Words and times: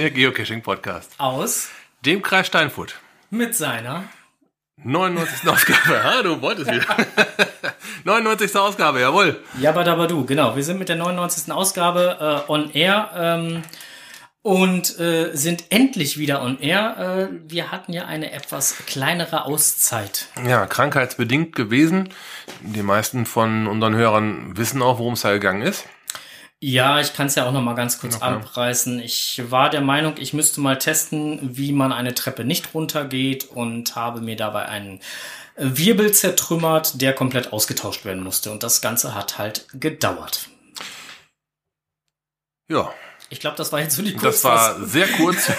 Der 0.00 0.10
Geocaching-Podcast. 0.10 1.12
Aus. 1.18 1.68
Dem 2.06 2.22
Kreis 2.22 2.46
Steinfurt. 2.46 2.98
Mit 3.28 3.54
seiner 3.54 4.04
99. 4.82 5.46
Ausgabe. 5.46 6.00
Ah, 6.02 6.22
du 6.22 6.40
wolltest 6.40 6.70
wieder. 6.72 6.86
99. 8.04 8.56
Ausgabe, 8.56 9.00
jawohl. 9.02 9.44
Jabadabadu, 9.60 10.24
genau. 10.24 10.56
Wir 10.56 10.64
sind 10.64 10.78
mit 10.78 10.88
der 10.88 10.96
99. 10.96 11.52
Ausgabe 11.52 12.44
äh, 12.48 12.50
on 12.50 12.70
air 12.72 13.10
ähm, 13.14 13.62
und 14.40 14.98
äh, 14.98 15.36
sind 15.36 15.64
endlich 15.68 16.16
wieder 16.16 16.40
on 16.40 16.58
air. 16.60 17.28
Äh, 17.30 17.34
wir 17.46 17.70
hatten 17.70 17.92
ja 17.92 18.06
eine 18.06 18.32
etwas 18.32 18.78
kleinere 18.86 19.44
Auszeit. 19.44 20.28
Ja, 20.46 20.64
krankheitsbedingt 20.64 21.54
gewesen. 21.54 22.08
Die 22.62 22.82
meisten 22.82 23.26
von 23.26 23.66
unseren 23.66 23.94
Hörern 23.96 24.56
wissen 24.56 24.80
auch, 24.80 24.98
worum 24.98 25.12
es 25.12 25.20
da 25.20 25.32
gegangen 25.32 25.60
ist. 25.60 25.84
Ja, 26.62 27.00
ich 27.00 27.14
kann 27.14 27.26
es 27.26 27.36
ja 27.36 27.46
auch 27.46 27.52
noch 27.52 27.62
mal 27.62 27.74
ganz 27.74 27.98
kurz 27.98 28.16
okay. 28.16 28.26
anpreisen. 28.26 29.00
Ich 29.00 29.42
war 29.48 29.70
der 29.70 29.80
Meinung, 29.80 30.16
ich 30.18 30.34
müsste 30.34 30.60
mal 30.60 30.76
testen, 30.76 31.56
wie 31.56 31.72
man 31.72 31.90
eine 31.90 32.14
Treppe 32.14 32.44
nicht 32.44 32.74
runtergeht 32.74 33.46
und 33.46 33.96
habe 33.96 34.20
mir 34.20 34.36
dabei 34.36 34.66
einen 34.66 35.00
Wirbel 35.56 36.12
zertrümmert, 36.12 37.00
der 37.00 37.14
komplett 37.14 37.54
ausgetauscht 37.54 38.04
werden 38.04 38.22
musste. 38.22 38.52
Und 38.52 38.62
das 38.62 38.82
Ganze 38.82 39.14
hat 39.14 39.38
halt 39.38 39.66
gedauert. 39.72 40.50
Ja. 42.68 42.92
Ich 43.30 43.40
glaube, 43.40 43.56
das 43.56 43.72
war 43.72 43.80
jetzt 43.80 43.96
so 43.96 44.02
die 44.02 44.12
kurz. 44.12 44.42
Das 44.42 44.44
war 44.44 44.84
sehr 44.84 45.08
kurz. 45.08 45.50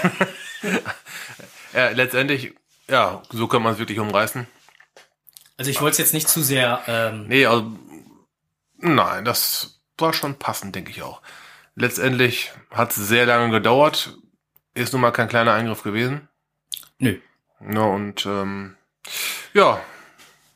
ja, 1.74 1.90
letztendlich, 1.90 2.54
ja, 2.88 3.24
so 3.32 3.48
kann 3.48 3.64
man 3.64 3.74
es 3.74 3.80
wirklich 3.80 3.98
umreißen. 3.98 4.46
Also 5.58 5.72
ich 5.72 5.82
wollte 5.82 5.94
es 5.94 5.98
jetzt 5.98 6.14
nicht 6.14 6.30
zu 6.30 6.44
sehr. 6.44 6.84
Ähm 6.88 7.28
nee, 7.28 7.46
also 7.46 7.72
nein, 8.78 9.26
das 9.26 9.71
war 10.02 10.14
schon 10.14 10.36
passend, 10.36 10.76
denke 10.76 10.92
ich 10.92 11.02
auch. 11.02 11.22
Letztendlich 11.76 12.52
hat 12.70 12.92
es 12.92 12.98
sehr 12.98 13.26
lange 13.26 13.52
gedauert. 13.52 14.18
Ist 14.74 14.94
nun 14.94 15.02
mal 15.02 15.12
kein 15.12 15.28
kleiner 15.28 15.54
Eingriff 15.54 15.84
gewesen. 15.84 16.28
Nö. 16.98 17.18
Ja, 17.74 17.82
und 17.82 18.26
ähm, 18.26 18.76
ja. 19.54 19.82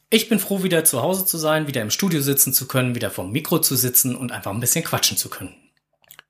Ich 0.09 0.29
bin 0.29 0.39
froh, 0.39 0.63
wieder 0.63 0.85
zu 0.85 1.01
Hause 1.01 1.25
zu 1.25 1.37
sein, 1.37 1.67
wieder 1.67 1.81
im 1.81 1.89
Studio 1.89 2.21
sitzen 2.21 2.53
zu 2.53 2.67
können, 2.67 2.95
wieder 2.95 3.11
vorm 3.11 3.31
Mikro 3.31 3.59
zu 3.59 3.75
sitzen 3.75 4.15
und 4.15 4.31
einfach 4.31 4.51
ein 4.51 4.59
bisschen 4.59 4.83
quatschen 4.83 5.17
zu 5.17 5.29
können. 5.29 5.55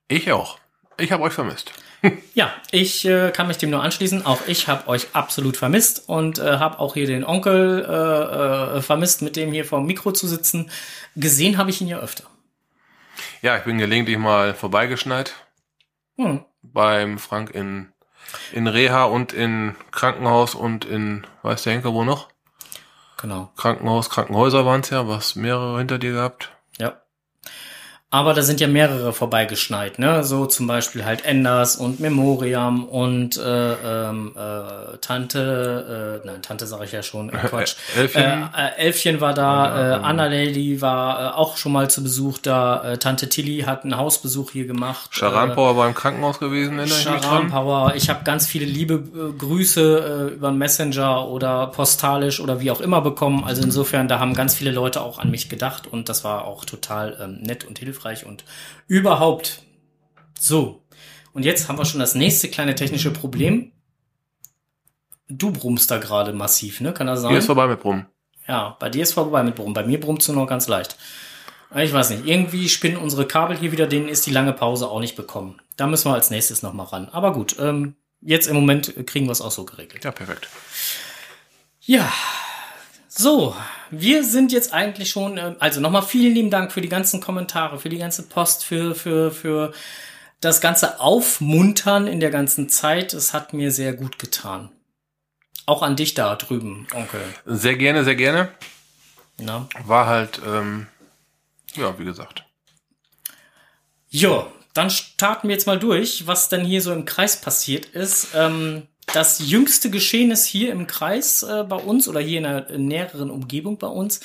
Ich 0.07 0.31
auch. 0.31 0.59
Ich 0.97 1.11
habe 1.11 1.23
euch 1.23 1.33
vermisst. 1.33 1.72
ja, 2.33 2.53
ich 2.72 3.05
äh, 3.05 3.31
kann 3.31 3.47
mich 3.47 3.57
dem 3.57 3.69
nur 3.69 3.83
anschließen. 3.83 4.25
Auch 4.25 4.41
ich 4.47 4.67
habe 4.67 4.88
euch 4.88 5.07
absolut 5.13 5.57
vermisst 5.57 6.07
und 6.07 6.39
äh, 6.39 6.57
habe 6.57 6.79
auch 6.79 6.94
hier 6.94 7.07
den 7.07 7.23
Onkel 7.23 7.85
äh, 7.88 8.77
äh, 8.77 8.81
vermisst, 8.81 9.22
mit 9.22 9.35
dem 9.35 9.52
hier 9.52 9.66
vorm 9.66 9.85
Mikro 9.85 10.11
zu 10.11 10.27
sitzen. 10.27 10.72
Gesehen 11.16 11.57
habe 11.57 11.69
ich 11.69 11.81
ihn 11.81 11.88
ja 11.88 12.00
öfter. 12.00 12.25
Ja, 13.41 13.58
ich 13.58 13.64
bin 13.64 13.78
gelegentlich 13.78 14.17
mal 14.17 14.53
vorbeigeschneit. 14.53 15.33
Hm. 16.17 16.45
Beim 16.61 17.19
Frank 17.19 17.52
in, 17.52 17.91
in 18.53 18.67
Reha 18.67 19.05
und 19.05 19.33
in 19.33 19.75
Krankenhaus 19.91 20.55
und 20.55 20.86
in, 20.86 21.28
weiß 21.41 21.63
der 21.63 21.73
Henker 21.73 21.94
wo 21.94 22.03
noch? 22.03 22.30
Genau. 23.17 23.52
Krankenhaus, 23.56 24.09
Krankenhäuser 24.09 24.66
waren 24.66 24.81
es 24.81 24.89
ja, 24.89 25.08
was 25.08 25.36
mehrere 25.36 25.78
hinter 25.78 25.97
dir 25.97 26.13
gehabt. 26.13 26.55
Aber 28.16 28.33
da 28.33 28.44
sind 28.44 28.61
ja 28.61 28.69
mehrere 28.69 29.12
vorbeigeschneit, 29.12 30.00
ne? 30.00 30.23
So 30.23 30.45
zum 30.45 30.67
Beispiel 30.67 31.03
halt 31.03 31.25
Enders 31.25 31.75
und 31.75 32.00
Memoriam 32.00 32.85
und 32.85 33.35
äh, 33.35 33.73
ähm, 33.73 34.31
äh, 34.38 34.97
Tante, 35.01 36.22
äh, 36.23 36.25
nein, 36.25 36.41
Tante 36.41 36.66
sage 36.66 36.85
ich 36.85 36.94
ja 36.94 37.03
schon, 37.03 37.28
äh, 37.28 37.34
Quatsch. 37.34 37.75
Elfchen. 37.94 38.23
Äh, 38.23 38.67
äh, 38.67 38.78
Elfchen 38.78 39.19
war 39.19 39.34
da, 39.34 39.66
ja, 39.66 39.97
äh, 39.97 40.00
Anna 40.01 40.28
Lady 40.28 40.81
war 40.81 41.19
äh, 41.19 41.35
auch 41.35 41.57
schon 41.57 41.73
mal 41.73 41.90
zu 41.90 42.03
Besuch 42.03 42.38
da, 42.38 42.94
äh, 42.94 42.97
Tante 42.97 43.28
Tilly 43.28 43.63
hat 43.63 43.84
einen 43.84 43.97
Hausbesuch 43.97 44.51
hier 44.51 44.66
gemacht. 44.66 45.09
Sharan 45.13 45.53
Power 45.53 45.73
äh, 45.73 45.75
war 45.75 45.88
im 45.90 45.94
Krankenhaus 45.94 46.40
gewesen, 46.40 46.78
mich 46.78 47.03
dran. 47.03 47.50
Power, 47.50 47.95
ich 47.97 48.09
habe 48.09 48.23
ganz 48.23 48.47
viele 48.47 48.66
liebe 48.66 48.94
äh, 48.94 49.38
Grüße 49.38 50.29
äh, 50.31 50.34
über 50.35 50.53
Messenger 50.53 51.28
oder 51.28 51.67
postalisch 51.67 52.40
oder 52.40 52.61
wie 52.61 52.72
auch 52.72 52.79
immer 52.79 53.01
bekommen. 53.01 53.44
Also 53.44 53.61
insofern, 53.61 54.07
da 54.07 54.19
haben 54.19 54.35
ganz 54.35 54.56
viele 54.56 54.72
Leute 54.72 55.01
auch 55.01 55.19
an 55.19 55.29
mich 55.31 55.50
gedacht 55.50 55.85
und 55.91 56.07
das 56.07 56.23
war 56.23 56.45
auch 56.45 56.63
total 56.63 57.17
ähm, 57.22 57.40
nett 57.41 57.66
und 57.66 57.78
hilfreich 57.78 58.04
hilfreich 58.05 58.25
und 58.25 58.43
überhaupt. 58.88 59.61
So. 60.39 60.83
Und 61.33 61.43
jetzt 61.43 61.67
haben 61.67 61.77
wir 61.77 61.85
schon 61.85 61.99
das 61.99 62.16
nächste 62.16 62.49
kleine 62.49 62.75
technische 62.75 63.11
Problem. 63.11 63.71
Du 65.27 65.51
brummst 65.51 65.89
da 65.89 65.97
gerade 65.97 66.33
massiv, 66.33 66.81
ne? 66.81 66.93
Kann 66.93 67.07
das 67.07 67.21
sein? 67.21 67.31
Hier 67.31 67.39
ist 67.39 67.47
vorbei 67.47 67.67
mit 67.67 67.79
Brummen. 67.79 68.05
Ja, 68.47 68.77
bei 68.79 68.89
dir 68.89 69.03
ist 69.03 69.13
vorbei 69.13 69.43
mit 69.43 69.55
Brummen. 69.55 69.73
Bei 69.73 69.83
mir 69.83 69.99
brummst 69.99 70.27
du 70.27 70.33
noch 70.33 70.45
ganz 70.45 70.67
leicht. 70.67 70.97
Ich 71.75 71.91
weiß 71.91 72.11
nicht. 72.11 72.25
Irgendwie 72.25 72.69
spinnen 72.69 72.97
unsere 72.97 73.25
Kabel 73.25 73.57
hier 73.57 73.71
wieder, 73.71 73.88
denen 73.88 74.07
ist 74.07 74.25
die 74.27 74.31
lange 74.31 74.53
Pause 74.53 74.87
auch 74.87 74.99
nicht 74.99 75.16
bekommen. 75.16 75.59
Da 75.77 75.87
müssen 75.87 76.09
wir 76.09 76.13
als 76.13 76.29
nächstes 76.29 76.61
nochmal 76.61 76.85
ran. 76.85 77.09
Aber 77.09 77.33
gut, 77.33 77.55
ähm, 77.59 77.95
jetzt 78.22 78.47
im 78.47 78.55
Moment 78.55 78.93
kriegen 79.07 79.25
wir 79.25 79.31
es 79.31 79.41
auch 79.41 79.51
so 79.51 79.66
geregelt. 79.66 80.03
Ja, 80.03 80.11
perfekt. 80.11 80.47
Ja, 81.81 82.11
so, 83.07 83.55
wir 83.91 84.23
sind 84.23 84.51
jetzt 84.51 84.73
eigentlich 84.73 85.09
schon, 85.09 85.38
äh, 85.38 85.56
also 85.59 85.79
nochmal 85.79 86.03
vielen 86.03 86.34
lieben 86.34 86.50
Dank 86.50 86.72
für 86.72 86.81
die 86.81 86.90
ganzen 86.90 87.22
Kommentare, 87.22 87.79
für 87.79 87.90
die 87.90 87.97
ganze 87.97 88.23
Post, 88.23 88.63
für, 88.63 88.96
für, 88.96 89.31
für 89.31 89.73
das 90.41 90.62
ganze 90.62 91.00
Aufmuntern 91.00 92.07
in 92.07 92.19
der 92.19 92.31
ganzen 92.31 92.69
Zeit. 92.69 93.13
Es 93.13 93.34
hat 93.34 93.53
mir 93.53 93.72
sehr 93.72 93.94
gut 93.94 94.19
getan. 94.19 94.69
Auch 95.66 95.81
an 95.81 95.96
dich 95.96 96.13
da 96.13 96.35
drüben, 96.35 96.88
Onkel. 96.94 97.22
Sehr 97.46 97.75
gerne, 97.75 98.03
sehr 98.03 98.16
gerne. 98.16 98.50
Na? 99.38 99.68
War 99.85 100.06
halt, 100.06 100.40
ähm, 100.46 100.88
ja, 101.75 101.97
wie 101.97 102.06
gesagt. 102.06 102.46
Jo, 104.09 104.47
dann 104.73 104.90
starten 104.90 105.47
wir 105.47 105.56
jetzt 105.56 105.67
mal 105.67 105.79
durch, 105.79 106.28
was 106.28 106.50
denn 106.50 106.63
hier 106.63 106.81
so 106.81 106.94
im 106.94 107.06
Kreis 107.06 107.41
passiert 107.41 107.85
ist. 107.88 108.29
Ähm, 108.35 108.88
das 109.13 109.39
jüngste 109.39 109.89
Geschehnis 109.89 110.45
hier 110.45 110.71
im 110.71 110.88
Kreis 110.88 111.43
äh, 111.43 111.63
bei 111.63 111.77
uns 111.77 112.07
oder 112.07 112.19
hier 112.19 112.38
in 112.38 112.43
der 112.43 112.77
näheren 112.77 113.29
Umgebung 113.29 113.77
bei 113.77 113.88
uns 113.88 114.19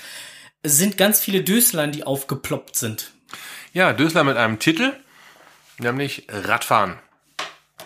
sind 0.62 0.96
ganz 0.96 1.20
viele 1.20 1.42
Döslein, 1.42 1.92
die 1.92 2.04
aufgeploppt 2.04 2.76
sind. 2.76 3.12
Ja, 3.72 3.92
Dösler 3.92 4.24
mit 4.24 4.36
einem 4.36 4.58
Titel, 4.58 4.92
nämlich 5.78 6.26
Radfahren. 6.28 6.98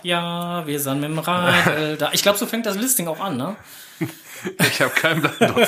Ja, 0.03 0.67
wir 0.67 0.81
sind 0.81 1.01
mit 1.01 1.11
dem 1.11 1.19
Rad. 1.19 1.67
Äh, 1.67 1.97
da. 1.97 2.11
Ich 2.13 2.23
glaube, 2.23 2.39
so 2.39 2.47
fängt 2.47 2.67
das 2.67 2.77
Listing 2.77 3.09
auch 3.09 3.21
an, 3.21 3.37
ne? 3.37 3.57
ich 4.59 4.81
habe 4.81 4.91
keinen 4.91 5.23
Plan. 5.23 5.55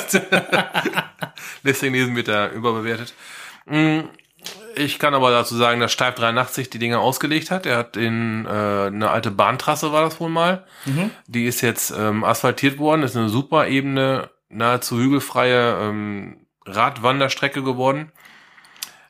Listing 1.62 1.92
lesen 1.92 2.16
wird 2.16 2.28
da 2.28 2.50
überbewertet. 2.50 3.14
Ich 4.78 4.98
kann 4.98 5.14
aber 5.14 5.30
dazu 5.30 5.56
sagen, 5.56 5.80
dass 5.80 5.92
Steif 5.92 6.16
83 6.16 6.68
die 6.68 6.78
Dinge 6.78 6.98
ausgelegt 6.98 7.50
hat. 7.50 7.64
Er 7.64 7.78
hat 7.78 7.96
in 7.96 8.44
äh, 8.44 8.48
eine 8.48 9.10
alte 9.10 9.30
Bahntrasse 9.30 9.90
war 9.90 10.02
das 10.02 10.20
wohl 10.20 10.28
mal. 10.28 10.66
Mhm. 10.84 11.10
Die 11.26 11.46
ist 11.46 11.62
jetzt 11.62 11.92
ähm, 11.96 12.24
asphaltiert 12.24 12.78
worden, 12.78 13.02
ist 13.02 13.16
eine 13.16 13.30
super 13.30 13.68
ebene, 13.68 14.30
nahezu 14.50 14.98
hügelfreie 14.98 15.78
ähm, 15.80 16.46
Radwanderstrecke 16.66 17.62
geworden. 17.62 18.12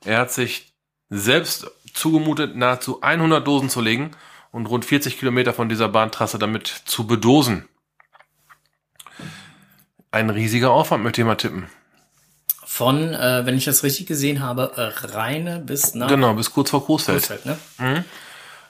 Er 0.04 0.18
hat 0.18 0.32
sich 0.32 0.72
selbst 1.10 1.68
zugemutet, 1.92 2.54
nahezu 2.54 3.02
100 3.02 3.44
Dosen 3.44 3.68
zu 3.68 3.80
legen 3.80 4.12
und 4.52 4.66
rund 4.66 4.84
40 4.84 5.18
Kilometer 5.18 5.52
von 5.52 5.68
dieser 5.68 5.88
Bahntrasse 5.88 6.38
damit 6.38 6.68
zu 6.68 7.08
bedosen. 7.08 7.68
Ein 10.12 10.30
riesiger 10.30 10.70
Aufwand, 10.70 11.02
möchte 11.02 11.22
ich 11.22 11.26
mal 11.26 11.34
tippen 11.34 11.66
von, 12.76 13.14
äh, 13.14 13.46
wenn 13.46 13.56
ich 13.56 13.64
das 13.64 13.82
richtig 13.84 14.06
gesehen 14.06 14.42
habe, 14.42 14.72
äh, 14.76 15.06
Rheine 15.06 15.60
bis 15.60 15.94
nach. 15.94 16.08
Genau, 16.08 16.34
bis 16.34 16.52
kurz 16.52 16.68
vor 16.68 16.84
Coesfeld. 16.84 17.26
Coesfeld 17.26 17.46
ne? 17.46 17.58
Mhm. 17.78 18.04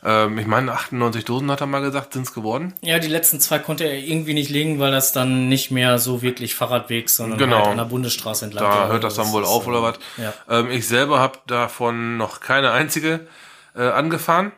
Ähm, 0.05 0.39
ich 0.39 0.47
meine, 0.47 0.71
98 0.71 1.25
Dosen 1.25 1.51
hat 1.51 1.61
er 1.61 1.67
mal 1.67 1.81
gesagt, 1.81 2.13
sind 2.13 2.23
es 2.23 2.33
geworden. 2.33 2.75
Ja, 2.83 3.01
die 3.01 3.09
letzten 3.09 3.41
zwei 3.41 3.59
konnte 3.59 3.83
er 3.83 3.99
irgendwie 3.99 4.35
nicht 4.35 4.49
legen, 4.49 4.79
weil 4.79 4.93
das 4.93 5.13
dann 5.13 5.49
nicht 5.49 5.73
mehr 5.73 5.99
so 5.99 6.23
wirklich 6.23 6.55
Fahrradweg, 6.55 7.11
sondern 7.11 7.37
genau. 7.41 7.57
halt 7.57 7.67
an 7.67 7.77
der 7.79 7.85
Bundesstraße 7.87 8.45
entlang. 8.45 8.63
Da 8.63 8.87
hört 8.87 9.03
das 9.03 9.15
dann 9.15 9.33
wohl 9.33 9.45
auf 9.45 9.67
oder 9.67 9.83
was. 9.83 9.99
Ja. 10.19 10.33
Ähm, 10.49 10.71
ich 10.71 10.87
selber 10.87 11.19
habe 11.19 11.41
davon 11.49 12.17
noch 12.17 12.39
keine 12.39 12.71
einzige 12.71 13.27
äh, 13.75 13.89
angefahren. 13.89 14.53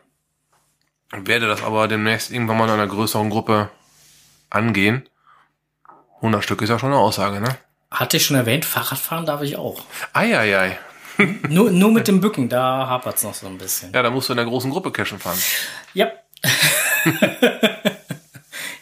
Werde 1.11 1.49
das 1.49 1.63
aber 1.63 1.89
demnächst 1.89 2.31
irgendwann 2.31 2.59
mal 2.59 2.67
in 2.67 2.75
einer 2.75 2.87
größeren 2.87 3.31
Gruppe 3.31 3.71
angehen. 4.51 5.09
100 6.17 6.45
Stück 6.45 6.61
ist 6.61 6.69
ja 6.69 6.79
schon 6.79 6.93
eine 6.93 7.01
Aussage, 7.01 7.41
ne? 7.41 7.57
Hatte 7.91 8.19
ich 8.19 8.27
schon 8.27 8.37
erwähnt, 8.37 8.65
Fahrradfahren 8.65 9.25
darf 9.25 9.43
ich 9.43 9.57
auch. 9.57 9.83
Eieiei. 10.13 10.79
nur, 11.49 11.71
nur 11.71 11.91
mit 11.91 12.07
dem 12.07 12.21
Bücken, 12.21 12.49
da 12.49 12.87
hapert 12.87 13.17
es 13.17 13.23
noch 13.23 13.35
so 13.35 13.47
ein 13.47 13.59
bisschen. 13.59 13.93
Ja, 13.93 14.03
da 14.03 14.11
musst 14.11 14.29
du 14.29 14.35
in 14.35 14.37
der 14.37 14.47
großen 14.47 14.71
Gruppe 14.71 14.93
cashen 14.93 15.19
fahren. 15.19 15.39
Ja. 15.95 16.11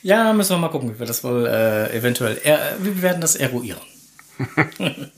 ja, 0.02 0.32
müssen 0.32 0.56
wir 0.56 0.58
mal 0.58 0.68
gucken, 0.68 0.94
wie 0.94 0.98
wir 0.98 1.06
das 1.06 1.22
wohl 1.24 1.46
äh, 1.46 1.96
eventuell, 1.96 2.38
er, 2.42 2.76
wir 2.78 3.00
werden 3.00 3.20
das 3.20 3.36
eruieren. 3.36 3.80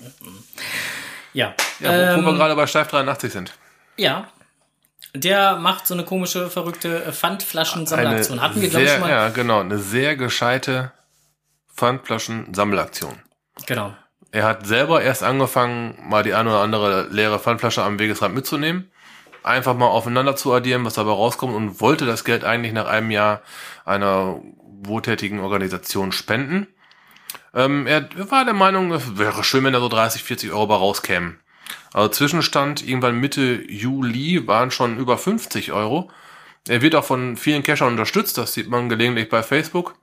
ja. 1.33 1.55
Ja, 1.81 1.89
wo, 1.89 2.19
ähm, 2.21 2.25
wir 2.25 2.35
gerade 2.35 2.55
bei 2.55 2.67
Steif 2.67 2.89
83 2.89 3.33
sind. 3.33 3.55
Ja. 3.97 4.29
Der 5.15 5.57
macht 5.57 5.87
so 5.87 5.95
eine 5.95 6.05
komische, 6.05 6.51
verrückte 6.51 7.13
Pfandflaschen-Sammelaktion. 7.13 8.43
Hatten 8.43 8.61
wir, 8.61 8.69
glaube 8.69 8.85
ich, 8.85 8.91
schon 8.91 9.01
mal. 9.01 9.11
Ja, 9.11 9.31
genau. 9.31 9.61
Eine 9.61 9.79
sehr 9.79 10.15
gescheite 10.17 10.93
Pfandflaschen-Sammelaktion. 11.75 13.19
Genau. 13.67 13.95
Er 14.31 14.45
hat 14.45 14.67
selber 14.67 15.03
erst 15.03 15.23
angefangen, 15.23 15.99
mal 16.03 16.23
die 16.23 16.35
eine 16.35 16.51
oder 16.51 16.61
andere 16.61 17.09
leere 17.11 17.39
Pfandflasche 17.39 17.83
am 17.83 17.99
Wegesrand 17.99 18.35
mitzunehmen. 18.35 18.91
einfach 19.43 19.75
mal 19.75 19.87
aufeinander 19.87 20.37
zu 20.37 20.53
addieren, 20.53 20.85
was 20.85 20.95
dabei 20.95 21.13
rauskommt 21.13 21.55
und 21.55 21.81
wollte 21.81 22.05
das 22.05 22.25
Geld 22.25 22.45
eigentlich 22.45 22.75
nach 22.75 22.87
einem 22.87 23.11
Jahr 23.11 23.41
einer 23.87 24.43
wohltätigen 24.83 25.41
Organisation 25.41 26.13
spenden. 26.13 26.67
Ähm, 27.55 27.87
er 27.87 28.09
war 28.31 28.45
der 28.45 28.55
Meinung, 28.55 28.93
es 28.93 29.17
wäre 29.17 29.45
schön, 29.45 29.65
wenn 29.65 29.73
da 29.73 29.81
so 29.81 29.89
30, 29.89 30.23
40 30.23 30.53
Euro 30.53 30.67
bei 30.67 30.75
rauskämen. 30.75 31.39
Also 31.93 32.09
Zwischenstand 32.11 32.87
irgendwann 32.87 33.19
Mitte 33.21 33.63
Juli 33.69 34.47
waren 34.47 34.71
schon 34.71 34.99
über 34.99 35.17
50 35.17 35.73
Euro. 35.73 36.11
Er 36.69 36.83
wird 36.83 36.95
auch 36.95 37.05
von 37.05 37.37
vielen 37.37 37.63
Cachern 37.63 37.89
unterstützt, 37.89 38.37
das 38.37 38.53
sieht 38.53 38.69
man 38.69 38.89
gelegentlich 38.89 39.29
bei 39.29 39.43
Facebook. 39.43 39.95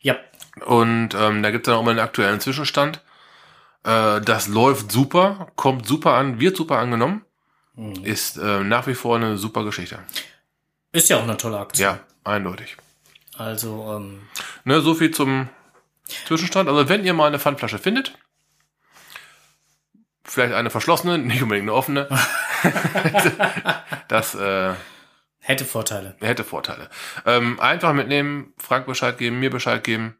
Ja. 0.00 0.16
Und 0.62 1.14
ähm, 1.14 1.42
da 1.42 1.50
gibt 1.50 1.66
es 1.66 1.70
dann 1.70 1.80
auch 1.80 1.84
mal 1.84 1.90
einen 1.92 2.00
aktuellen 2.00 2.40
Zwischenstand. 2.40 3.02
Äh, 3.84 4.20
das 4.20 4.48
läuft 4.48 4.90
super, 4.92 5.48
kommt 5.56 5.86
super 5.86 6.14
an, 6.14 6.40
wird 6.40 6.56
super 6.56 6.78
angenommen. 6.78 7.24
Mhm. 7.74 8.04
Ist 8.04 8.36
äh, 8.36 8.60
nach 8.64 8.86
wie 8.86 8.94
vor 8.94 9.16
eine 9.16 9.38
super 9.38 9.64
Geschichte. 9.64 10.00
Ist 10.92 11.08
ja 11.08 11.18
auch 11.18 11.22
eine 11.22 11.36
tolle 11.36 11.58
Aktion. 11.58 11.84
Ja, 11.84 12.00
eindeutig. 12.24 12.76
Also, 13.36 13.94
ähm, 13.96 14.22
Ne, 14.64 14.80
so 14.80 14.94
viel 14.94 15.12
zum 15.12 15.48
Zwischenstand. 16.26 16.68
Also 16.68 16.88
wenn 16.88 17.04
ihr 17.04 17.14
mal 17.14 17.28
eine 17.28 17.38
Pfandflasche 17.38 17.78
findet, 17.78 18.18
vielleicht 20.24 20.54
eine 20.54 20.70
verschlossene, 20.70 21.18
nicht 21.18 21.42
unbedingt 21.42 21.64
eine 21.64 21.74
offene, 21.74 22.08
das 24.08 24.34
äh, 24.34 24.74
hätte 25.40 25.64
Vorteile. 25.64 26.16
hätte 26.20 26.44
Vorteile. 26.44 26.90
Ähm, 27.24 27.58
einfach 27.60 27.92
mitnehmen, 27.92 28.52
Frank 28.58 28.86
Bescheid 28.86 29.16
geben, 29.16 29.40
mir 29.40 29.50
Bescheid 29.50 29.82
geben. 29.84 30.17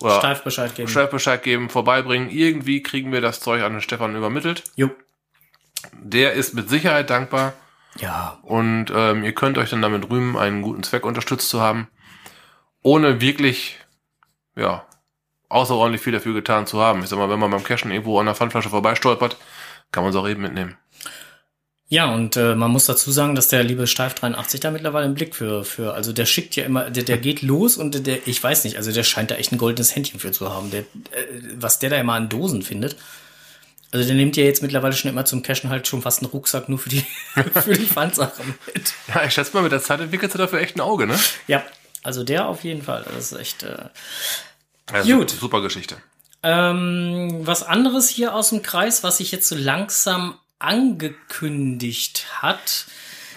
Oder 0.00 0.18
Steif 0.18 0.42
Bescheid 0.44 0.74
geben. 0.74 0.88
Steif 0.88 1.10
Bescheid 1.10 1.42
geben, 1.42 1.68
vorbeibringen. 1.68 2.30
Irgendwie 2.30 2.82
kriegen 2.82 3.12
wir 3.12 3.20
das 3.20 3.40
Zeug 3.40 3.62
an 3.62 3.72
den 3.72 3.80
Stefan 3.80 4.16
übermittelt. 4.16 4.64
Jo. 4.76 4.90
Der 5.92 6.32
ist 6.34 6.54
mit 6.54 6.68
Sicherheit 6.68 7.10
dankbar. 7.10 7.54
Ja. 7.98 8.38
Und 8.42 8.86
ähm, 8.94 9.24
ihr 9.24 9.34
könnt 9.34 9.58
euch 9.58 9.70
dann 9.70 9.82
damit 9.82 10.08
rühmen, 10.08 10.36
einen 10.36 10.62
guten 10.62 10.82
Zweck 10.82 11.04
unterstützt 11.04 11.48
zu 11.50 11.60
haben, 11.60 11.88
ohne 12.82 13.20
wirklich, 13.20 13.78
ja, 14.56 14.86
außerordentlich 15.48 16.00
viel 16.00 16.12
dafür 16.12 16.34
getan 16.34 16.66
zu 16.66 16.80
haben. 16.80 17.02
Ich 17.02 17.08
sag 17.08 17.18
mal, 17.18 17.28
wenn 17.28 17.40
man 17.40 17.50
beim 17.50 17.64
Cashen 17.64 17.90
irgendwo 17.90 18.18
an 18.20 18.26
der 18.26 18.34
Pfandflasche 18.34 18.70
vorbeistolpert, 18.70 19.36
kann 19.90 20.04
man 20.04 20.10
es 20.10 20.16
auch 20.16 20.28
eben 20.28 20.42
mitnehmen. 20.42 20.78
Ja, 21.92 22.14
und 22.14 22.36
äh, 22.36 22.54
man 22.54 22.70
muss 22.70 22.86
dazu 22.86 23.10
sagen, 23.10 23.34
dass 23.34 23.48
der 23.48 23.64
liebe 23.64 23.88
Steif 23.88 24.14
83 24.14 24.60
da 24.60 24.70
mittlerweile 24.70 25.06
einen 25.06 25.14
Blick 25.14 25.34
für, 25.34 25.64
für, 25.64 25.92
also 25.92 26.12
der 26.12 26.24
schickt 26.24 26.54
ja 26.54 26.64
immer, 26.64 26.88
der, 26.88 27.02
der 27.02 27.18
geht 27.26 27.42
los 27.42 27.76
und 27.76 28.06
der, 28.06 28.26
ich 28.28 28.42
weiß 28.42 28.62
nicht, 28.62 28.76
also 28.76 28.92
der 28.92 29.02
scheint 29.02 29.32
da 29.32 29.34
echt 29.34 29.50
ein 29.50 29.58
goldenes 29.58 29.94
Händchen 29.96 30.20
für 30.20 30.30
zu 30.30 30.54
haben. 30.54 30.70
Der, 30.70 30.80
äh, 30.82 30.84
was 31.56 31.80
der 31.80 31.90
da 31.90 31.96
immer 31.96 32.14
an 32.14 32.28
Dosen 32.28 32.62
findet. 32.62 32.96
Also 33.90 34.06
der 34.06 34.14
nimmt 34.14 34.36
ja 34.36 34.44
jetzt 34.44 34.62
mittlerweile 34.62 34.94
schon 34.94 35.10
immer 35.10 35.24
zum 35.24 35.42
Cashen 35.42 35.68
halt 35.68 35.88
schon 35.88 36.00
fast 36.00 36.22
einen 36.22 36.30
Rucksack 36.30 36.68
nur 36.68 36.78
für 36.78 36.90
die, 36.90 37.04
für 37.64 37.74
die 37.74 37.86
Pfandsachen 37.86 38.54
mit. 38.72 38.92
Ja, 39.12 39.24
ich 39.24 39.34
schätze 39.34 39.52
mal, 39.52 39.62
mit 39.64 39.72
der 39.72 39.82
Zeit 39.82 40.00
entwickelt 40.00 40.30
sie 40.30 40.38
dafür 40.38 40.60
echt 40.60 40.76
ein 40.76 40.80
Auge, 40.80 41.08
ne? 41.08 41.18
Ja, 41.48 41.64
also 42.04 42.22
der 42.22 42.46
auf 42.46 42.62
jeden 42.62 42.82
Fall. 42.82 43.04
Das 43.12 43.32
ist 43.32 43.38
echt. 43.38 43.64
Äh, 43.64 43.76
Also, 44.92 45.16
Gut. 45.16 45.30
Super 45.30 45.60
Geschichte. 45.60 45.96
Ähm, 46.44 47.40
was 47.42 47.64
anderes 47.64 48.08
hier 48.08 48.32
aus 48.32 48.50
dem 48.50 48.62
Kreis, 48.62 49.02
was 49.02 49.18
sich 49.18 49.32
jetzt 49.32 49.48
so 49.48 49.56
langsam 49.56 50.36
angekündigt 50.60 52.26
hat, 52.40 52.86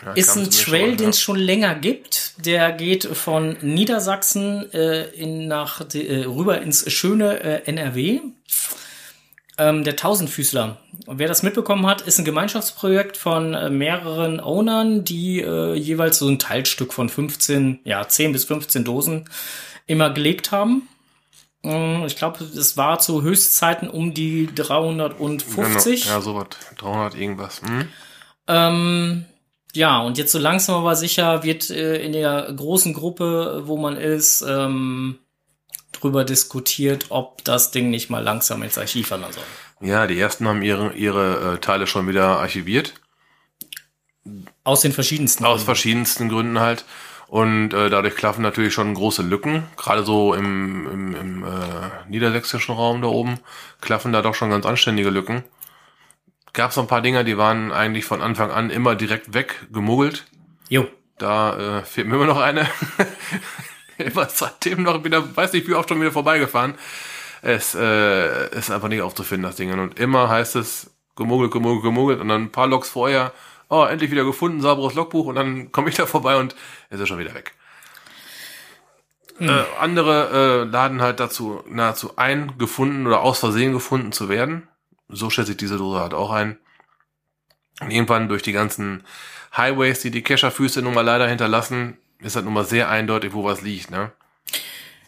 Ja, 0.06 0.14
ist 0.14 0.38
ein 0.38 0.52
Trail, 0.52 0.96
den 0.96 1.10
es 1.10 1.20
schon 1.22 1.38
länger 1.38 1.74
gibt. 1.76 2.46
Der 2.46 2.72
geht 2.72 3.06
von 3.06 3.58
Niedersachsen 3.62 4.72
äh, 4.74 5.06
in, 5.10 5.48
nach, 5.48 5.82
äh, 5.94 6.26
rüber 6.26 6.62
ins 6.62 6.92
schöne 6.92 7.40
äh, 7.40 7.64
NRW. 7.66 8.20
Ähm, 9.58 9.84
der 9.84 9.96
Tausendfüßler. 9.96 10.78
Und 11.06 11.20
wer 11.20 11.28
das 11.28 11.44
mitbekommen 11.44 11.86
hat, 11.86 12.02
ist 12.02 12.18
ein 12.18 12.26
Gemeinschaftsprojekt 12.26 13.18
von 13.18 13.54
äh, 13.54 13.70
mehreren 13.70 14.40
Ownern, 14.40 15.04
die 15.04 15.42
äh, 15.42 15.76
jeweils 15.76 16.18
so 16.18 16.28
ein 16.28 16.40
Teilstück 16.40 16.92
von 16.92 17.08
15, 17.08 17.80
ja, 17.84 18.08
10 18.08 18.32
bis 18.32 18.46
15 18.46 18.84
Dosen 18.84 19.30
immer 19.86 20.10
gelegt 20.10 20.52
haben. 20.52 20.88
Ähm, 21.64 22.04
Ich 22.06 22.16
glaube, 22.16 22.44
es 22.44 22.78
war 22.78 23.00
zu 23.00 23.22
Höchstzeiten 23.22 23.90
um 23.90 24.14
die 24.14 24.50
350. 24.54 26.04
Genau. 26.04 26.16
Ja, 26.16 26.22
sowas. 26.22 26.48
300 26.78 27.16
irgendwas. 27.16 27.62
Hm? 27.62 27.88
Ähm, 28.48 29.26
ja, 29.74 30.02
und 30.02 30.18
jetzt 30.18 30.32
so 30.32 30.40
langsam 30.40 30.76
aber 30.76 30.96
sicher 30.96 31.44
wird 31.44 31.70
äh, 31.70 31.98
in 32.04 32.12
der 32.14 32.52
großen 32.56 32.94
Gruppe, 32.94 33.64
wo 33.66 33.78
man 33.78 33.98
ist, 33.98 34.42
ähm, 34.48 35.18
drüber 35.94 36.26
diskutiert, 36.26 37.08
ob 37.10 37.44
das 37.44 37.72
Ding 37.72 37.90
nicht 37.90 38.10
mal 38.10 38.22
langsam 38.22 38.62
ins 38.64 38.78
Archiv 38.78 39.12
wandern 39.12 39.32
soll. 39.32 39.44
Ja, 39.88 40.06
die 40.08 40.20
ersten 40.20 40.48
haben 40.48 40.62
ihre, 40.62 40.94
ihre 40.94 41.54
äh, 41.54 41.58
Teile 41.60 41.88
schon 41.88 42.08
wieder 42.08 42.40
archiviert. 42.40 42.94
Aus 44.64 44.82
den 44.82 44.92
verschiedensten. 44.94 45.44
Aus 45.44 45.52
Gründen. 45.52 45.66
verschiedensten 45.66 46.30
Gründen 46.30 46.60
halt. 46.60 46.86
Und 47.34 47.74
äh, 47.74 47.90
dadurch 47.90 48.16
klaffen 48.16 48.44
natürlich 48.44 48.76
schon 48.76 48.94
große 48.94 49.24
Lücken. 49.24 49.64
Gerade 49.76 50.06
so 50.06 50.36
im, 50.36 50.88
im, 50.88 51.16
im 51.16 51.44
äh, 51.44 51.48
niedersächsischen 52.08 52.76
Raum 52.76 53.02
da 53.02 53.08
oben 53.08 53.40
klaffen 53.82 54.14
da 54.14 54.22
doch 54.22 54.36
schon 54.36 54.52
ganz 54.52 54.68
anständige 54.68 55.10
Lücken. 55.10 55.44
Gab 56.54 56.74
so 56.74 56.82
ein 56.82 56.88
paar 56.88 57.02
Dinger, 57.02 57.24
die 57.24 57.36
waren 57.36 57.72
eigentlich 57.72 58.06
von 58.06 58.22
Anfang 58.22 58.52
an 58.52 58.70
immer 58.70 58.94
direkt 58.94 59.34
weggemuggelt. 59.34 60.26
Jo. 60.70 60.88
Da 61.18 61.80
äh, 61.80 61.82
fehlt 61.82 62.06
mir 62.06 62.18
immer 62.18 62.28
noch 62.28 62.40
eine. 62.40 62.70
immer 63.98 64.30
seitdem 64.30 64.84
noch 64.84 65.04
wieder, 65.04 65.36
weiß 65.36 65.54
nicht 65.54 65.68
wie 65.68 65.74
oft 65.74 65.90
schon 65.90 66.02
wieder 66.02 66.12
vorbeigefahren. 66.12 66.76
Es 67.42 67.74
äh, 67.74 68.56
ist 68.56 68.70
einfach 68.70 68.90
nicht 68.90 69.02
aufzufinden, 69.02 69.50
das 69.50 69.56
Ding. 69.56 69.74
Und 69.74 70.00
immer 70.00 70.30
heißt 70.30 70.56
es 70.56 70.92
gemuggelt, 71.16 71.52
gemuggelt, 71.52 71.82
gemuggelt. 71.82 72.22
Und 72.22 72.28
dann 72.28 72.44
ein 72.44 72.52
paar 72.52 72.68
Logs 72.68 72.90
vorher, 72.90 73.34
oh, 73.74 73.86
endlich 73.86 74.12
wieder 74.12 74.24
gefunden, 74.24 74.62
sauberes 74.62 74.94
Logbuch. 74.94 75.26
Und 75.26 75.36
dann 75.36 75.72
komme 75.72 75.90
ich 75.90 75.96
da 75.96 76.06
vorbei 76.06 76.36
und 76.38 76.56
es 76.90 77.00
ist 77.00 77.08
schon 77.08 77.20
wieder 77.20 77.34
weg. 77.34 77.54
Äh, 79.40 79.64
andere 79.80 80.62
äh, 80.62 80.70
laden 80.70 81.02
halt 81.02 81.20
dazu 81.20 81.64
nahezu 81.68 82.18
ein, 82.18 82.58
gefunden 82.58 83.08
oder 83.08 83.22
aus 83.22 83.40
Versehen 83.40 83.74
gefunden 83.74 84.12
zu 84.12 84.30
werden. 84.30 84.68
So 85.10 85.30
schätze 85.30 85.52
ich 85.52 85.58
diese 85.58 85.78
Dose 85.78 86.00
halt 86.00 86.14
auch 86.14 86.32
ein. 86.32 86.58
Und 87.82 87.90
irgendwann 87.92 88.30
durch 88.30 88.44
die 88.44 88.52
ganzen 88.52 89.04
Highways, 89.58 90.02
die 90.02 90.12
die 90.12 90.22
Kescherfüße 90.22 90.82
nun 90.82 90.94
mal 90.94 91.02
leider 91.02 91.28
hinterlassen, 91.28 91.98
ist 92.20 92.36
halt 92.36 92.46
nun 92.46 92.54
mal 92.54 92.66
sehr 92.66 92.90
eindeutig, 92.90 93.34
wo 93.34 93.44
was 93.44 93.62
liegt, 93.62 93.90
ne? 93.92 94.12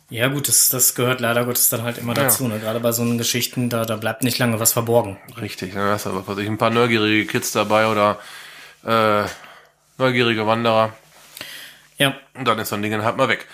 Ja, 0.09 0.27
gut, 0.27 0.47
das, 0.47 0.69
das 0.69 0.93
gehört 0.93 1.19
leider 1.19 1.45
Gottes 1.45 1.69
dann 1.69 1.81
halt 1.81 1.97
immer 1.97 2.15
Ja. 2.15 2.23
dazu. 2.23 2.47
Ne? 2.47 2.59
Gerade 2.59 2.79
bei 2.79 2.91
so 2.91 3.01
einen 3.01 3.17
Geschichten, 3.17 3.69
da, 3.69 3.85
da 3.85 3.95
bleibt 3.95 4.23
nicht 4.23 4.37
lange 4.37 4.59
was 4.59 4.73
verborgen. 4.73 5.17
Richtig, 5.39 5.73
ne? 5.73 5.81
Da 5.81 5.91
hast 5.93 6.05
du 6.05 6.11
aber 6.11 6.37
ich, 6.37 6.47
ein 6.47 6.57
paar 6.59 6.69
neugierige 6.69 7.25
Kids 7.25 7.51
dabei 7.51 7.87
oder 7.87 8.19
äh, 8.85 9.23
neugierige 9.97 10.45
Wanderer. 10.47 10.93
Ja, 11.97 12.15
Und 12.33 12.45
dann 12.47 12.59
ist 12.59 12.69
so 12.69 12.75
ein 12.75 12.81
Ding 12.81 12.93
halt 13.03 13.17
mal 13.17 13.27
weg. 13.29 13.47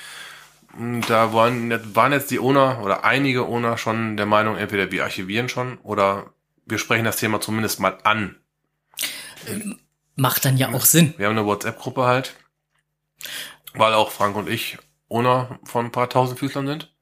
Und 0.77 1.01
da 1.09 1.33
waren, 1.33 1.69
jetzt- 1.69 1.95
waren 1.95 2.11
jetzt 2.13 2.31
die 2.31 2.39
Owner 2.39 2.81
oder 2.81 3.03
einige 3.03 3.45
Owner 3.45 3.77
schon 3.77 4.17
der 4.17 4.25
Meinung, 4.25 4.57
entweder 4.57 4.91
wir 4.91 5.03
archivieren 5.03 5.49
schon 5.49 5.77
oder 5.79 6.33
wir 6.65 6.77
sprechen 6.77 7.03
das 7.05 7.17
Thema 7.17 7.41
zumindest 7.41 7.79
mal 7.79 7.97
an. 8.03 8.37
macht 10.15 10.45
dann 10.45 10.57
ja 10.57 10.69
auch 10.73 10.85
Sinn. 10.85 11.13
Wir 11.17 11.27
haben 11.27 11.37
eine 11.37 11.45
WhatsApp-Gruppe 11.45 12.03
halt, 12.05 12.35
weil 13.73 13.93
auch 13.93 14.11
Frank 14.11 14.35
und 14.35 14.47
ich 14.49 14.77
Owner 15.09 15.59
von 15.65 15.85
ein 15.87 15.91
paar 15.91 16.09
tausend 16.09 16.39
Füßlern 16.39 16.67
sind. 16.67 16.93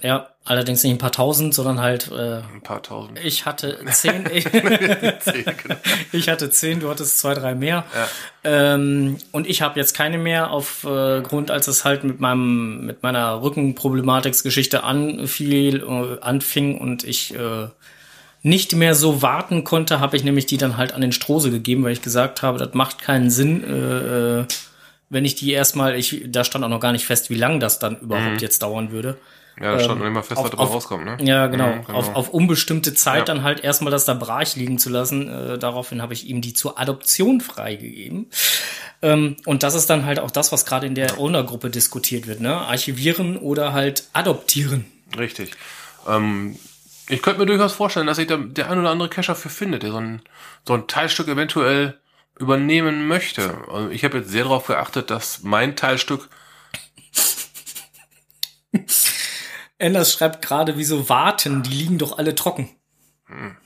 Ja, 0.00 0.28
allerdings 0.44 0.84
nicht 0.84 0.92
ein 0.92 0.98
paar 0.98 1.10
tausend, 1.10 1.54
sondern 1.54 1.80
halt, 1.80 2.08
äh, 2.12 2.36
Ein 2.54 2.60
paar 2.62 2.82
tausend. 2.82 3.18
ich 3.24 3.46
hatte 3.46 3.78
zehn, 3.90 4.26
ich, 4.32 4.44
Zehn, 4.44 5.44
genau. 5.44 5.76
ich 6.12 6.28
hatte 6.28 6.50
zehn, 6.50 6.78
du 6.80 6.88
hattest 6.88 7.18
zwei, 7.18 7.34
drei 7.34 7.54
mehr. 7.54 7.84
Ja. 7.94 8.74
Ähm, 8.74 9.18
und 9.32 9.48
ich 9.48 9.60
habe 9.60 9.78
jetzt 9.78 9.94
keine 9.94 10.18
mehr 10.18 10.50
auf 10.52 10.84
äh, 10.84 11.20
Grund, 11.22 11.50
als 11.50 11.66
es 11.66 11.84
halt 11.84 12.04
mit 12.04 12.20
meinem 12.20 12.86
mit 12.86 13.02
meiner 13.02 13.42
Rückenproblematik-Geschichte 13.42 14.84
anfiel, 14.84 15.82
äh, 15.82 16.20
anfing 16.20 16.78
und 16.78 17.02
ich 17.02 17.34
äh, 17.34 17.66
nicht 18.42 18.76
mehr 18.76 18.94
so 18.94 19.20
warten 19.20 19.64
konnte, 19.64 19.98
habe 19.98 20.16
ich 20.16 20.22
nämlich 20.22 20.46
die 20.46 20.58
dann 20.58 20.76
halt 20.76 20.92
an 20.92 21.00
den 21.00 21.10
Strose 21.12 21.50
gegeben, 21.50 21.82
weil 21.82 21.92
ich 21.92 22.02
gesagt 22.02 22.42
habe, 22.42 22.58
das 22.58 22.72
macht 22.72 23.00
keinen 23.02 23.30
Sinn, 23.30 23.64
äh, 23.64 24.40
äh, 24.40 24.44
wenn 25.10 25.24
ich 25.24 25.34
die 25.34 25.50
erstmal, 25.50 25.96
ich 25.96 26.22
da 26.28 26.44
stand 26.44 26.64
auch 26.64 26.68
noch 26.68 26.80
gar 26.80 26.92
nicht 26.92 27.04
fest, 27.04 27.30
wie 27.30 27.34
lang 27.34 27.58
das 27.58 27.80
dann 27.80 27.98
überhaupt 27.98 28.42
jetzt 28.42 28.62
dauern 28.62 28.92
würde. 28.92 29.16
Ja, 29.60 29.72
da 29.72 29.80
stand 29.80 30.00
noch 30.00 30.06
immer 30.06 30.22
fest, 30.22 30.38
auf- 30.38 30.44
was 30.44 30.50
dabei 30.52 30.62
auf- 30.64 30.72
rauskommt, 30.74 31.04
ne? 31.04 31.16
Ja, 31.20 31.46
genau. 31.48 31.68
Mhm, 31.68 31.84
genau. 31.86 31.98
Auf, 31.98 32.14
auf 32.14 32.28
unbestimmte 32.30 32.94
Zeit 32.94 33.18
Ja. 33.20 33.24
dann 33.24 33.42
halt 33.42 33.64
erstmal 33.64 33.90
das 33.90 34.04
da 34.04 34.14
brach 34.14 34.54
liegen 34.54 34.78
zu 34.78 34.88
lassen. 34.90 35.28
Äh, 35.28 35.58
daraufhin 35.58 36.00
habe 36.02 36.12
ich 36.14 36.26
ihm 36.26 36.40
die 36.40 36.52
zur 36.54 36.78
Adoption 36.78 37.40
freigegeben. 37.40 38.26
Ähm, 39.02 39.36
und 39.46 39.62
das 39.62 39.74
ist 39.74 39.90
dann 39.90 40.04
halt 40.04 40.20
auch 40.20 40.30
das, 40.30 40.52
was 40.52 40.64
gerade 40.66 40.86
in 40.86 40.94
der 40.94 41.18
Owner-Gruppe 41.18 41.70
diskutiert 41.70 42.26
wird. 42.26 42.40
Ne? 42.40 42.54
Archivieren 42.54 43.36
oder 43.36 43.72
halt 43.72 44.04
adoptieren. 44.12 44.84
Richtig. 45.16 45.52
Ähm, 46.06 46.56
ich 47.08 47.22
könnte 47.22 47.40
mir 47.40 47.46
durchaus 47.46 47.72
vorstellen, 47.72 48.06
dass 48.06 48.16
sich 48.18 48.26
da 48.26 48.36
der 48.36 48.70
ein 48.70 48.78
oder 48.78 48.90
andere 48.90 49.08
Cacher 49.08 49.34
für 49.34 49.48
findet, 49.48 49.82
der 49.82 49.90
so 49.92 49.98
ein, 49.98 50.22
so 50.66 50.74
ein 50.74 50.86
Teilstück 50.86 51.26
eventuell 51.28 51.98
übernehmen 52.38 53.08
möchte. 53.08 53.56
Also 53.72 53.88
ich 53.90 54.04
habe 54.04 54.18
jetzt 54.18 54.30
sehr 54.30 54.44
darauf 54.44 54.66
geachtet, 54.66 55.10
dass 55.10 55.42
mein 55.42 55.74
Teilstück 55.74 56.28
Anders 59.80 60.12
schreibt 60.12 60.42
gerade, 60.42 60.76
wieso 60.76 61.08
warten? 61.08 61.62
Die 61.62 61.70
liegen 61.70 61.98
doch 61.98 62.18
alle 62.18 62.34
trocken. 62.34 62.68
Hm. 63.26 63.56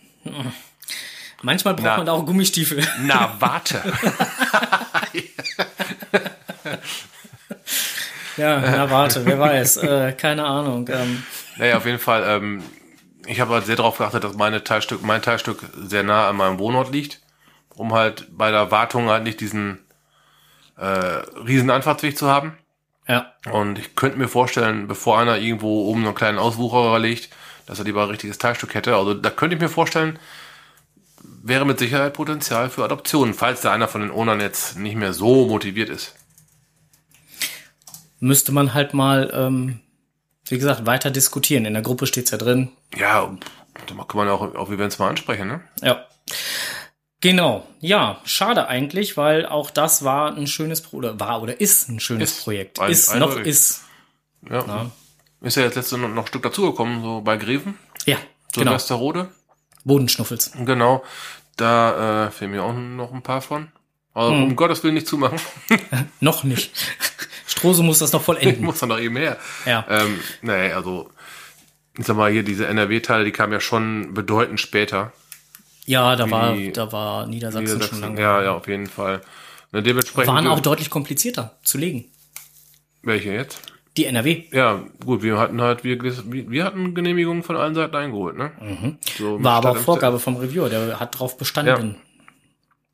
Manchmal 1.43 1.75
braucht 1.75 1.85
Na. 1.87 1.97
man 1.99 2.09
auch 2.09 2.27
Gummistiefel. 2.27 2.87
Na, 3.01 3.37
warte. 3.41 3.83
Ja, 8.37 8.61
na 8.61 8.91
warte, 8.91 9.27
wer 9.27 9.39
weiß. 9.39 9.77
Äh, 9.79 10.13
keine 10.13 10.45
Ahnung. 10.45 10.89
Ähm, 10.91 11.23
Naja, 11.59 11.77
auf 11.77 11.85
jeden 11.85 11.99
Fall. 11.99 12.25
Ähm, 12.27 12.63
ich 13.27 13.41
habe 13.41 13.55
halt 13.55 13.67
sehr 13.67 13.77
darauf 13.77 13.99
geachtet, 13.99 14.25
dass 14.25 14.35
meine 14.35 14.65
Teilstück, 14.65 15.03
mein 15.03 15.23
Teilstück 15.23 15.61
sehr 15.77 16.03
nah 16.03 16.29
an 16.29 16.37
meinem 16.37 16.59
Wohnort 16.59 16.91
liegt, 16.93 17.21
um 17.75 17.93
halt 17.93 18.27
bei 18.31 18.51
der 18.51 18.71
Wartung 18.71 19.09
halt 19.11 19.25
nicht 19.25 19.41
diesen 19.41 19.79
äh, 20.77 20.87
riesen 20.87 21.71
Anfahrtsweg 21.71 22.17
zu 22.17 22.29
haben. 22.29 22.57
Ja, 23.09 23.33
Und 23.51 23.79
ich 23.79 23.97
könnte 23.97 24.19
mir 24.19 24.29
vorstellen, 24.29 24.87
bevor 24.87 25.19
einer 25.19 25.39
irgendwo 25.39 25.89
oben 25.89 26.05
einen 26.05 26.15
kleinen 26.15 26.39
Auswucherer 26.39 26.99
legt, 26.99 27.29
dass 27.67 27.79
er 27.79 27.85
lieber 27.85 28.03
ein 28.03 28.11
richtiges 28.11 28.39
Teilstück 28.39 28.75
hätte. 28.75 28.97
Also 28.97 29.15
da 29.15 29.31
könnte 29.31 29.57
ich 29.57 29.63
mir 29.63 29.69
vorstellen, 29.69 30.19
wäre 31.43 31.65
mit 31.67 31.79
Sicherheit 31.79 32.15
Potenzial 32.15 32.71
für 32.71 32.85
Adoptionen, 32.85 33.35
falls 33.35 33.61
da 33.61 33.73
einer 33.73 33.89
von 33.89 34.01
den 34.01 34.11
Ownern 34.11 34.41
jetzt 34.41 34.77
nicht 34.79 34.97
mehr 34.97 35.13
so 35.13 35.47
motiviert 35.47 35.89
ist. 35.89 36.15
müsste 38.21 38.53
man 38.53 38.73
halt 38.73 38.95
mal, 38.95 39.31
ähm, 39.35 39.81
wie 40.47 40.59
gesagt, 40.59 40.87
weiter 40.87 41.11
diskutieren. 41.11 41.65
In 41.65 41.73
der 41.75 41.83
Gruppe 41.83 42.07
steht's 42.07 42.31
ja 42.31 42.39
drin. 42.39 42.71
Ja, 42.97 43.37
da 43.87 43.95
kann 44.05 44.17
man 44.17 44.29
ja 44.29 44.33
auch 44.33 44.55
auf 44.55 44.71
Events 44.71 44.99
mal 44.99 45.09
ansprechen, 45.09 45.49
ne? 45.49 45.61
Ja. 45.83 46.07
Genau. 47.23 47.67
Ja, 47.81 48.21
schade 48.25 48.69
eigentlich, 48.69 49.17
weil 49.17 49.47
auch 49.47 49.71
das 49.71 50.05
war 50.05 50.37
ein 50.37 50.47
schönes 50.47 50.83
Pro 50.83 50.99
oder 50.99 51.19
war 51.19 51.41
oder 51.41 51.59
ist 51.61 51.89
ein 51.89 51.99
schönes 52.01 52.33
Ist. 52.33 52.45
Projekt. 52.45 52.79
Ein- 52.81 52.91
ist 52.91 53.09
noch 53.15 53.31
eindeutig. 53.31 53.47
ist. 53.47 53.83
Ja. 54.51 54.59
Ja, 54.67 54.91
Ist 55.41 55.57
ja 55.57 55.63
jetzt 55.63 55.77
letzte 55.77 55.97
noch 55.99 56.09
noch 56.09 56.25
ein 56.25 56.27
Stück 56.27 56.43
dazugekommen, 56.43 57.01
so 57.03 57.21
bei 57.23 57.37
Greven, 57.37 57.79
ja 58.07 58.17
so 58.55 58.61
genau. 58.61 58.73
Westerrode. 58.75 59.29
Bodenschnuffels. 59.85 60.53
Genau. 60.65 61.03
Da 61.57 62.27
äh, 62.27 62.31
fehlen 62.31 62.51
mir 62.53 62.63
auch 62.65 62.73
noch 62.75 63.13
ein 63.13 63.23
paar 63.23 63.41
von. 63.41 63.69
Aber 64.15 64.31
Hm. 64.31 64.43
um 64.45 64.57
Gottes 64.57 64.83
Willen 64.85 64.95
nicht 64.95 65.07
zumachen. 65.07 65.39
Noch 66.21 66.45
nicht. 66.45 66.71
Strose 67.47 67.83
muss 67.83 67.99
das 68.01 68.13
noch 68.13 68.23
vollenden. 68.23 68.63
Muss 68.65 68.79
dann 68.81 68.89
noch 68.91 68.99
eben 69.01 69.17
her. 69.17 69.39
Ja. 69.67 69.85
Ähm, 69.89 70.21
nee, 70.43 70.73
also, 70.73 71.11
ich 71.99 72.05
sag 72.07 72.17
mal, 72.17 72.31
hier 72.31 72.43
diese 72.43 72.67
NRW-Teile, 72.67 73.25
die 73.25 73.33
kamen 73.33 73.53
ja 73.53 73.61
schon 73.61 74.13
bedeutend 74.15 74.61
später. 74.61 75.13
Ja, 75.87 76.15
da 76.17 76.31
war, 76.31 76.57
da 76.57 76.93
war 76.93 77.27
Niedersachsen, 77.27 77.67
schon 77.67 77.75
Niedersachsen. 77.75 78.01
lange. 78.03 78.21
Ja, 78.21 78.43
ja, 78.43 78.53
auf 78.53 78.69
jeden 78.69 78.87
Fall. 78.87 79.21
Ne, 79.73 79.83
dementsprechend. 79.83 80.33
Waren 80.33 80.47
auch 80.47 80.61
deutlich 80.61 80.91
komplizierter 80.91 81.57
zu 81.65 81.79
legen. 81.79 82.05
Welche 83.03 83.33
jetzt? 83.33 83.61
Die 83.97 84.07
NRW. 84.07 84.45
Ja, 84.53 84.83
gut, 85.05 85.23
wir 85.23 85.39
hatten 85.39 85.61
halt, 85.61 85.85
wir, 85.85 86.01
wir 86.03 86.65
hatten 86.65 86.95
Genehmigungen 86.95 87.43
von 87.43 87.57
allen 87.57 87.75
Seiten 87.75 87.95
eingeholt, 87.95 88.37
ne? 88.37 88.53
So 89.19 89.39
Mhm. 89.39 89.45
War 89.45 89.57
aber 89.57 89.73
auch 89.73 89.77
Vorgabe 89.77 90.19
vom 90.19 90.37
Reviewer, 90.37 90.71
der 90.71 90.99
hat 91.01 91.19
drauf 91.19 91.37
bestanden. 91.37 91.97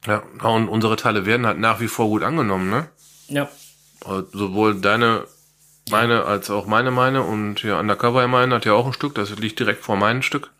Ja, 0.06 0.22
und 0.42 0.68
unsere 0.68 0.96
Teile 0.96 1.26
werden 1.26 1.46
halt 1.46 1.58
nach 1.58 1.80
wie 1.80 1.88
vor 1.88 2.06
gut 2.06 2.22
angenommen, 2.22 2.70
ne? 2.70 2.88
Ja. 3.28 3.48
Also 4.04 4.26
sowohl 4.32 4.80
deine, 4.80 5.26
meine 5.90 6.24
als 6.24 6.50
auch 6.50 6.66
meine 6.66 6.90
meine 6.90 7.22
und 7.22 7.62
ja, 7.62 7.78
Undercover 7.78 8.26
meine 8.28 8.54
hat 8.54 8.64
ja 8.64 8.72
auch 8.72 8.86
ein 8.86 8.92
Stück, 8.92 9.14
das 9.14 9.36
liegt 9.38 9.58
direkt 9.58 9.84
vor 9.84 9.96
meinem 9.96 10.22
Stück. 10.22 10.50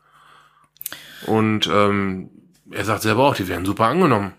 Und 1.27 1.69
ähm, 1.73 2.31
er 2.71 2.85
sagt 2.85 3.03
selber 3.03 3.25
auch, 3.25 3.35
die 3.35 3.49
werden 3.49 3.65
super 3.65 3.87
angenommen. 3.87 4.33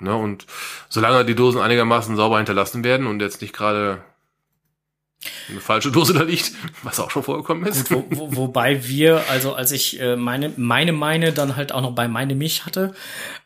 Ne? 0.00 0.14
Und 0.14 0.46
solange 0.88 1.24
die 1.24 1.34
Dosen 1.34 1.60
einigermaßen 1.60 2.16
sauber 2.16 2.38
hinterlassen 2.38 2.84
werden 2.84 3.06
und 3.06 3.20
jetzt 3.20 3.40
nicht 3.42 3.54
gerade 3.54 4.02
eine 5.48 5.60
falsche 5.60 5.90
Dose 5.90 6.12
da 6.12 6.22
liegt, 6.22 6.52
was 6.82 7.00
auch 7.00 7.10
schon 7.10 7.22
vorgekommen 7.22 7.66
ist. 7.66 7.90
Wo, 7.90 8.04
wo, 8.10 8.36
wobei 8.36 8.86
wir, 8.86 9.24
also 9.28 9.54
als 9.54 9.72
ich 9.72 10.00
äh, 10.00 10.16
meine, 10.16 10.52
meine 10.56 10.92
meine 10.92 11.32
dann 11.32 11.56
halt 11.56 11.72
auch 11.72 11.80
noch 11.80 11.94
bei 11.94 12.06
meine 12.06 12.34
mich 12.34 12.66
hatte, 12.66 12.94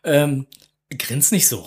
ähm, 0.05 0.47
grins 0.97 1.31
nicht 1.31 1.49
so. 1.49 1.67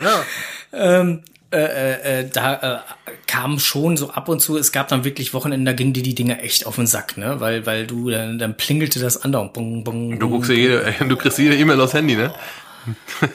Ja, 0.00 0.24
ähm, 0.72 1.22
äh, 1.50 1.56
äh, 1.58 2.20
äh, 2.20 2.28
da 2.28 2.84
äh, 3.06 3.10
kam 3.26 3.58
schon 3.58 3.96
so 3.96 4.10
ab 4.10 4.28
und 4.28 4.40
zu, 4.40 4.58
es 4.58 4.70
gab 4.72 4.88
dann 4.88 5.04
wirklich 5.04 5.32
Wochenende, 5.32 5.70
da 5.70 5.74
gingen 5.74 5.92
dir 5.94 6.02
die 6.02 6.14
Dinger 6.14 6.42
echt 6.42 6.66
auf 6.66 6.76
den 6.76 6.86
Sack, 6.86 7.16
ne? 7.16 7.40
Weil, 7.40 7.64
weil 7.64 7.86
du, 7.86 8.10
dann, 8.10 8.38
dann 8.38 8.56
plingelte 8.56 9.00
das 9.00 9.22
andauernd. 9.22 9.54
Bung, 9.54 9.82
bung, 9.84 10.10
du 10.12 10.18
bung. 10.18 10.30
guckst 10.32 10.50
ja 10.50 10.56
jede, 10.56 10.94
du 11.08 11.16
kriegst 11.16 11.38
jede 11.38 11.56
E-Mail 11.56 11.80
aufs 11.80 11.94
Handy, 11.94 12.16
ne? 12.16 12.34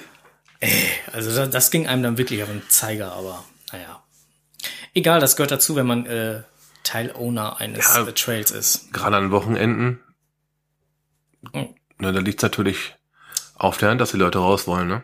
Also 1.11 1.35
das, 1.35 1.49
das 1.49 1.71
ging 1.71 1.87
einem 1.87 2.03
dann 2.03 2.17
wirklich 2.17 2.41
auf 2.41 2.47
den 2.49 2.61
Zeiger, 2.69 3.11
aber 3.11 3.43
naja. 3.73 4.01
Egal, 4.93 5.19
das 5.19 5.35
gehört 5.35 5.51
dazu, 5.51 5.75
wenn 5.75 5.85
man 5.85 6.05
äh, 6.05 6.43
Teilowner 6.83 7.59
eines 7.59 7.93
Ja. 7.93 8.07
äh, 8.07 8.13
Trails 8.13 8.51
ist. 8.51 8.93
Gerade 8.93 9.17
an 9.17 9.31
Wochenenden. 9.31 9.99
Hm. 11.51 11.67
Ne, 11.99 12.13
da 12.13 12.19
liegt's 12.19 12.43
natürlich 12.43 12.95
auf 13.55 13.77
der 13.77 13.89
Hand, 13.89 13.99
dass 13.99 14.11
die 14.11 14.17
Leute 14.17 14.37
raus 14.39 14.65
wollen, 14.65 14.87
ne? 14.87 15.03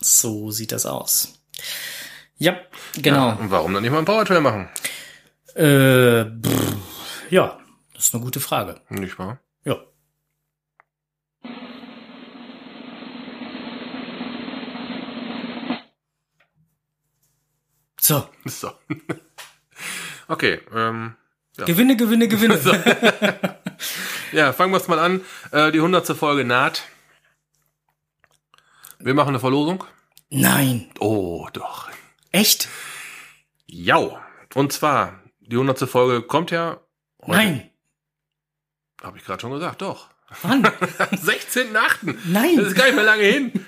So 0.00 0.50
sieht 0.52 0.70
das 0.72 0.86
aus. 0.86 1.40
Ja, 2.40 2.58
genau. 2.96 3.36
Und 3.38 3.50
warum 3.50 3.74
dann 3.74 3.82
nicht 3.82 3.90
mal 3.92 3.98
einen 3.98 4.06
Powertrail 4.06 4.40
machen? 4.40 4.68
Äh, 5.54 6.24
pff, 6.24 7.30
ja, 7.30 7.58
das 7.94 8.04
ist 8.06 8.14
eine 8.14 8.24
gute 8.24 8.40
Frage. 8.40 8.80
Nicht 8.88 9.18
wahr? 9.18 9.38
Ja. 9.64 9.76
So, 18.00 18.28
So. 18.44 18.72
Okay, 20.28 20.60
ähm, 20.72 21.16
Gewinne, 21.56 21.96
Gewinne, 21.96 22.28
Gewinne. 22.28 22.56
ja, 24.32 24.52
fangen 24.52 24.72
wir 24.72 24.76
es 24.76 24.86
mal 24.86 25.00
an. 25.00 25.22
Äh, 25.50 25.72
die 25.72 25.80
hundertste 25.80 26.14
Folge 26.14 26.44
naht. 26.44 26.84
Wir 29.00 29.12
machen 29.14 29.30
eine 29.30 29.40
Verlosung. 29.40 29.82
Nein, 30.30 30.88
Oh, 31.00 31.48
doch. 31.52 31.89
Echt? 32.32 32.68
Ja. 33.66 34.22
Und 34.54 34.72
zwar, 34.72 35.22
die 35.40 35.56
hundertste 35.56 35.86
Folge 35.86 36.22
kommt 36.26 36.50
ja. 36.50 36.80
heute- 37.22 37.30
Nein. 37.32 37.70
Habe 39.02 39.18
ich 39.18 39.24
gerade 39.24 39.40
schon 39.40 39.52
gesagt, 39.52 39.82
doch. 39.82 40.10
Wann? 40.42 40.64
Am 40.66 40.72
16.8. 40.72 41.72
Das 41.72 42.14
Nein, 42.26 42.58
ist 42.58 42.74
gar 42.76 42.84
nicht 42.86 42.94
mehr 42.94 43.04
lange 43.04 43.22
hin. 43.24 43.66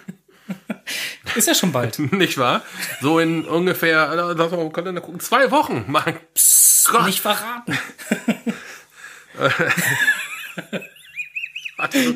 ist 1.34 1.48
ja 1.48 1.54
schon 1.54 1.72
bald. 1.72 1.98
Nicht 2.12 2.36
wahr? 2.38 2.62
So 3.00 3.18
in 3.18 3.44
ungefähr, 3.46 4.10
äh, 4.12 4.14
lass 4.34 4.50
mal 4.50 4.60
im 4.60 4.72
Kalender 4.72 5.00
gucken, 5.00 5.20
zwei 5.20 5.50
Wochen. 5.50 5.84
Mann. 5.88 6.18
Psst, 6.34 6.88
Gott. 6.90 7.06
nicht 7.06 7.20
verraten. 7.20 7.78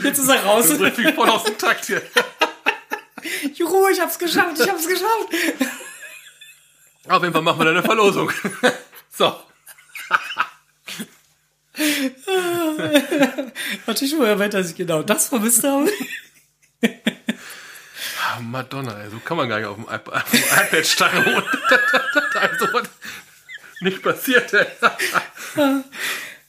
Jetzt 0.02 0.18
ist 0.18 0.28
er 0.28 0.44
raus. 0.44 0.76
bringst 0.76 0.98
mich 0.98 1.14
voll 1.14 1.28
aus 1.30 1.44
dem 1.44 1.58
Takt 1.58 1.86
hier. 1.86 2.02
Juhu, 3.54 3.88
ich 3.88 4.00
hab's 4.00 4.18
geschafft, 4.18 4.60
ich 4.60 4.68
hab's 4.68 4.86
geschafft. 4.86 5.28
Auf 7.08 7.22
jeden 7.22 7.32
Fall 7.32 7.42
machen 7.42 7.58
wir 7.60 7.64
dann 7.66 7.76
eine 7.76 7.82
Verlosung. 7.84 8.30
So. 9.18 9.34
Hatte 13.86 14.04
ich 14.04 14.10
schon 14.10 14.24
erwähnt, 14.24 14.52
dass 14.54 14.70
ich 14.70 14.76
genau 14.76 15.02
das 15.02 15.28
vermisst 15.28 15.64
habe? 15.64 15.90
Ah, 16.82 18.40
Madonna, 18.40 19.00
ey, 19.02 19.10
so 19.10 19.18
kann 19.20 19.38
man 19.38 19.48
gar 19.48 19.58
nicht 19.58 19.66
auf 19.68 19.76
dem 19.76 19.84
iPad, 19.84 20.08
auf 20.14 20.30
dem 20.30 20.40
iPad 20.40 20.86
starren. 20.86 21.24
Da 22.34 22.50
sowas 22.58 22.88
nicht 23.80 24.02
passiert, 24.02 24.52
ey. 24.52 24.66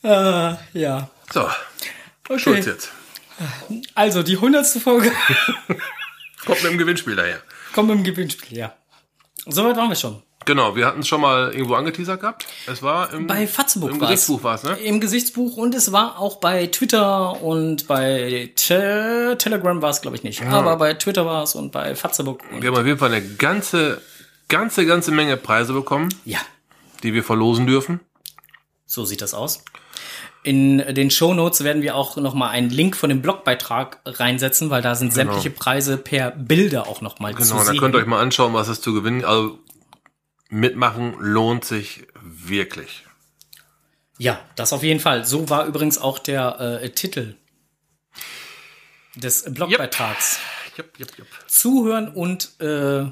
Äh, 0.04 0.56
ja. 0.74 1.10
So, 1.32 1.50
Okay. 2.30 2.40
Schulz 2.40 2.66
jetzt. 2.66 2.92
Also, 3.96 4.24
die 4.24 4.36
hundertste 4.36 4.82
Folge 4.82 5.14
Kommt 6.46 6.62
mit 6.64 6.72
dem 6.74 6.78
Gewinnspiel 6.78 7.16
daher. 7.16 7.42
kommt 7.74 7.90
im 7.92 8.04
Gewinnspiel, 8.04 8.58
ja. 8.58 8.76
Soweit 9.46 9.78
waren 9.78 9.88
wir 9.90 9.96
schon. 9.96 10.22
Genau, 10.48 10.76
wir 10.76 10.86
hatten 10.88 11.02
es 11.02 11.08
schon 11.08 11.22
mal 11.22 11.52
irgendwo 11.54 11.76
angeteasert 11.76 12.22
gehabt. 12.22 12.48
Es 12.66 12.82
war 12.82 13.14
im, 13.14 13.28
Bei 13.28 13.46
Fatzebuch 13.46 13.90
im 13.90 14.00
war's. 14.00 14.08
Gerichtsbuch 14.10 14.44
war 14.44 14.56
es, 14.56 14.64
ne? 14.64 14.72
Im 14.80 15.00
Gesichtsbuch 15.00 15.58
und 15.58 15.76
es 15.76 15.92
war 15.92 16.18
auch 16.20 16.38
bei 16.38 16.66
Twitter 16.68 17.42
und 17.44 17.86
bei 17.88 18.52
Te 18.56 19.36
Telegram 19.38 19.82
war 19.82 19.90
es, 19.92 20.02
glaube 20.02 20.18
ich, 20.18 20.24
nicht. 20.24 20.42
Aber 20.44 20.78
bei 20.78 20.94
Twitter 20.96 21.26
war 21.26 21.44
es 21.44 21.54
und 21.54 21.72
bei 21.72 21.94
Fatzebuch. 21.96 22.38
Und 22.52 22.62
Wir 22.64 22.70
haben 22.72 22.78
auf 22.78 22.86
jeden 22.86 22.98
Fall 22.98 23.14
eine 23.14 23.22
ganze, 23.36 24.02
ganze, 24.48 24.86
ganze 24.86 25.12
Menge 25.12 25.38
Preise 25.38 25.74
bekommen, 25.74 26.10
ja, 26.26 26.40
die 27.04 27.14
wir 27.14 27.24
verlosen 27.24 27.68
dürfen. 27.68 28.00
so 28.86 29.06
sieht 29.06 29.22
das 29.22 29.34
aus. 29.36 29.64
In 30.44 30.78
den 30.78 31.12
Shownotes 31.12 31.66
werden 31.66 31.82
wir 31.82 31.96
auch 31.96 32.16
noch 32.16 32.34
mal 32.34 32.48
einen 32.50 32.70
Link 32.70 32.96
von 32.96 33.10
dem 33.10 33.22
Blogbeitrag 33.22 34.00
reinsetzen, 34.06 34.70
weil 34.70 34.82
da 34.82 34.96
sind 34.96 35.12
sämtliche 35.14 35.50
Preise 35.50 35.98
per 35.98 36.32
Bilder 36.32 36.88
auch 36.88 37.02
noch 37.02 37.20
mal 37.20 37.34
zu 37.36 37.42
Genau, 37.44 37.58
da 37.58 37.66
sehen. 37.66 37.80
könnt 37.80 37.96
ihr 37.96 38.00
euch 38.00 38.06
mal 38.06 38.22
anschauen, 38.22 38.54
was 38.54 38.70
es 38.70 38.80
zu 38.80 38.94
gewinnen. 38.94 39.26
Also 39.26 39.60
mitmachen 40.50 41.16
lohnt 41.20 41.66
sich 41.66 42.08
wirklich. 42.22 43.04
Ja, 44.18 44.40
das 44.56 44.74
auf 44.74 44.84
jeden 44.84 45.00
Fall. 45.00 45.26
So 45.26 45.50
war 45.50 45.66
übrigens 45.66 45.98
auch 45.98 46.18
der 46.20 46.80
äh, 46.82 46.90
Titel 46.90 47.36
des 49.16 49.44
Blogbeitrags. 49.54 50.40
Jupp, 50.78 50.98
jupp, 50.98 51.18
jupp. 51.18 51.28
Zuhören 51.48 52.08
und 52.10 52.60
äh, 52.62 53.06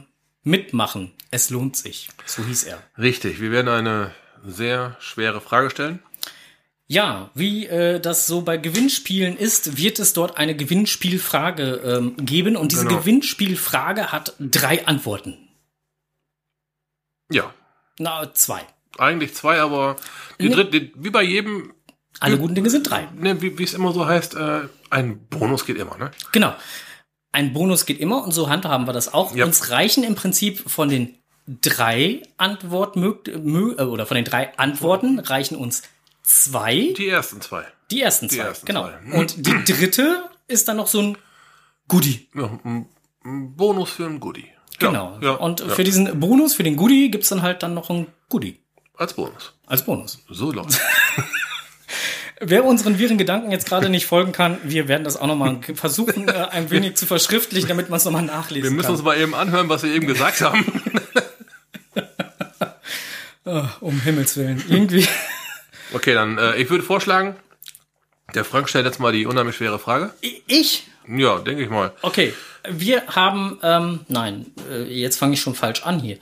mitmachen. 0.43 1.11
Es 1.31 1.49
lohnt 1.49 1.75
sich. 1.75 2.09
So 2.25 2.43
hieß 2.43 2.63
er. 2.65 2.81
Richtig, 2.97 3.39
wir 3.41 3.51
werden 3.51 3.67
eine 3.69 4.11
sehr 4.45 4.95
schwere 4.99 5.41
Frage 5.41 5.69
stellen. 5.69 5.99
Ja, 6.87 7.31
wie 7.33 7.65
äh, 7.65 7.99
das 7.99 8.27
so 8.27 8.41
bei 8.41 8.57
Gewinnspielen 8.57 9.35
ist, 9.37 9.77
wird 9.77 9.97
es 9.97 10.13
dort 10.13 10.37
eine 10.37 10.55
Gewinnspielfrage 10.55 11.81
ähm, 11.83 12.15
geben 12.17 12.55
und 12.55 12.71
diese 12.71 12.85
Genau. 12.85 12.99
Gewinnspielfrage 12.99 14.11
hat 14.11 14.33
drei 14.39 14.85
Antworten. 14.85 15.35
Ja, 17.31 17.53
Na, 17.99 18.33
zwei. 18.33 18.61
eigentlich 18.97 19.33
zwei, 19.35 19.59
aber 19.59 19.95
die 20.39 20.49
Nee. 20.49 20.55
dritte, 20.55 20.79
die, 20.79 20.93
wie 20.95 21.09
bei 21.09 21.23
jedem, 21.23 21.73
Alle 22.19 22.37
guten 22.37 22.55
Dinge 22.55 22.69
sind 22.69 22.89
drei. 22.89 23.07
ne, 23.15 23.41
wie 23.41 23.57
wie 23.57 23.63
es 23.63 23.73
immer 23.73 23.91
so 23.93 24.05
heißt, 24.05 24.35
äh, 24.35 24.67
ein 24.89 25.25
Bonus 25.27 25.65
geht 25.65 25.77
immer, 25.77 25.97
ne? 25.97 26.11
Genau. 26.31 26.53
Ein 27.31 27.51
Bonus 27.53 27.85
geht 27.85 27.99
immer 27.99 28.23
und 28.23 28.31
so 28.31 28.47
handhaben 28.49 28.87
wir 28.87 28.93
das 28.93 29.13
auch. 29.13 29.35
Ja. 29.35 29.45
Uns 29.45 29.69
reichen 29.69 30.03
im 30.05 30.15
Prinzip 30.15 30.69
von 30.69 30.87
den 30.87 31.17
drei 31.47 32.21
Antworten 32.37 33.03
äh, 33.27 33.81
oder 33.83 34.05
von 34.05 34.15
den 34.15 34.23
drei 34.25 34.57
Antworten 34.57 35.19
reichen 35.19 35.57
uns 35.57 35.83
zwei. 36.23 36.93
Die 36.97 37.09
ersten 37.09 37.41
zwei. 37.41 37.65
Die 37.91 38.01
ersten 38.01 38.29
zwei, 38.29 38.43
ersten 38.43 38.65
genau. 38.65 38.87
zwei. 38.87 39.19
Und 39.19 39.45
die 39.45 39.63
dritte 39.73 40.23
ist 40.47 40.67
dann 40.69 40.77
noch 40.77 40.87
so 40.87 41.01
ein 41.01 41.17
Goodie. 41.87 42.29
Ja, 42.33 42.49
ein 42.63 43.55
Bonus 43.55 43.89
für 43.91 44.05
ein 44.05 44.19
Goodie. 44.19 44.49
Genau. 44.79 45.17
Ja, 45.21 45.31
und 45.31 45.61
ja. 45.61 45.69
für 45.69 45.83
diesen 45.83 46.19
Bonus, 46.19 46.53
für 46.55 46.63
den 46.63 46.75
Goodie, 46.75 47.09
gibt's 47.09 47.29
dann 47.29 47.41
halt 47.41 47.63
dann 47.63 47.73
noch 47.73 47.89
ein 47.89 48.07
Goodie 48.29 48.59
als 48.97 49.13
Bonus. 49.13 49.53
als 49.65 49.83
Bonus. 49.83 50.19
So 50.29 50.51
läuft. 50.51 50.79
Wer 52.41 52.65
unseren 52.65 52.99
wirren 52.99 53.17
Gedanken 53.17 53.51
jetzt 53.51 53.67
gerade 53.67 53.87
nicht 53.89 54.05
folgen 54.05 54.33
kann, 54.33 54.57
wir 54.63 54.89
werden 54.89 55.05
das 55.05 55.15
auch 55.15 55.27
nochmal 55.27 55.61
versuchen, 55.75 56.27
äh, 56.27 56.47
ein 56.51 56.69
wenig 56.69 56.95
zu 56.95 57.05
verschriftlichen, 57.05 57.69
damit 57.69 57.89
man 57.89 57.97
es 57.97 58.05
nochmal 58.05 58.23
nachlesen 58.23 58.69
Wir 58.69 58.71
müssen 58.71 58.87
kann. 58.87 58.95
uns 58.95 59.03
mal 59.03 59.17
eben 59.17 59.33
anhören, 59.33 59.69
was 59.69 59.83
wir 59.83 59.93
eben 59.93 60.07
gesagt 60.07 60.41
haben. 60.41 60.65
um 63.79 64.01
Himmels 64.01 64.35
Willen. 64.35 64.63
Irgendwie. 64.67 65.07
Okay, 65.93 66.13
dann 66.13 66.37
äh, 66.37 66.57
ich 66.57 66.69
würde 66.69 66.83
vorschlagen, 66.83 67.35
der 68.33 68.43
Frank 68.43 68.67
stellt 68.67 68.85
jetzt 68.85 68.99
mal 68.99 69.13
die 69.13 69.25
unheimlich 69.25 69.55
schwere 69.55 69.79
Frage. 69.79 70.13
Ich? 70.47 70.87
Ja, 71.07 71.39
denke 71.39 71.63
ich 71.63 71.69
mal. 71.69 71.93
Okay. 72.01 72.33
Wir 72.67 73.05
haben, 73.07 73.59
ähm, 73.61 73.99
nein, 74.07 74.47
äh, 74.69 74.83
jetzt 74.83 75.17
fange 75.17 75.33
ich 75.33 75.41
schon 75.41 75.55
falsch 75.55 75.83
an 75.83 75.99
hier. 75.99 76.17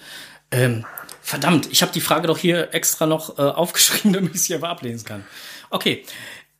Ähm, 0.52 0.86
verdammt, 1.22 1.70
ich 1.72 1.82
habe 1.82 1.94
die 1.94 2.02
Frage 2.02 2.28
doch 2.28 2.38
hier 2.38 2.74
extra 2.74 3.06
noch 3.06 3.40
äh, 3.40 3.42
aufgeschrieben, 3.42 4.14
damit 4.14 4.36
ich 4.36 4.44
sie 4.44 4.56
aber 4.56 4.70
ablesen 4.70 5.06
kann. 5.06 5.26
Okay. 5.70 6.06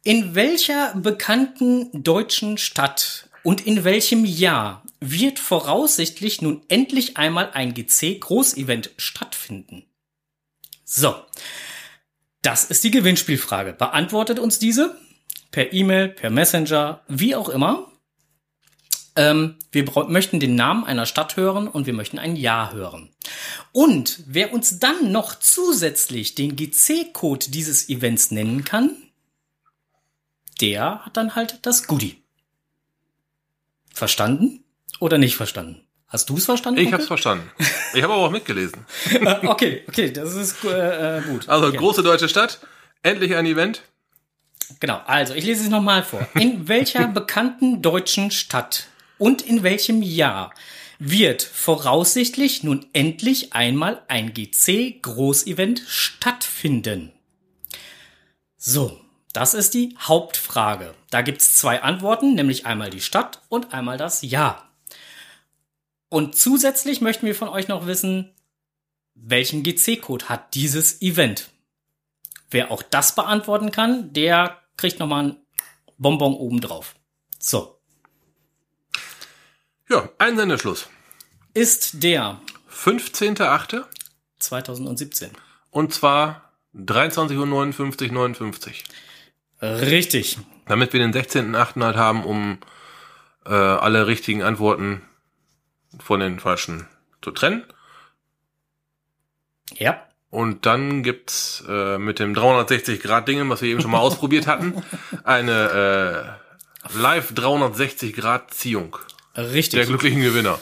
In 0.04 0.36
welcher 0.36 0.94
bekannten 0.96 2.04
deutschen 2.04 2.58
Stadt 2.58 3.30
und 3.44 3.66
in 3.66 3.84
welchem 3.84 4.26
Jahr 4.26 4.84
wird 5.00 5.40
voraussichtlich 5.40 6.42
nun 6.42 6.62
endlich 6.68 7.18
einmal 7.18 7.52
ein 7.54 7.74
GC-Großevent 7.74 8.92
stattfinden? 8.98 9.86
So. 10.84 11.16
Das 12.42 12.66
ist 12.66 12.84
die 12.84 12.92
Gewinnspielfrage. 12.92 13.72
Beantwortet 13.72 14.40
uns 14.40 14.60
diese 14.60 14.98
per 15.52 15.72
E-Mail, 15.72 16.10
per 16.10 16.30
Messenger, 16.30 17.02
wie 17.08 17.36
auch 17.36 17.48
immer. 17.48 17.93
Ähm, 19.16 19.56
wir 19.72 19.86
möchten 20.08 20.40
den 20.40 20.56
Namen 20.56 20.86
einer 20.86 21.06
Stadt 21.06 21.38
hören 21.38 21.68
und 21.68 21.86
wir 21.86 21.94
möchten 21.94 22.18
ein 22.18 22.36
Jahr 22.36 22.74
hören. 22.74 23.10
Und 23.72 24.24
wer 24.26 24.54
uns 24.54 24.80
dann 24.80 25.12
noch 25.12 25.38
zusätzlich 25.40 26.36
den 26.36 26.56
GC-Code 26.56 27.52
dieses 27.52 27.90
Events 27.90 28.32
nennen 28.32 28.64
kann, 28.64 28.96
der 30.62 31.06
hat 31.06 31.18
dann 31.18 31.36
halt 31.36 31.60
das 31.62 31.88
Goodie. 31.88 32.22
Verstanden 33.94 34.64
oder 35.00 35.18
nicht 35.18 35.36
verstanden? 35.36 35.82
Hast 36.08 36.30
du 36.30 36.38
es 36.38 36.46
verstanden? 36.46 36.80
Ich 36.80 36.88
Onkel? 36.88 37.00
hab's 37.00 37.08
verstanden. 37.08 37.52
Ich 37.94 38.04
habe 38.04 38.14
aber 38.14 38.24
auch 38.24 38.32
mitgelesen. 38.32 38.86
Äh, 39.12 39.36
okay, 39.48 39.84
okay, 39.88 40.12
das 40.12 40.36
ist 40.36 40.64
äh, 40.64 41.18
äh, 41.18 41.22
gut. 41.22 41.50
Also 41.50 41.68
okay. 41.68 41.78
große 41.78 42.04
deutsche 42.04 42.30
Stadt, 42.30 42.60
endlich 43.02 43.36
ein 43.36 43.46
Event. 43.46 43.82
Genau, 44.80 45.02
also 45.06 45.34
ich 45.34 45.44
lese 45.44 45.64
es 45.64 45.70
nochmal 45.70 46.04
vor. 46.04 46.28
In 46.36 46.68
welcher 46.68 47.08
bekannten 47.08 47.82
deutschen 47.82 48.32
Stadt 48.32 48.88
und 49.24 49.42
in 49.42 49.64
welchem 49.64 50.02
Jahr 50.02 50.54
wird 51.00 51.44
voraussichtlich 51.44 52.62
nun 52.64 52.86
endlich 52.92 53.54
einmal 53.54 54.04
ein 54.10 54.34
GC-Großevent 54.34 55.82
stattfinden? 55.88 57.14
So, 58.58 59.00
das 59.32 59.54
ist 59.54 59.76
die 59.76 59.96
Hauptfrage. 59.98 60.94
Da 61.10 61.22
gibt's 61.22 61.56
zwei 61.56 61.82
Antworten, 61.82 62.36
nämlich 62.36 62.66
einmal 62.66 62.90
die 62.90 63.00
Stadt 63.00 63.42
und 63.48 63.74
einmal 63.74 63.98
das 63.98 64.24
Jahr. 64.24 64.70
Und 66.10 66.36
zusätzlich 66.36 67.00
möchten 67.00 67.26
wir 67.26 67.34
von 67.34 67.48
euch 67.48 67.70
noch 67.70 67.88
wissen, 67.88 68.34
welchen 69.14 69.64
GC-Code 69.64 70.28
hat 70.28 70.54
dieses 70.54 71.02
Event? 71.02 71.50
Wer 72.50 72.72
auch 72.72 72.84
das 72.84 73.16
beantworten 73.16 73.72
kann, 73.72 74.12
der 74.12 74.60
kriegt 74.76 75.00
nochmal 75.00 75.24
ein 75.24 75.38
Bonbon 75.98 76.34
obendrauf. 76.34 76.96
So. 77.40 77.80
Ja, 79.90 80.10
ein 80.18 80.38
Sendeschluss. 80.38 80.88
Ist 81.54 82.04
der 82.04 82.40
15.8. 82.72 83.84
2017. 84.40 85.32
und 85.70 85.94
zwar 85.94 86.54
23.59 86.76 88.08
Uhr 88.08 88.14
59. 88.14 88.84
Richtig. 89.62 90.38
Damit 90.66 90.94
wir 90.94 91.00
den 91.00 91.14
16.8. 91.14 91.84
halt 91.84 91.96
haben, 91.96 92.24
um 92.26 92.58
äh, 93.46 93.54
alle 93.54 94.08
richtigen 94.08 94.44
Antworten 94.44 95.02
von 96.00 96.20
den 96.20 96.40
falschen 96.40 96.88
zu 97.22 97.32
trennen. 97.32 97.64
Ja. 99.76 100.06
Und 100.30 100.66
dann 100.66 101.04
gibt's 101.04 101.64
äh, 101.68 101.98
mit 101.98 102.20
dem 102.20 102.34
360 102.34 103.02
Grad 103.02 103.28
Dingen, 103.28 103.50
was 103.50 103.62
wir 103.62 103.70
eben 103.70 103.82
schon 103.82 103.92
mal 103.92 104.00
ausprobiert 104.00 104.48
hatten, 104.48 104.84
eine 105.24 106.40
äh, 106.92 106.98
Live 106.98 107.34
360 107.34 108.16
Ziehung 109.34 109.46
der 109.48 109.54
Richtig. 109.54 109.88
glücklichen 109.88 110.22
Gewinner. 110.22 110.60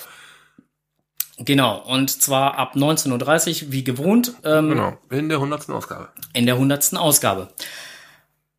Genau. 1.38 1.78
Und 1.80 2.10
zwar 2.22 2.58
ab 2.58 2.76
19.30 2.76 3.66
Uhr, 3.66 3.72
wie 3.72 3.84
gewohnt, 3.84 4.34
ähm, 4.44 4.70
Genau, 4.70 4.98
in 5.10 5.28
der 5.30 5.40
100. 5.40 5.70
Ausgabe. 5.70 6.10
in 6.34 6.46
der 6.46 6.56
100. 6.56 6.96
Ausgabe. 6.98 7.50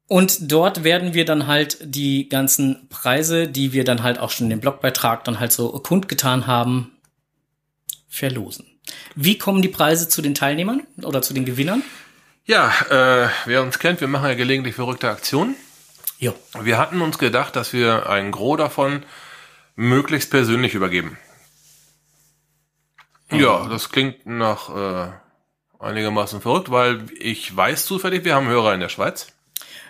Und 0.08 0.50
dort 0.52 0.84
werden 0.84 1.14
wir 1.14 1.24
dann 1.24 1.46
halt 1.46 1.78
die 1.82 2.28
ganzen 2.28 2.88
Preise, 2.88 3.48
die 3.48 3.72
wir 3.72 3.84
dann 3.84 4.02
halt 4.02 4.18
auch 4.18 4.30
schon 4.30 4.46
in 4.46 4.50
dem 4.50 4.60
Blogbeitrag 4.60 5.24
dann 5.24 5.40
halt 5.40 5.52
so 5.52 5.70
kundgetan 5.78 6.46
haben, 6.46 6.90
verlosen. 8.08 8.66
Wie 9.14 9.38
kommen 9.38 9.62
die 9.62 9.68
Preise 9.68 10.08
zu 10.08 10.20
den 10.20 10.34
Teilnehmern 10.34 10.82
oder 11.02 11.22
zu 11.22 11.32
den 11.32 11.44
Gewinnern? 11.46 11.82
Ja, 12.44 12.70
äh, 12.90 13.28
wer 13.46 13.62
uns 13.62 13.78
kennt, 13.78 14.00
wir 14.00 14.08
machen 14.08 14.28
ja 14.28 14.34
gelegentlich 14.34 14.74
verrückte 14.74 15.08
Aktionen. 15.08 15.54
Jo. 16.18 16.34
Wir 16.60 16.76
hatten 16.76 17.00
uns 17.00 17.16
gedacht, 17.18 17.56
dass 17.56 17.72
wir 17.72 18.08
ein 18.10 18.32
Gros 18.32 18.58
davon 18.58 19.04
möglichst 19.74 20.30
persönlich 20.30 20.74
übergeben. 20.74 21.18
Ja, 23.30 23.66
das 23.68 23.90
klingt 23.90 24.26
nach 24.26 24.68
äh, 24.68 25.12
einigermaßen 25.78 26.40
verrückt, 26.40 26.70
weil 26.70 27.06
ich 27.18 27.54
weiß 27.56 27.86
zufällig, 27.86 28.24
wir 28.24 28.34
haben 28.34 28.46
Hörer 28.46 28.74
in 28.74 28.80
der 28.80 28.88
Schweiz. 28.88 29.28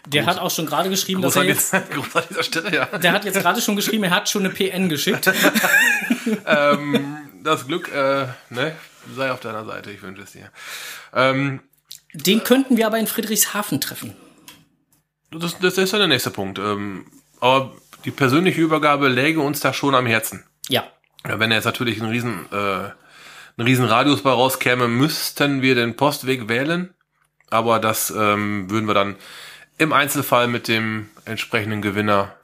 Der 0.07 0.27
hat 0.27 0.39
auch 0.39 0.51
schon 0.51 0.67
gerade 0.67 0.91
geschrieben, 0.91 1.23
dass 1.23 1.35
Groß 1.35 1.43
er 1.43 1.49
jetzt, 1.49 1.75
an 1.75 1.85
dieser 2.29 2.43
Stelle, 2.43 2.75
ja. 2.75 2.87
der 2.99 3.13
hat 3.13 3.25
jetzt 3.25 3.39
gerade 3.39 3.61
schon 3.61 3.77
geschrieben, 3.77 4.05
er 4.05 4.11
hat 4.11 4.29
schon 4.29 4.45
eine 4.45 4.53
PN 4.53 4.89
geschickt. 4.89 5.31
ähm, 6.47 7.17
das 7.43 7.67
Glück 7.67 7.93
äh, 7.93 8.27
ne, 8.51 8.77
sei 9.15 9.31
auf 9.31 9.41
deiner 9.41 9.65
Seite, 9.65 9.93
ich 9.93 10.03
wünsche 10.03 10.23
es 10.23 10.33
dir. 10.33 10.51
Ähm, 11.13 11.61
Den 12.15 12.43
könnten 12.43 12.77
wir 12.77 12.87
aber 12.87 12.99
in 12.99 13.07
Friedrichshafen 13.07 13.81
treffen. 13.81 14.17
das, 15.31 15.57
das 15.59 15.79
ist 15.79 15.93
ja 15.93 15.99
der 15.99 16.09
nächste 16.09 16.31
Punkt. 16.31 16.59
Ähm, 16.59 17.07
aber 17.41 17.73
die 18.05 18.11
persönliche 18.11 18.61
Übergabe 18.61 19.09
läge 19.09 19.41
uns 19.41 19.61
da 19.61 19.73
schon 19.73 19.95
am 19.95 20.07
Herzen. 20.07 20.45
Ja. 20.69 20.85
Ja, 21.27 21.39
wenn 21.39 21.53
jetzt 21.53 21.65
natürlich 21.65 22.01
ein 22.01 22.09
riesen, 22.09 22.47
äh, 22.51 22.57
ein 22.57 22.95
riesen 23.65 23.85
Radius 23.85 24.23
bei 24.23 24.31
rauskäme, 24.31 24.89
müssten 24.89 25.63
wir 25.63 25.75
den 25.75 25.97
Postweg 25.97 26.49
wählen. 26.49 26.95
Aber 27.51 27.79
das 27.79 28.11
ähm, 28.11 28.71
würden 28.71 28.87
wir 28.87 28.95
dann 28.95 29.17
im 29.79 29.93
Einzelfall 29.93 30.49
mit 30.49 30.69
dem 30.69 31.11
entsprechenden 31.25 31.83
Gewinner 31.83 32.35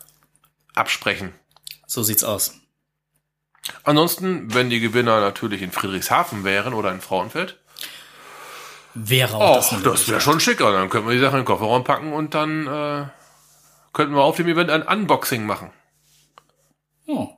absprechen. 0.74 1.32
So 1.86 2.02
sieht's 2.02 2.24
aus. 2.24 2.54
Ansonsten, 3.84 4.54
wenn 4.54 4.70
die 4.70 4.80
Gewinner 4.80 5.20
natürlich 5.20 5.62
in 5.62 5.72
Friedrichshafen 5.72 6.44
wären 6.44 6.74
oder 6.74 6.92
in 6.92 7.00
Frauenfeld, 7.00 7.58
Wäre 8.94 9.36
auch 9.36 9.52
oh, 9.52 9.54
das 9.56 9.82
das, 9.82 10.08
wäre 10.08 10.20
schon 10.20 10.40
schicker. 10.40 10.72
Dann 10.72 10.88
könnten 10.88 11.08
wir 11.08 11.14
die 11.14 11.20
Sachen 11.20 11.34
in 11.34 11.40
den 11.42 11.46
Kofferraum 11.46 11.84
packen 11.84 12.12
und 12.12 12.34
dann 12.34 12.66
äh, 12.66 13.04
könnten 13.98 14.14
wir 14.14 14.22
auf 14.22 14.36
dem 14.36 14.46
Event 14.46 14.70
ein 14.70 14.82
Unboxing 14.82 15.44
machen. 15.44 15.72
Hm. 17.06 17.30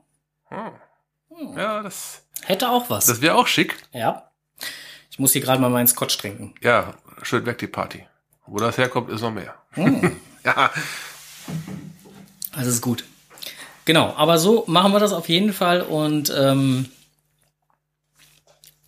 Ja, 1.57 1.83
das, 1.83 2.23
Hätte 2.43 2.69
auch 2.69 2.91
was. 2.91 3.07
das 3.07 3.23
wäre 3.23 3.35
auch 3.37 3.47
schick. 3.47 3.77
ja. 3.95 4.31
Ich 5.11 5.19
muss 5.19 5.33
hier 5.33 5.41
gerade 5.41 5.59
mal 5.59 5.71
meinen 5.71 5.87
Scotch 5.87 6.19
trinken. 6.19 6.55
Ja, 6.61 6.93
schön 7.23 7.47
weg 7.47 7.57
die 7.57 7.67
Party. 7.67 8.07
Wo 8.47 8.59
das 8.59 8.77
herkommt, 8.77 9.09
ist 9.09 9.23
noch 9.23 9.31
mehr. 9.31 9.55
Hm. 9.71 10.21
ja, 10.45 10.71
Das 12.55 12.67
ist 12.67 12.83
gut. 12.83 13.05
Genau, 13.87 14.13
aber 14.17 14.37
so 14.37 14.65
machen 14.67 14.93
wir 14.93 15.01
das 15.01 15.15
auf 15.15 15.31
jeden 15.31 15.55
Fall 15.55 15.81
und 15.81 16.31
ähm, 16.37 16.91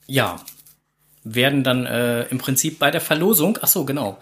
ja, 0.06 0.36
werden 1.24 1.64
dann 1.64 1.86
äh, 1.86 2.24
im 2.24 2.36
Prinzip 2.36 2.78
bei 2.78 2.90
der 2.90 3.00
Verlosung, 3.00 3.58
ach 3.62 3.68
so, 3.68 3.86
genau, 3.86 4.18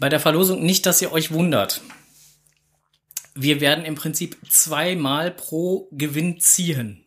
Bei 0.00 0.08
der 0.08 0.18
Verlosung 0.18 0.64
nicht, 0.64 0.84
dass 0.84 1.00
ihr 1.00 1.12
euch 1.12 1.30
wundert. 1.30 1.80
Wir 3.34 3.60
werden 3.60 3.84
im 3.84 3.94
Prinzip 3.94 4.36
zweimal 4.48 5.30
pro 5.30 5.88
Gewinn 5.92 6.40
ziehen. 6.40 7.04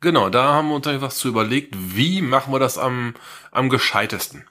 Genau, 0.00 0.28
da 0.28 0.52
haben 0.52 0.68
wir 0.68 0.76
uns 0.76 0.86
was 0.86 1.18
zu 1.18 1.28
überlegt. 1.28 1.74
Wie 1.76 2.22
machen 2.22 2.52
wir 2.52 2.60
das 2.60 2.78
am, 2.78 3.14
am 3.50 3.68
gescheitesten? 3.68 4.44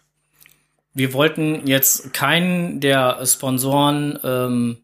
Wir 0.93 1.13
wollten 1.13 1.67
jetzt 1.67 2.13
keinen 2.13 2.79
der 2.81 3.25
Sponsoren 3.25 4.19
ähm, 4.23 4.77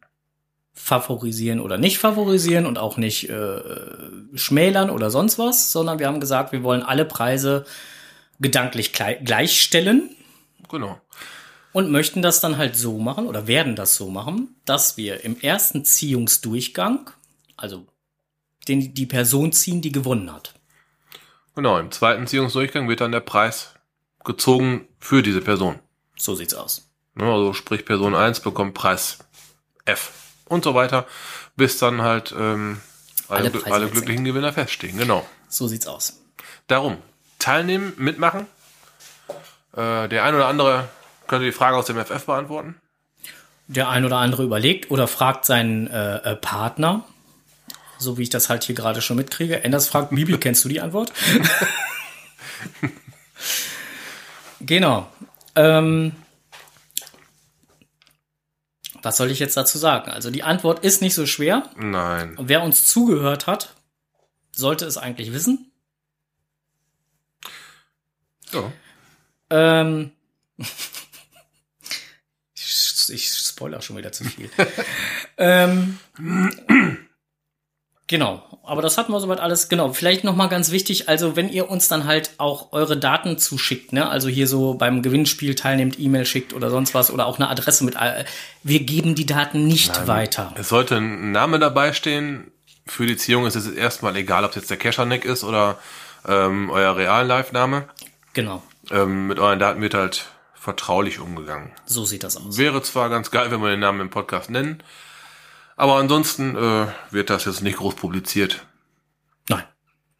favorisieren 0.73 1.59
oder 1.59 1.77
nicht 1.77 1.97
favorisieren 1.97 2.65
und 2.65 2.77
auch 2.77 2.97
nicht 2.97 3.29
äh, 3.29 3.61
schmälern 4.35 4.89
oder 4.89 5.09
sonst 5.09 5.37
was, 5.37 5.71
sondern 5.71 5.99
wir 5.99 6.07
haben 6.07 6.19
gesagt, 6.19 6.51
wir 6.51 6.63
wollen 6.63 6.83
alle 6.83 7.05
Preise 7.05 7.65
gedanklich 8.39 8.93
gleichstellen. 8.93 10.15
Genau. 10.69 10.99
Und 11.73 11.91
möchten 11.91 12.21
das 12.21 12.39
dann 12.39 12.57
halt 12.57 12.75
so 12.75 12.99
machen 12.99 13.27
oder 13.27 13.47
werden 13.47 13.75
das 13.75 13.95
so 13.95 14.09
machen, 14.09 14.55
dass 14.65 14.95
wir 14.95 15.23
im 15.23 15.39
ersten 15.41 15.83
Ziehungsdurchgang, 15.83 17.09
also 17.57 17.85
den, 18.67 18.93
die 18.93 19.05
Person 19.07 19.51
ziehen, 19.51 19.81
die 19.81 19.91
gewonnen 19.91 20.31
hat. 20.31 20.53
Genau, 21.55 21.77
im 21.79 21.91
zweiten 21.91 22.27
Ziehungsdurchgang 22.27 22.87
wird 22.87 23.01
dann 23.01 23.11
der 23.11 23.19
Preis 23.19 23.73
gezogen 24.23 24.87
für 24.99 25.21
diese 25.21 25.41
Person. 25.41 25.79
So 26.15 26.35
sieht's 26.35 26.53
aus. 26.53 26.87
Also 27.15 27.53
sprich 27.53 27.85
Person 27.85 28.15
1 28.15 28.39
bekommt 28.39 28.73
Preis 28.73 29.19
F 29.85 30.11
und 30.45 30.63
so 30.63 30.73
weiter, 30.73 31.05
bis 31.55 31.77
dann 31.77 32.01
halt 32.01 32.33
ähm, 32.37 32.81
alle, 33.27 33.51
alle, 33.51 33.73
alle 33.73 33.87
glücklichen 33.89 34.25
Gewinner 34.25 34.53
feststehen. 34.53 34.97
Genau. 34.97 35.27
So 35.47 35.67
sieht's 35.67 35.87
aus. 35.87 36.21
Darum, 36.67 36.97
teilnehmen, 37.39 37.93
mitmachen. 37.97 38.47
Äh, 39.75 40.07
der 40.07 40.23
ein 40.23 40.35
oder 40.35 40.47
andere 40.47 40.87
könnte 41.27 41.45
die 41.45 41.51
Frage 41.51 41.77
aus 41.77 41.85
dem 41.85 41.97
FF 42.03 42.25
beantworten. 42.25 42.75
Der 43.67 43.89
ein 43.89 44.05
oder 44.05 44.17
andere 44.17 44.43
überlegt 44.43 44.91
oder 44.91 45.07
fragt 45.07 45.45
seinen 45.45 45.87
äh, 45.87 46.17
äh, 46.17 46.35
Partner, 46.35 47.05
so 47.97 48.17
wie 48.17 48.23
ich 48.23 48.29
das 48.29 48.49
halt 48.49 48.63
hier 48.63 48.75
gerade 48.75 49.01
schon 49.01 49.17
mitkriege. 49.17 49.63
Enders 49.63 49.87
fragt, 49.87 50.09
Bibi, 50.09 50.37
kennst 50.37 50.65
du 50.65 50.69
die 50.69 50.81
Antwort? 50.81 51.13
genau. 54.59 55.07
Ähm, 55.55 56.11
was 59.01 59.17
soll 59.17 59.31
ich 59.31 59.39
jetzt 59.39 59.57
dazu 59.57 59.77
sagen? 59.77 60.11
Also 60.11 60.31
die 60.31 60.43
Antwort 60.43 60.83
ist 60.83 61.01
nicht 61.01 61.13
so 61.13 61.25
schwer. 61.25 61.69
Nein. 61.75 62.37
Und 62.37 62.49
wer 62.49 62.63
uns 62.63 62.85
zugehört 62.85 63.47
hat, 63.47 63.75
sollte 64.51 64.85
es 64.85 64.97
eigentlich 64.97 65.33
wissen. 65.33 65.71
Ja. 68.51 68.71
Ähm, 69.49 70.11
ich, 73.09 73.29
spoiler 73.29 73.81
schon 73.81 73.97
wieder 73.97 74.11
zu 74.11 74.23
viel. 74.23 74.49
ähm, 75.37 75.97
genau, 78.07 78.43
aber 78.63 78.81
das 78.81 78.97
hatten 78.97 79.11
wir 79.11 79.19
soweit 79.19 79.39
alles. 79.39 79.69
Genau, 79.69 79.93
vielleicht 79.93 80.23
noch 80.23 80.35
mal 80.35 80.47
ganz 80.47 80.71
wichtig, 80.71 81.09
also 81.09 81.35
wenn 81.35 81.49
ihr 81.49 81.69
uns 81.69 81.87
dann 81.87 82.05
halt 82.05 82.31
auch 82.37 82.71
eure 82.71 82.97
Daten 82.97 83.37
zuschickt, 83.37 83.93
ne, 83.93 84.09
also 84.09 84.29
hier 84.29 84.47
so 84.47 84.75
beim 84.75 85.01
Gewinnspiel 85.01 85.55
teilnehmt, 85.55 85.99
E-Mail 85.99 86.25
schickt 86.25 86.53
oder 86.53 86.69
sonst 86.69 86.93
was 86.93 87.11
oder 87.11 87.25
auch 87.25 87.39
eine 87.39 87.49
Adresse 87.49 87.83
mit, 87.83 87.95
äh, 87.95 88.25
wir 88.63 88.79
geben 88.81 89.15
die 89.15 89.25
Daten 89.25 89.65
nicht 89.67 89.93
Nein, 89.95 90.07
weiter. 90.07 90.53
Es 90.57 90.69
sollte 90.69 90.97
ein 90.97 91.31
Name 91.31 91.59
dabei 91.59 91.93
stehen. 91.93 92.51
Für 92.85 93.05
die 93.05 93.15
Ziehung 93.15 93.45
ist 93.45 93.55
es 93.55 93.67
erstmal 93.67 94.15
egal, 94.17 94.43
ob 94.43 94.51
es 94.51 94.57
jetzt 94.57 94.69
der 94.69 94.77
Kescherneck 94.77 95.23
ist 95.23 95.43
oder 95.43 95.77
ähm, 96.27 96.69
euer 96.69 96.95
Real-Life-Name. 96.95 97.85
Genau. 98.33 98.61
Ähm, 98.91 99.27
mit 99.27 99.39
euren 99.39 99.59
Daten 99.59 99.81
wird 99.81 99.93
halt 99.93 100.25
vertraulich 100.63 101.19
umgegangen. 101.19 101.73
So 101.85 102.05
sieht 102.05 102.23
das 102.23 102.37
aus. 102.37 102.57
Wäre 102.57 102.81
zwar 102.81 103.09
ganz 103.09 103.31
geil, 103.31 103.51
wenn 103.51 103.61
wir 103.61 103.69
den 103.69 103.81
Namen 103.81 103.99
im 103.99 104.09
Podcast 104.09 104.49
nennen, 104.49 104.81
aber 105.75 105.95
ansonsten 105.95 106.55
äh, 106.55 106.87
wird 107.11 107.29
das 107.29 107.43
jetzt 107.43 107.61
nicht 107.61 107.77
groß 107.77 107.95
publiziert. 107.95 108.65
Nein. 109.49 109.65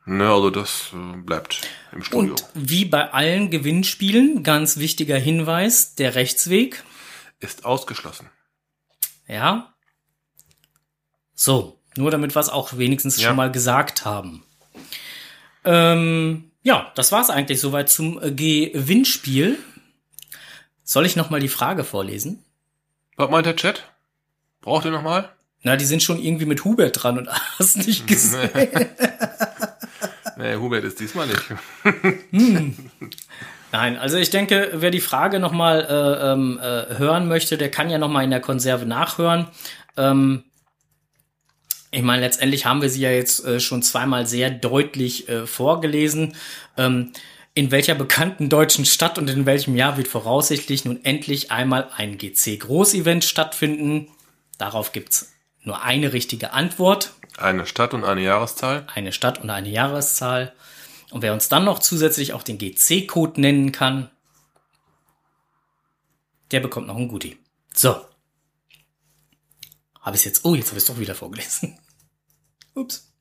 Ne, 0.06 0.30
also 0.30 0.50
das 0.50 0.90
äh, 0.94 1.18
bleibt 1.18 1.62
im 1.94 2.04
Studio. 2.04 2.34
Und 2.34 2.46
wie 2.54 2.84
bei 2.84 3.14
allen 3.14 3.52
Gewinnspielen, 3.52 4.44
ganz 4.44 4.78
wichtiger 4.78 5.18
Hinweis, 5.18 5.96
der 5.96 6.16
Rechtsweg 6.16 6.84
ist 7.40 7.64
ausgeschlossen. 7.64 8.30
Ja. 9.28 9.74
So, 11.34 11.80
nur 11.96 12.12
damit 12.12 12.36
wir 12.36 12.42
es 12.42 12.50
auch 12.50 12.78
wenigstens 12.78 13.22
ja. 13.22 13.30
schon 13.30 13.38
mal 13.38 13.50
gesagt 13.50 14.04
haben. 14.04 14.44
Ähm, 15.64 16.52
ja, 16.64 16.92
das 16.96 17.14
war's 17.14 17.30
eigentlich 17.30 17.62
soweit 17.62 17.90
zum 17.90 18.22
äh, 18.22 18.32
Gewinnspiel. 18.32 19.58
Soll 20.84 21.06
ich 21.06 21.16
noch 21.16 21.30
mal 21.30 21.40
die 21.40 21.50
Frage 21.50 21.84
vorlesen? 21.84 22.44
Was 23.16 23.30
meint 23.30 23.46
der 23.46 23.56
Chat? 23.56 23.84
Braucht 24.62 24.86
ihr 24.86 24.92
noch 24.92 25.02
mal? 25.02 25.30
Na, 25.62 25.78
die 25.78 25.86
sind 25.86 26.04
schon 26.04 26.20
irgendwie 26.20 26.46
mit 26.46 26.66
Hubert 26.66 27.02
dran 27.02 27.18
und 27.18 27.30
hast 27.60 27.78
nicht 27.78 28.06
gesehen. 28.06 28.50
nee, 30.38 30.56
Hubert 30.56 30.84
ist 30.84 31.00
diesmal 31.00 31.28
nicht. 31.28 31.44
hm. 32.32 32.76
Nein, 33.72 33.98
also 33.98 34.18
ich 34.18 34.30
denke, 34.30 34.72
wer 34.74 34.92
die 34.92 35.02
Frage 35.02 35.40
noch 35.40 35.52
mal 35.52 35.82
äh, 35.82 36.32
ähm, 36.32 36.60
äh, 36.62 36.98
hören 36.98 37.28
möchte, 37.28 37.58
der 37.58 37.72
kann 37.72 37.90
ja 37.90 37.98
noch 37.98 38.10
mal 38.10 38.24
in 38.24 38.30
der 38.30 38.42
Konserve 38.42 38.86
nachhören. 38.86 39.48
Ähm, 39.96 40.44
ich 41.92 42.02
meine, 42.02 42.22
letztendlich 42.22 42.66
haben 42.66 42.82
wir 42.82 42.90
sie 42.90 43.02
ja 43.02 43.12
jetzt 43.12 43.46
äh, 43.46 43.60
schon 43.60 43.84
zweimal 43.84 44.26
sehr 44.26 44.50
deutlich 44.50 45.30
äh, 45.30 45.48
vorgelesen. 45.48 46.36
Ähm, 46.76 47.14
in 47.56 47.72
welcher 47.72 47.96
bekannten 47.96 48.50
deutschen 48.50 48.86
Stadt 48.86 49.18
und 49.18 49.30
in 49.30 49.46
welchem 49.46 49.76
Jahr 49.76 49.98
wird 49.98 50.08
voraussichtlich 50.08 50.86
nun 50.86 51.04
endlich 51.06 51.52
einmal 51.52 51.90
ein 51.96 52.18
GC-Großevent 52.18 53.24
stattfinden? 53.24 54.08
Darauf 54.58 54.92
gibt's 54.92 55.34
nur 55.62 55.82
eine 55.84 56.14
richtige 56.14 56.54
Antwort. 56.54 57.14
Eine 57.38 57.66
Stadt 57.66 57.94
und 57.94 58.04
eine 58.04 58.22
Jahreszahl. 58.22 58.88
Eine 58.94 59.12
Stadt 59.12 59.42
und 59.42 59.50
eine 59.50 59.70
Jahreszahl. 59.70 60.54
Und 61.12 61.22
wer 61.22 61.34
uns 61.34 61.48
dann 61.48 61.64
noch 61.64 61.80
zusätzlich 61.80 62.34
auch 62.34 62.44
den 62.44 62.58
GC-Code 62.58 63.40
nennen 63.40 63.72
kann, 63.72 64.10
der 66.52 66.60
bekommt 66.60 66.88
noch 66.88 66.98
ein 66.98 67.08
Goodie. 67.08 67.38
So. 67.74 68.04
Habe 70.02 70.16
ich 70.16 70.26
jetzt. 70.26 70.44
Oh, 70.44 70.56
jetzt 70.56 70.68
habe 70.68 70.78
ich 70.78 70.84
es 70.84 70.86
doch 70.88 71.00
wieder 71.00 71.16
vorgelesen. 71.16 71.80
Ups. 72.74 73.14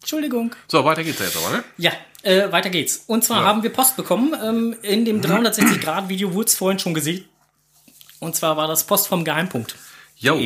Entschuldigung. 0.00 0.54
So, 0.68 0.84
weiter 0.84 1.04
geht's 1.04 1.18
ja 1.18 1.26
jetzt 1.26 1.36
aber, 1.36 1.56
ne? 1.56 1.64
Ja, 1.76 1.92
äh, 2.22 2.50
weiter 2.50 2.70
geht's. 2.70 3.04
Und 3.06 3.24
zwar 3.24 3.40
ja. 3.40 3.46
haben 3.46 3.62
wir 3.62 3.70
Post 3.70 3.96
bekommen. 3.96 4.34
Ähm, 4.42 4.76
in 4.82 5.04
dem 5.04 5.20
360-Grad-Video 5.20 6.34
wurde 6.34 6.46
es 6.46 6.54
vorhin 6.54 6.78
schon 6.78 6.94
gesehen. 6.94 7.24
Und 8.20 8.34
zwar 8.36 8.56
war 8.56 8.66
das 8.66 8.84
Post 8.84 9.08
vom 9.08 9.24
Geheimpunkt. 9.24 9.76
Jo. 10.16 10.36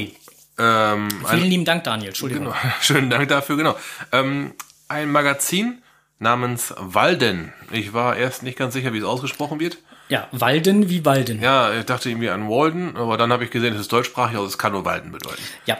Ähm, 0.58 1.08
Vielen 1.28 1.48
lieben 1.48 1.64
Dank, 1.64 1.84
Daniel. 1.84 2.08
Entschuldigung. 2.08 2.44
Genau. 2.46 2.56
Schönen 2.80 3.10
Dank 3.10 3.28
dafür, 3.28 3.56
genau. 3.56 3.76
Ähm, 4.12 4.54
ein 4.88 5.10
Magazin 5.10 5.81
namens 6.22 6.72
Walden. 6.78 7.52
Ich 7.70 7.92
war 7.92 8.16
erst 8.16 8.42
nicht 8.42 8.56
ganz 8.56 8.72
sicher, 8.72 8.92
wie 8.92 8.98
es 8.98 9.04
ausgesprochen 9.04 9.60
wird. 9.60 9.78
Ja, 10.08 10.28
Walden 10.30 10.88
wie 10.88 11.04
Walden. 11.04 11.40
Ja, 11.42 11.72
ich 11.72 11.84
dachte 11.86 12.08
irgendwie 12.10 12.30
an 12.30 12.48
Walden, 12.48 12.96
aber 12.96 13.16
dann 13.16 13.32
habe 13.32 13.44
ich 13.44 13.50
gesehen, 13.50 13.74
es 13.74 13.80
ist 13.80 13.92
deutschsprachig, 13.92 14.36
also 14.36 14.46
es 14.46 14.58
kann 14.58 14.72
nur 14.72 14.84
Walden 14.84 15.10
bedeuten. 15.10 15.42
Ja, 15.66 15.78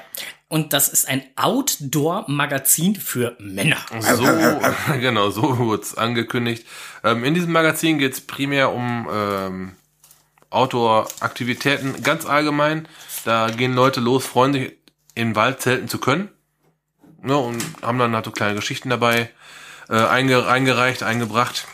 und 0.49 0.73
das 0.73 0.89
ist 0.89 1.09
ein 1.09 1.23
Outdoor-Magazin 1.37 2.97
für 2.97 3.37
Männer. 3.39 3.79
So, 4.01 4.25
genau, 5.01 5.31
so 5.31 5.59
wurde 5.59 5.83
es 5.83 5.97
angekündigt. 5.97 6.67
Ähm, 7.05 7.25
in 7.25 7.35
diesem 7.35 7.53
Magazin 7.53 7.99
geht 7.99 8.13
es 8.13 8.21
primär 8.21 8.73
um 8.73 9.09
ähm, 9.13 9.73
Outdoor-Aktivitäten 10.51 12.03
ganz 12.03 12.27
allgemein. 12.27 12.89
Da 13.25 13.51
gehen 13.51 13.75
Leute 13.75 14.01
los, 14.01 14.27
freuen 14.27 14.53
sich, 14.53 14.73
in 15.15 15.37
Wald 15.37 15.61
zelten 15.61 15.89
zu 15.89 15.99
können. 15.99 16.29
Ne, 17.23 17.37
und 17.37 17.63
haben 17.83 17.99
dann 17.99 18.15
halt 18.15 18.25
so 18.25 18.33
kleine 18.33 18.57
Geschichten 18.57 18.91
dabei 18.91 19.31
äh, 19.89 19.97
einge 19.97 20.47
eingereicht, 20.47 21.03
eingebracht. 21.03 21.67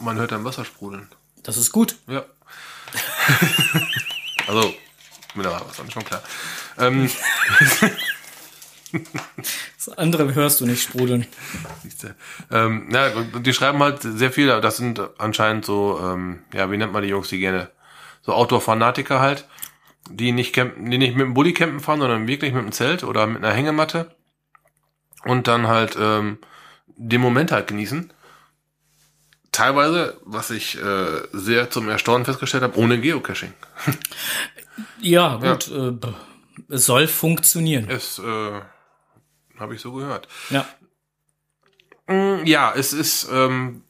Man 0.00 0.16
hört 0.16 0.32
dann 0.32 0.44
Wasser 0.44 0.64
sprudeln. 0.64 1.08
Das 1.42 1.56
ist 1.56 1.72
gut. 1.72 1.96
Ja. 2.06 2.24
also, 4.46 4.74
Mineralwasser, 5.34 5.90
schon 5.90 6.04
klar. 6.04 6.22
Ähm. 6.78 7.10
Das 9.76 9.98
andere 9.98 10.34
hörst 10.34 10.60
du 10.60 10.66
nicht 10.66 10.82
sprudeln. 10.82 11.26
Ähm, 12.50 12.88
ja, 12.92 13.10
die 13.10 13.52
schreiben 13.52 13.82
halt 13.82 14.02
sehr 14.02 14.30
viel, 14.30 14.46
das 14.46 14.76
sind 14.76 15.00
anscheinend 15.18 15.64
so, 15.64 16.00
ähm, 16.00 16.44
ja, 16.52 16.70
wie 16.70 16.76
nennt 16.76 16.92
man 16.92 17.02
die 17.02 17.08
Jungs, 17.08 17.28
die 17.28 17.40
gerne, 17.40 17.70
so 18.22 18.32
Outdoor-Fanatiker 18.32 19.20
halt, 19.20 19.46
die 20.08 20.32
nicht 20.32 20.52
campen, 20.54 20.90
die 20.90 20.98
nicht 20.98 21.16
mit 21.16 21.26
dem 21.26 21.34
Bulli 21.34 21.52
campen 21.52 21.80
fahren, 21.80 22.00
sondern 22.00 22.26
wirklich 22.26 22.52
mit 22.52 22.62
dem 22.62 22.72
Zelt 22.72 23.04
oder 23.04 23.26
mit 23.26 23.44
einer 23.44 23.52
Hängematte 23.52 24.14
und 25.24 25.48
dann 25.48 25.66
halt 25.66 25.96
ähm, 25.98 26.38
den 26.96 27.20
Moment 27.20 27.52
halt 27.52 27.66
genießen 27.66 28.12
teilweise, 29.54 30.20
was 30.24 30.50
ich 30.50 30.76
äh, 30.82 31.22
sehr 31.32 31.70
zum 31.70 31.88
Erstaunen 31.88 32.24
festgestellt 32.24 32.64
habe, 32.64 32.76
ohne 32.76 33.00
Geocaching. 33.00 33.54
ja, 35.00 35.36
gut. 35.36 35.68
Ja. 35.68 35.88
Äh, 35.88 35.98
es 36.68 36.86
soll 36.86 37.06
funktionieren. 37.06 37.88
Es 37.88 38.18
äh, 38.18 38.60
habe 39.58 39.74
ich 39.74 39.80
so 39.80 39.92
gehört. 39.92 40.28
Ja. 40.50 40.66
Mm, 42.06 42.44
ja, 42.44 42.72
es 42.74 42.92
ist 42.92 43.28
ähm, 43.32 43.82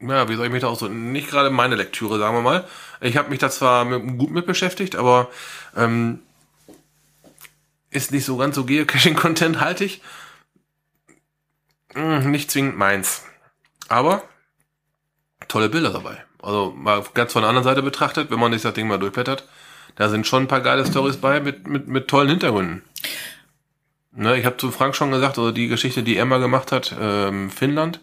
ja, 0.00 0.28
wie 0.28 0.34
soll 0.34 0.46
ich 0.46 0.52
mich 0.52 0.60
da 0.60 0.68
auch 0.68 0.78
so, 0.78 0.88
nicht 0.88 1.30
gerade 1.30 1.50
meine 1.50 1.76
Lektüre, 1.76 2.18
sagen 2.18 2.36
wir 2.36 2.42
mal. 2.42 2.66
Ich 3.00 3.16
habe 3.16 3.30
mich 3.30 3.38
da 3.38 3.50
zwar 3.50 3.84
mit, 3.84 4.18
gut 4.18 4.30
mit 4.30 4.46
beschäftigt, 4.46 4.96
aber 4.96 5.30
ähm, 5.76 6.20
ist 7.94 8.12
nicht 8.12 8.24
so 8.24 8.36
ganz 8.36 8.56
so 8.56 8.64
Geocaching-Content 8.64 9.60
haltig. 9.60 10.02
Hm, 11.94 12.30
nicht 12.30 12.50
zwingend 12.50 12.76
meins. 12.76 13.24
Aber 13.88 14.22
tolle 15.48 15.68
Bilder 15.68 15.90
dabei. 15.90 16.24
Also 16.42 16.74
mal 16.76 17.02
ganz 17.14 17.32
von 17.32 17.42
der 17.42 17.48
anderen 17.48 17.64
Seite 17.64 17.82
betrachtet, 17.82 18.30
wenn 18.30 18.40
man 18.40 18.52
sich 18.52 18.62
das 18.62 18.74
Ding 18.74 18.88
mal 18.88 18.98
durchblättert, 18.98 19.48
da 19.96 20.08
sind 20.08 20.26
schon 20.26 20.44
ein 20.44 20.48
paar 20.48 20.60
geile 20.60 20.84
Stories 20.84 21.16
bei 21.16 21.40
mit, 21.40 21.68
mit, 21.68 21.88
mit 21.88 22.08
tollen 22.08 22.28
Hintergründen. 22.28 22.82
Ne, 24.12 24.38
ich 24.38 24.44
habe 24.44 24.56
zu 24.56 24.70
Frank 24.70 24.94
schon 24.94 25.10
gesagt, 25.10 25.38
also 25.38 25.52
die 25.52 25.68
Geschichte, 25.68 26.02
die 26.02 26.16
er 26.16 26.24
mal 26.24 26.40
gemacht 26.40 26.72
hat, 26.72 26.94
ähm, 27.00 27.50
Finnland. 27.50 28.00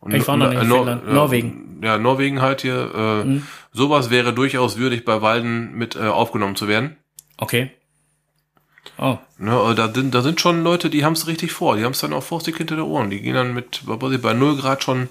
Und 0.00 0.14
ich 0.14 0.26
war 0.26 0.36
noch 0.36 0.50
nicht 0.50 0.62
in 0.62 0.68
Nor 0.68 0.78
Finnland. 0.78 1.12
Norwegen. 1.12 1.80
Ja, 1.82 1.98
Norwegen 1.98 2.42
halt 2.42 2.62
hier. 2.62 2.92
Äh, 2.94 3.24
mhm. 3.24 3.46
Sowas 3.72 4.10
wäre 4.10 4.32
durchaus 4.32 4.78
würdig 4.78 5.04
bei 5.04 5.22
Walden 5.22 5.74
mit 5.74 5.96
äh, 5.96 6.00
aufgenommen 6.00 6.56
zu 6.56 6.68
werden. 6.68 6.96
Okay. 7.36 7.70
Oh. 8.98 9.18
Ne, 9.38 9.74
da, 9.74 9.92
sind, 9.92 10.14
da 10.14 10.22
sind 10.22 10.40
schon 10.40 10.62
Leute, 10.62 10.90
die 10.90 11.04
haben 11.04 11.14
es 11.14 11.26
richtig 11.26 11.52
vor. 11.52 11.76
Die 11.76 11.84
haben 11.84 11.92
es 11.92 12.00
dann 12.00 12.12
auch 12.12 12.22
faustig 12.22 12.56
hinter 12.56 12.76
der 12.76 12.86
Ohren. 12.86 13.10
Die 13.10 13.20
gehen 13.20 13.34
dann 13.34 13.54
mit 13.54 13.82
bei 13.86 14.32
0 14.34 14.56
Grad 14.56 14.84
schon 14.84 15.08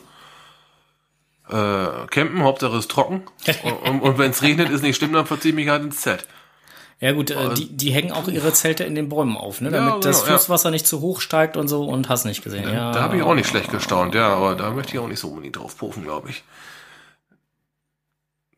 äh, 1.50 2.08
campen, 2.12 2.44
Hauptsache 2.44 2.78
ist 2.78 2.92
trocken. 2.92 3.24
und 3.84 4.02
und 4.02 4.18
wenn 4.18 4.32
es 4.32 4.44
regnet, 4.44 4.70
ist 4.70 4.84
nicht 4.84 4.98
schlimm, 4.98 5.14
dann 5.14 5.26
verziehe 5.26 5.52
ich 5.52 5.56
mich 5.56 5.70
halt 5.70 5.84
ins 5.84 6.02
Zelt. 6.02 6.28
Ja 7.00 7.14
gut, 7.14 7.32
äh, 7.32 7.54
die, 7.54 7.70
die 7.70 7.92
hängen 7.92 8.12
auch 8.12 8.28
ihre 8.28 8.52
Zelte 8.52 8.84
in 8.84 8.94
den 8.94 9.08
Bäumen 9.08 9.38
auf, 9.38 9.62
ne? 9.62 9.72
damit 9.72 9.88
ja, 9.88 9.94
genau, 9.94 10.04
das 10.04 10.22
Flusswasser 10.22 10.68
ja. 10.68 10.72
nicht 10.72 10.86
zu 10.86 11.00
hoch 11.00 11.22
steigt 11.22 11.56
und 11.56 11.70
so 11.70 11.86
und 11.86 12.10
hast 12.10 12.26
nicht 12.26 12.44
gesehen. 12.44 12.68
Ja, 12.72 12.92
da 12.92 13.02
habe 13.02 13.16
ich 13.16 13.24
auch 13.24 13.36
nicht 13.36 13.48
schlecht 13.48 13.72
gestaunt, 13.72 14.16
ja, 14.16 14.28
aber 14.28 14.56
da 14.56 14.72
möchte 14.72 14.94
ich 14.94 15.00
auch 15.00 15.08
nicht 15.08 15.20
so 15.20 15.30
unbedingt 15.30 15.56
drauf 15.56 15.78
puffen, 15.78 16.04
glaube 16.04 16.30
ich. 16.30 16.44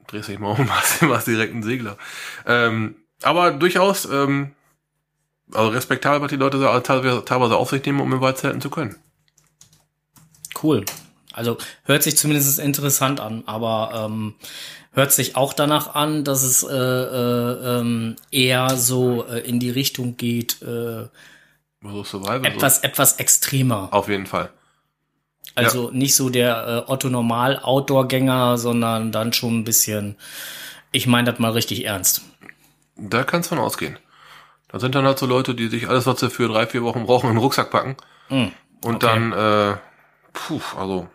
Drehst 0.07 0.27
dich 0.27 0.39
mal 0.39 0.59
um, 0.59 0.67
machst 1.07 1.27
direkt 1.27 1.53
einen 1.53 1.61
Segler. 1.61 1.97
Ähm, 2.47 2.95
aber 3.21 3.51
durchaus, 3.51 4.05
ähm, 4.05 4.53
also 5.53 5.69
respektabel, 5.69 6.21
was 6.21 6.29
die 6.29 6.37
Leute 6.37 6.59
teilweise, 6.83 7.25
teilweise 7.25 7.57
auf 7.57 7.69
sich 7.69 7.85
nehmen, 7.85 8.01
um 8.01 8.11
im 8.13 8.21
Wald 8.21 8.37
zelten 8.37 8.61
zu 8.61 8.69
können. 8.69 8.95
Cool. 10.61 10.85
Also 11.33 11.57
hört 11.83 12.03
sich 12.03 12.17
zumindest 12.17 12.59
interessant 12.59 13.19
an, 13.19 13.43
aber 13.45 14.07
ähm, 14.09 14.35
hört 14.91 15.11
sich 15.11 15.35
auch 15.35 15.53
danach 15.53 15.95
an, 15.95 16.23
dass 16.23 16.43
es 16.43 16.63
äh, 16.63 16.75
äh, 16.75 17.79
ähm, 17.79 18.15
eher 18.31 18.75
so 18.75 19.25
äh, 19.25 19.39
in 19.39 19.59
die 19.59 19.69
Richtung 19.69 20.17
geht, 20.17 20.61
äh, 20.61 21.07
so 21.83 22.03
Survival, 22.03 22.45
etwas, 22.45 22.77
so. 22.77 22.83
etwas 22.83 23.13
extremer. 23.13 23.89
Auf 23.91 24.07
jeden 24.07 24.27
Fall. 24.27 24.49
Also 25.55 25.89
ja. 25.89 25.97
nicht 25.97 26.15
so 26.15 26.29
der 26.29 26.85
äh, 26.87 26.91
Otto 26.91 27.09
Normal 27.09 27.59
Outdoor-Gänger, 27.59 28.57
sondern 28.57 29.11
dann 29.11 29.33
schon 29.33 29.59
ein 29.59 29.63
bisschen, 29.63 30.15
ich 30.91 31.07
meine 31.07 31.31
das 31.31 31.39
mal 31.39 31.51
richtig 31.51 31.85
ernst. 31.85 32.21
Da 32.97 33.23
kannst 33.23 33.49
du 33.49 33.55
von 33.55 33.63
ausgehen. 33.63 33.97
Da 34.71 34.79
sind 34.79 34.95
dann 34.95 35.05
halt 35.05 35.19
so 35.19 35.25
Leute, 35.25 35.53
die 35.53 35.67
sich 35.67 35.89
alles, 35.89 36.05
was 36.05 36.19
sie 36.19 36.29
für 36.29 36.47
drei, 36.47 36.65
vier 36.65 36.83
Wochen 36.83 37.05
brauchen, 37.05 37.29
in 37.29 37.35
den 37.35 37.41
Rucksack 37.41 37.71
packen. 37.71 37.97
Mm, 38.29 38.47
und 38.83 39.03
dann, 39.03 39.33
äh, 39.33 39.77
puh, 40.33 40.61
also 40.77 41.09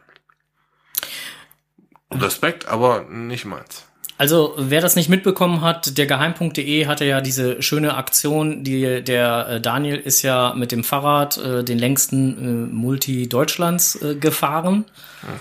Respekt, 2.13 2.69
aber 2.69 3.03
nicht 3.03 3.45
meins. 3.45 3.87
Also, 4.19 4.55
wer 4.57 4.81
das 4.81 4.97
nicht 4.97 5.11
mitbekommen 5.11 5.61
hat, 5.61 5.99
der 5.99 6.07
Geheim.de 6.07 6.87
hatte 6.87 7.05
ja 7.05 7.21
diese 7.21 7.63
schöne 7.63 7.95
Aktion, 7.97 8.65
die 8.65 9.03
der 9.03 9.49
äh, 9.49 9.61
Daniel 9.61 9.97
ist 9.97 10.23
ja 10.23 10.55
mit 10.57 10.73
dem 10.73 10.85
Fahrrad 10.85 11.37
äh, 11.37 11.63
den 11.63 11.79
längsten 11.79 12.69
äh, 12.71 12.75
Multi 12.75 13.29
Deutschlands 13.29 14.01
äh, 14.01 14.15
gefahren. 14.15 14.87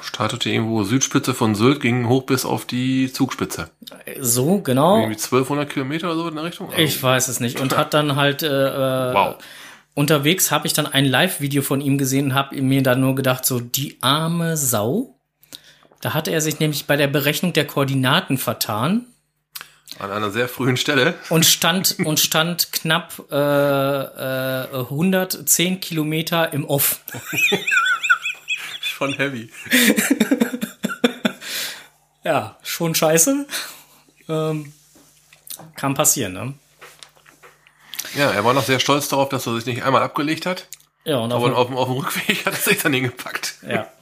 Startete 0.01 0.49
irgendwo 0.49 0.83
Südspitze 0.83 1.33
von 1.33 1.55
Sylt, 1.55 1.79
ging 1.79 2.09
hoch 2.09 2.23
bis 2.23 2.43
auf 2.43 2.65
die 2.65 3.13
Zugspitze. 3.13 3.69
So, 4.19 4.59
genau. 4.59 4.97
Irgendwie 4.97 5.15
1200 5.15 5.69
Kilometer 5.69 6.07
oder 6.07 6.15
so 6.15 6.27
in 6.27 6.35
der 6.35 6.43
Richtung? 6.43 6.69
Also, 6.69 6.81
ich 6.81 7.01
weiß 7.01 7.29
es 7.29 7.39
nicht. 7.39 7.61
Und 7.61 7.77
hat 7.77 7.93
dann 7.93 8.17
halt 8.17 8.43
äh, 8.43 8.47
äh 8.47 9.13
wow. 9.13 9.35
unterwegs 9.93 10.51
habe 10.51 10.67
ich 10.67 10.73
dann 10.73 10.85
ein 10.85 11.05
Live-Video 11.05 11.61
von 11.61 11.79
ihm 11.79 11.97
gesehen 11.97 12.25
und 12.25 12.33
habe 12.33 12.61
mir 12.61 12.83
dann 12.83 12.99
nur 12.99 13.15
gedacht, 13.15 13.45
so 13.45 13.61
die 13.61 13.99
arme 14.01 14.57
Sau 14.57 15.14
da 16.01 16.13
hatte 16.13 16.31
er 16.31 16.41
sich 16.41 16.59
nämlich 16.59 16.85
bei 16.85 16.95
der 16.95 17.07
Berechnung 17.07 17.53
der 17.53 17.65
Koordinaten 17.65 18.37
vertan. 18.37 19.05
An 19.99 20.11
einer 20.11 20.31
sehr 20.31 20.49
frühen 20.49 20.77
Stelle. 20.77 21.13
Und 21.29 21.45
stand, 21.45 21.97
und 22.03 22.19
stand 22.19 22.73
knapp 22.73 23.13
äh, 23.31 23.35
äh, 23.35 24.67
110 24.73 25.79
Kilometer 25.79 26.51
im 26.51 26.65
Off. 26.65 26.99
schon 28.81 29.13
heavy. 29.13 29.49
ja, 32.23 32.57
schon 32.61 32.93
scheiße. 32.93 33.45
Ähm, 34.27 34.73
kann 35.75 35.93
passieren, 35.93 36.33
ne? 36.33 36.53
Ja, 38.15 38.31
er 38.31 38.43
war 38.43 38.53
noch 38.53 38.63
sehr 38.63 38.79
stolz 38.79 39.07
darauf, 39.07 39.29
dass 39.29 39.45
er 39.45 39.55
sich 39.55 39.65
nicht 39.65 39.83
einmal 39.83 40.01
abgelegt 40.01 40.45
hat. 40.45 40.67
Ja, 41.03 41.17
und 41.17 41.31
auf, 41.31 41.43
auf, 41.43 41.71
auf 41.71 41.87
dem 41.87 41.97
Rückweg 41.97 42.45
hat 42.45 42.53
er 42.53 42.59
sich 42.59 42.81
dann 42.81 42.93
hingepackt. 42.93 43.55
Ja. 43.67 43.87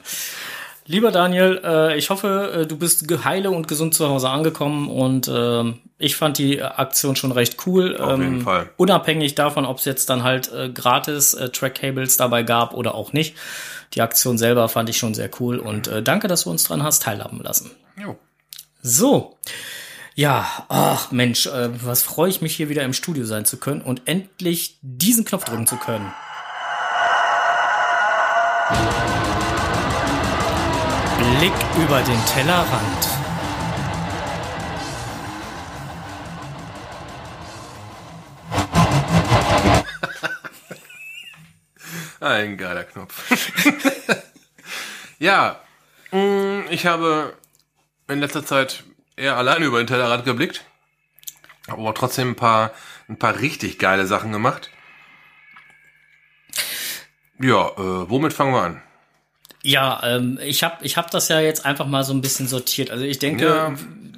Lieber 0.86 1.12
Daniel, 1.12 1.62
äh, 1.64 1.98
ich 1.98 2.10
hoffe, 2.10 2.62
äh, 2.62 2.68
du 2.68 2.78
bist 2.78 3.06
heile 3.24 3.52
und 3.52 3.68
gesund 3.68 3.94
zu 3.94 4.10
Hause 4.10 4.30
angekommen 4.30 4.90
und 4.90 5.30
äh, 5.30 5.74
ich 5.98 6.18
fand 6.18 6.38
die 6.38 6.62
Aktion 6.62 7.16
schon 7.16 7.32
recht 7.32 7.66
cool. 7.66 7.96
Auf 7.96 8.20
jeden 8.20 8.36
ähm, 8.36 8.42
Fall. 8.42 8.70
Unabhängig 8.76 9.36
davon, 9.36 9.66
ob 9.66 9.78
es 9.78 9.86
jetzt 9.86 10.10
dann 10.10 10.24
halt 10.24 10.52
äh, 10.52 10.70
gratis 10.70 11.34
äh, 11.34 11.50
Track-Cables 11.50 12.18
dabei 12.18 12.44
gab 12.44 12.74
oder 12.74 12.96
auch 12.96 13.14
nicht. 13.14 13.36
Die 13.94 14.02
Aktion 14.02 14.38
selber 14.38 14.68
fand 14.68 14.90
ich 14.90 14.98
schon 14.98 15.14
sehr 15.14 15.30
cool 15.40 15.58
und 15.58 15.88
äh, 15.88 16.04
danke, 16.04 16.28
dass 16.28 16.44
du 16.44 16.50
uns 16.50 16.66
dran 16.66 16.84
hast 16.84 17.04
teilhaben 17.04 17.42
lassen. 17.42 17.72
Jo. 17.96 18.18
So. 18.82 19.38
Ja, 20.16 20.66
ach 20.68 21.12
Mensch, 21.12 21.48
äh, 21.48 21.70
was 21.84 22.04
freue 22.04 22.30
ich 22.30 22.42
mich 22.42 22.56
hier 22.56 22.68
wieder 22.68 22.84
im 22.84 22.94
Studio 22.94 23.24
sein 23.26 23.46
zu 23.46 23.58
können 23.58 23.82
und 23.82 24.02
endlich 24.06 24.78
diesen 24.82 25.24
Knopf 25.24 25.46
drücken 25.46 25.66
zu 25.66 25.78
können. 25.78 26.12
Blick 31.18 31.54
über 31.78 32.02
den 32.02 32.26
Tellerrand. 32.26 33.08
Ein 42.20 42.58
geiler 42.58 42.84
Knopf. 42.84 43.30
ja, 45.20 45.62
mm, 46.12 46.64
ich 46.70 46.86
habe 46.86 47.38
in 48.08 48.20
letzter 48.20 48.46
Zeit 48.46 48.84
eher 49.16 49.38
alleine 49.38 49.66
über 49.66 49.78
den 49.78 49.88
Tellerrand 49.88 50.26
geblickt, 50.26 50.66
aber 51.68 51.94
trotzdem 51.94 52.32
ein 52.32 52.36
paar, 52.36 52.72
ein 53.08 53.20
paar 53.20 53.40
richtig 53.40 53.80
geile 53.80 54.08
Sachen 54.08 54.32
gemacht. 54.32 54.72
Ja, 57.40 57.70
äh, 57.70 58.10
womit 58.10 58.34
fangen 58.34 58.54
wir 58.54 58.62
an? 58.62 58.82
Ja, 59.66 60.02
ähm, 60.04 60.40
ich 60.44 60.64
habe 60.64 60.84
ich 60.86 60.98
hab 60.98 61.10
das 61.10 61.30
ja 61.30 61.40
jetzt 61.40 61.66
einfach 61.66 61.88
mal 61.88 62.04
so 62.04 62.14
ein 62.14 62.22
bisschen 62.22 62.48
sortiert. 62.48 62.92
Also 62.92 63.06
ich 63.06 63.18
denke, 63.18 63.46
ja. 63.46 63.74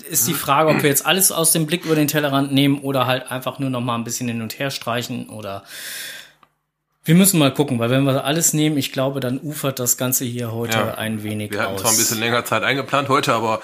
ist 0.10 0.28
die 0.28 0.34
Frage, 0.34 0.70
ob 0.70 0.82
wir 0.82 0.90
jetzt 0.90 1.06
alles 1.06 1.32
aus 1.32 1.52
dem 1.52 1.68
Blick 1.68 1.86
über 1.86 1.94
den 1.96 2.08
Tellerrand 2.08 2.52
nehmen 2.52 2.80
oder 2.80 3.06
halt 3.06 3.32
einfach 3.32 3.60
nur 3.60 3.70
noch 3.70 3.82
mal 3.82 3.96
ein 3.96 4.04
bisschen 4.04 4.28
hin 4.28 4.42
und 4.42 4.58
her 4.58 4.72
streichen 4.72 5.30
oder 5.30 5.64
wir 7.04 7.14
müssen 7.14 7.38
mal 7.38 7.54
gucken, 7.54 7.78
weil 7.78 7.92
wenn 7.92 8.04
wir 8.04 8.26
alles 8.26 8.54
nehmen, 8.54 8.78
ich 8.78 8.92
glaube, 8.92 9.20
dann 9.20 9.40
ufert 9.40 9.78
das 9.78 9.98
Ganze 9.98 10.26
hier 10.26 10.52
heute 10.52 10.80
ja. 10.80 10.96
ein 10.96 11.22
wenig 11.22 11.52
aus. 11.52 11.58
Wir 11.58 11.64
hatten 11.64 11.78
zwar 11.78 11.92
ein 11.92 11.98
bisschen 11.98 12.20
länger 12.20 12.44
Zeit 12.46 12.64
eingeplant 12.64 13.10
heute, 13.10 13.34
aber 13.34 13.62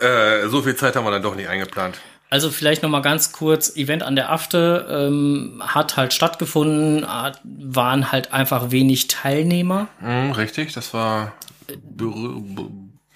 äh, 0.00 0.48
so 0.48 0.62
viel 0.62 0.74
Zeit 0.74 0.96
haben 0.96 1.04
wir 1.04 1.10
dann 1.10 1.22
doch 1.22 1.34
nicht 1.34 1.48
eingeplant. 1.48 2.00
Also 2.30 2.50
vielleicht 2.50 2.84
noch 2.84 2.90
mal 2.90 3.02
ganz 3.02 3.32
kurz, 3.32 3.74
Event 3.76 4.04
an 4.04 4.14
der 4.14 4.30
Afte 4.30 4.86
ähm, 4.88 5.60
hat 5.66 5.96
halt 5.96 6.12
stattgefunden, 6.12 7.04
hat, 7.06 7.40
waren 7.42 8.12
halt 8.12 8.32
einfach 8.32 8.70
wenig 8.70 9.08
Teilnehmer. 9.08 9.88
Mm, 10.00 10.30
richtig, 10.30 10.72
das 10.72 10.94
war 10.94 11.32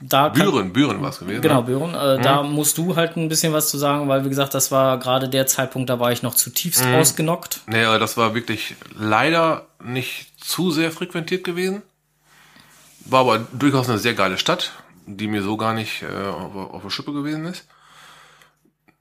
da 0.00 0.28
Büren, 0.28 0.72
Büren 0.72 1.00
war 1.00 1.10
es 1.10 1.20
gewesen. 1.20 1.40
Genau, 1.40 1.60
ne? 1.60 1.66
Büren. 1.66 1.94
Äh, 1.94 2.18
mhm. 2.18 2.22
Da 2.22 2.42
musst 2.42 2.76
du 2.76 2.96
halt 2.96 3.16
ein 3.16 3.28
bisschen 3.28 3.52
was 3.52 3.68
zu 3.68 3.78
sagen, 3.78 4.08
weil 4.08 4.24
wie 4.24 4.28
gesagt, 4.28 4.52
das 4.52 4.70
war 4.70 4.98
gerade 4.98 5.28
der 5.28 5.46
Zeitpunkt, 5.46 5.88
da 5.88 5.98
war 6.00 6.12
ich 6.12 6.22
noch 6.22 6.34
zutiefst 6.34 6.84
mhm. 6.84 6.94
ausgenockt. 6.96 7.60
Naja, 7.66 7.98
das 7.98 8.16
war 8.16 8.34
wirklich 8.34 8.74
leider 8.98 9.66
nicht 9.82 10.32
zu 10.44 10.70
sehr 10.70 10.90
frequentiert 10.90 11.44
gewesen. 11.44 11.82
War 13.06 13.20
aber 13.20 13.38
durchaus 13.52 13.88
eine 13.88 13.98
sehr 13.98 14.14
geile 14.14 14.38
Stadt, 14.38 14.72
die 15.06 15.28
mir 15.28 15.42
so 15.42 15.56
gar 15.56 15.72
nicht 15.72 16.02
äh, 16.02 16.26
auf, 16.28 16.54
auf 16.56 16.82
der 16.82 16.90
Schippe 16.90 17.12
gewesen 17.12 17.44
ist. 17.46 17.66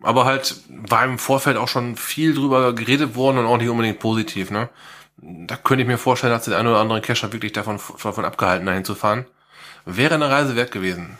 Aber 0.03 0.25
halt 0.25 0.55
war 0.67 1.03
im 1.05 1.17
Vorfeld 1.17 1.57
auch 1.57 1.69
schon 1.69 1.95
viel 1.95 2.35
drüber 2.35 2.73
geredet 2.73 3.15
worden 3.15 3.39
und 3.39 3.45
auch 3.45 3.57
nicht 3.57 3.69
unbedingt 3.69 3.99
positiv, 3.99 4.51
ne? 4.51 4.69
Da 5.17 5.55
könnte 5.55 5.83
ich 5.83 5.87
mir 5.87 5.97
vorstellen, 5.97 6.33
dass 6.33 6.45
der 6.45 6.57
ein 6.57 6.67
oder 6.67 6.79
andere 6.79 6.99
Cacher 7.01 7.31
wirklich 7.31 7.53
davon, 7.53 7.79
davon 8.03 8.25
abgehalten, 8.25 8.65
dahin 8.65 8.83
zu 8.83 8.95
fahren. 8.95 9.25
Wäre 9.85 10.15
eine 10.15 10.29
Reise 10.29 10.55
wert 10.55 10.71
gewesen. 10.71 11.17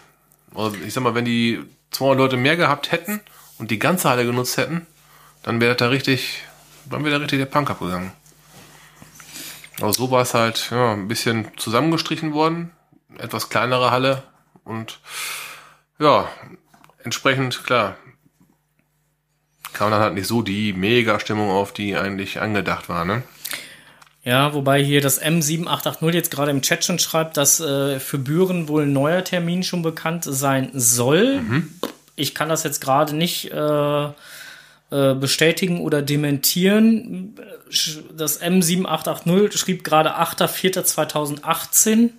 Also 0.53 0.75
ich 0.85 0.93
sag 0.93 1.03
mal, 1.03 1.15
wenn 1.15 1.25
die 1.25 1.63
200 1.91 2.17
Leute 2.17 2.37
mehr 2.37 2.57
gehabt 2.57 2.91
hätten 2.91 3.21
und 3.57 3.71
die 3.71 3.79
ganze 3.79 4.09
Halle 4.09 4.25
genutzt 4.25 4.57
hätten, 4.57 4.85
dann 5.43 5.61
wäre 5.61 5.75
da 5.75 5.87
richtig, 5.87 6.43
dann 6.89 7.03
wäre 7.05 7.15
da 7.15 7.21
richtig 7.21 7.39
der 7.39 7.45
Punk 7.45 7.69
abgegangen. 7.69 8.11
Aber 9.79 9.93
so 9.93 10.11
war 10.11 10.21
es 10.21 10.33
halt, 10.33 10.69
ja, 10.71 10.93
ein 10.93 11.07
bisschen 11.07 11.47
zusammengestrichen 11.57 12.33
worden. 12.33 12.71
Etwas 13.17 13.49
kleinere 13.49 13.91
Halle, 13.91 14.23
Und 14.63 14.99
ja, 15.99 16.27
entsprechend, 17.03 17.63
klar, 17.63 17.97
kam 19.73 19.91
dann 19.91 20.01
halt 20.01 20.13
nicht 20.13 20.27
so 20.27 20.41
die 20.41 20.73
Mega-Stimmung 20.73 21.49
auf, 21.49 21.73
die 21.73 21.95
eigentlich 21.95 22.39
angedacht 22.41 22.89
war, 22.89 23.05
ne? 23.05 23.23
Ja, 24.23 24.53
wobei 24.53 24.81
hier 24.81 25.01
das 25.01 25.21
M7880 25.21 26.13
jetzt 26.13 26.31
gerade 26.31 26.51
im 26.51 26.61
Chat 26.61 26.85
schon 26.85 26.97
schreibt, 26.97 27.35
dass 27.35 27.59
äh, 27.59 27.99
für 27.99 28.17
Büren 28.17 28.69
wohl 28.69 28.83
ein 28.83 28.93
neuer 28.93 29.23
Termin 29.23 29.63
schon 29.63 29.81
bekannt 29.81 30.23
sein 30.23 30.69
soll. 30.73 31.41
Mhm. 31.41 31.73
Ich 32.15 32.33
kann 32.33 32.47
das 32.47 32.63
jetzt 32.63 32.79
gerade 32.79 33.15
nicht 33.15 33.51
äh, 33.51 34.05
äh, 34.93 35.15
bestätigen 35.15 35.81
oder 35.81 36.01
dementieren. 36.01 37.35
Das 38.15 38.41
M7880 38.41 39.57
schrieb 39.57 39.83
gerade 39.83 40.17
8.4.2018 40.17 42.11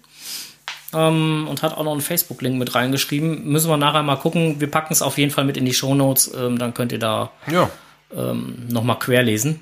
ähm, 0.95 1.47
und 1.49 1.63
hat 1.63 1.77
auch 1.77 1.85
noch 1.85 1.93
einen 1.93 2.01
Facebook-Link 2.01 2.59
mit 2.59 2.75
reingeschrieben. 2.75 3.45
Müssen 3.45 3.71
wir 3.71 3.77
nachher 3.77 4.03
mal 4.03 4.17
gucken. 4.17 4.61
Wir 4.61 4.71
packen 4.71 4.93
es 4.93 5.03
auf 5.03 5.19
jeden 5.19 5.31
Fall 5.31 5.45
mit 5.45 5.57
in 5.57 5.65
die 5.65 5.75
Shownotes. 5.75 6.33
Ähm, 6.35 6.59
dann 6.59 6.75
könnt 6.75 6.93
ihr 6.93 6.99
da 6.99 7.31
ja. 7.51 7.71
ähm, 8.17 8.67
nochmal 8.69 8.99
querlesen. 8.99 9.61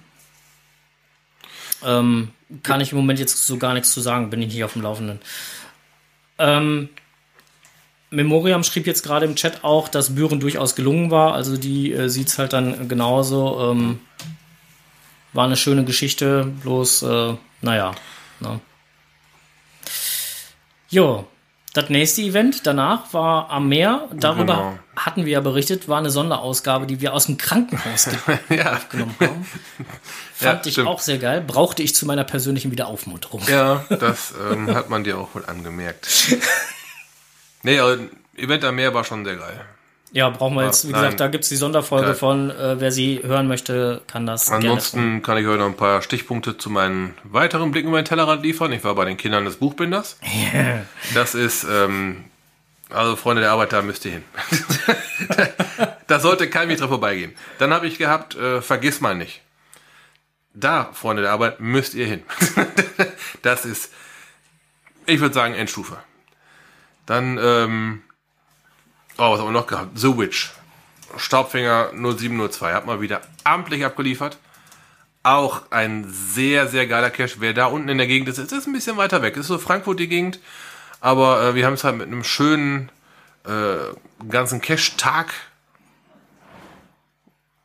Ähm, 1.85 2.31
kann 2.62 2.81
ich 2.81 2.92
im 2.92 2.99
Moment 2.99 3.18
jetzt 3.18 3.47
so 3.47 3.57
gar 3.57 3.75
nichts 3.75 3.92
zu 3.92 4.01
sagen, 4.01 4.31
bin 4.31 4.42
ich 4.42 4.53
nicht 4.53 4.64
auf 4.64 4.75
dem 4.75 4.83
Laufenden. 4.83 5.21
Ähm, 6.38 6.88
Memoriam 8.11 8.62
schrieb 8.62 8.87
jetzt 8.87 9.03
gerade 9.03 9.25
im 9.25 9.37
Chat 9.37 9.64
auch, 9.64 9.88
dass 9.88 10.14
Büren 10.14 10.38
durchaus 10.38 10.75
gelungen 10.75 11.11
war. 11.11 11.35
Also 11.35 11.57
die 11.57 11.92
äh, 11.92 12.09
sieht 12.09 12.29
es 12.29 12.38
halt 12.38 12.53
dann 12.53 12.88
genauso. 12.88 13.71
Ähm, 13.71 14.01
war 15.33 15.47
eine 15.47 15.57
schöne 15.57 15.85
Geschichte, 15.85 16.45
bloß, 16.62 17.03
äh, 17.03 17.35
naja. 17.62 17.95
Ne? 18.40 18.61
Jo, 20.92 21.26
das 21.72 21.88
nächste 21.88 22.20
Event 22.20 22.66
danach 22.66 23.14
war 23.14 23.48
am 23.48 23.70
Meer. 23.70 24.07
Darüber 24.12 24.57
genau. 24.57 24.78
hatten 24.94 25.24
wir 25.24 25.33
ja 25.33 25.40
berichtet, 25.40 25.88
war 25.88 25.96
eine 25.96 26.11
Sonderausgabe, 26.11 26.87
die 26.87 27.00
wir 27.00 27.14
aus 27.14 27.24
dem 27.26 27.38
Krankenhaus 27.38 28.11
ja. 28.50 28.74
aufgenommen 28.74 29.14
haben. 29.18 29.46
Fand 30.35 30.66
ja, 30.66 30.66
ich 30.66 30.74
stimmt. 30.74 30.88
auch 30.88 31.00
sehr 31.00 31.16
geil. 31.16 31.40
Brauchte 31.40 31.83
ich 31.83 31.94
zu 31.94 32.05
meiner 32.05 32.24
persönlichen 32.24 32.70
Wiederaufmunterung. 32.72 33.40
Ja, 33.48 33.87
das 33.88 34.35
ähm, 34.52 34.74
hat 34.74 34.90
man 34.90 35.02
dir 35.02 35.16
auch 35.16 35.35
wohl 35.35 35.46
angemerkt. 35.46 36.37
nee, 37.62 37.78
aber 37.78 37.96
Event 38.37 38.62
am 38.64 38.74
Meer 38.74 38.92
war 38.92 39.05
schon 39.05 39.24
sehr 39.24 39.37
geil. 39.37 39.64
Ja, 40.12 40.29
brauchen 40.29 40.55
wir 40.57 40.66
jetzt, 40.66 40.87
wie 40.87 40.92
Nein. 40.92 41.03
gesagt, 41.03 41.20
da 41.20 41.29
gibt 41.29 41.44
es 41.44 41.48
die 41.48 41.57
Sonderfolge 41.57 42.09
Nein. 42.09 42.16
von, 42.16 42.51
äh, 42.51 42.79
wer 42.79 42.92
sie 42.92 43.22
hören 43.25 43.48
möchte, 43.48 44.03
kann 44.07 44.27
das 44.27 44.51
Ansonsten 44.51 45.22
kann 45.22 45.38
ich 45.38 45.46
heute 45.46 45.59
noch 45.59 45.66
ein 45.66 45.77
paar 45.77 46.03
Stichpunkte 46.03 46.59
zu 46.59 46.68
meinen 46.68 47.14
weiteren 47.25 47.70
Blicken 47.70 47.88
über 47.88 48.01
den 48.01 48.05
Tellerrand 48.05 48.42
liefern. 48.42 48.72
Ich 48.72 48.85
war 48.85 48.94
bei 48.94 49.07
den 49.07 49.16
Kindern 49.16 49.44
des 49.44 49.57
Buchbinders. 49.57 50.18
Das 51.14 51.35
ist, 51.35 51.64
ähm, 51.64 52.25
also 52.90 53.16
Freunde 53.16 53.42
der 53.42 53.53
Arbeit, 53.53 53.72
da 53.72 53.83
müsst 53.83 54.05
ihr 54.05 54.12
hin. 54.12 54.25
da 56.07 56.20
sollte 56.20 56.48
kein 56.48 56.68
Weg 56.68 56.79
dran 56.79 56.88
vorbeigehen. 56.88 57.35
Dann 57.59 57.72
habe 57.72 57.87
ich 57.87 57.98
gehabt, 57.98 58.35
äh, 58.35 58.61
vergiss 58.61 59.01
mal 59.01 59.14
nicht. 59.14 59.40
Da, 60.55 60.90
Freunde 60.92 61.22
der 61.22 61.33
Arbeit, 61.33 61.61
müsst 61.61 61.94
ihr 61.94 62.07
hin. 62.07 62.22
das 63.42 63.64
ist, 63.64 63.92
ich 65.07 65.20
würde 65.20 65.35
sagen, 65.35 65.55
Endstufe. 65.55 65.96
Dann, 67.07 67.38
ähm, 67.42 68.03
Oh, 69.24 69.30
was 69.30 69.38
haben 69.38 69.46
wir 69.46 69.52
noch 69.52 69.68
gehabt? 69.68 69.96
The 69.96 70.18
Witch. 70.18 70.50
Staubfinger 71.16 71.92
0702. 71.94 72.74
Hat 72.74 72.87
mal 72.87 73.00
wieder 73.00 73.20
amtlich 73.44 73.85
abgeliefert. 73.85 74.37
Auch 75.22 75.62
ein 75.70 76.04
sehr, 76.11 76.66
sehr 76.66 76.88
geiler 76.88 77.11
Cache. 77.11 77.37
Wer 77.38 77.54
da 77.54 77.66
unten 77.66 77.88
in 77.88 77.98
der 77.98 78.08
Gegend 78.08 78.28
ist, 78.28 78.38
ist 78.38 78.66
ein 78.66 78.72
bisschen 78.72 78.96
weiter 78.96 79.22
weg. 79.22 79.37
Ist 79.37 79.46
so 79.46 79.58
Frankfurt 79.58 80.00
die 80.00 80.08
Gegend. 80.08 80.40
Aber 81.00 81.40
äh, 81.40 81.54
wir 81.54 81.66
haben 81.66 81.74
es 81.74 81.85
halt 81.85 81.98
mit 81.98 82.08
einem 82.08 82.24
schönen 82.24 82.90
äh, 83.44 83.94
ganzen 84.28 84.61
Cache-Tag 84.61 85.32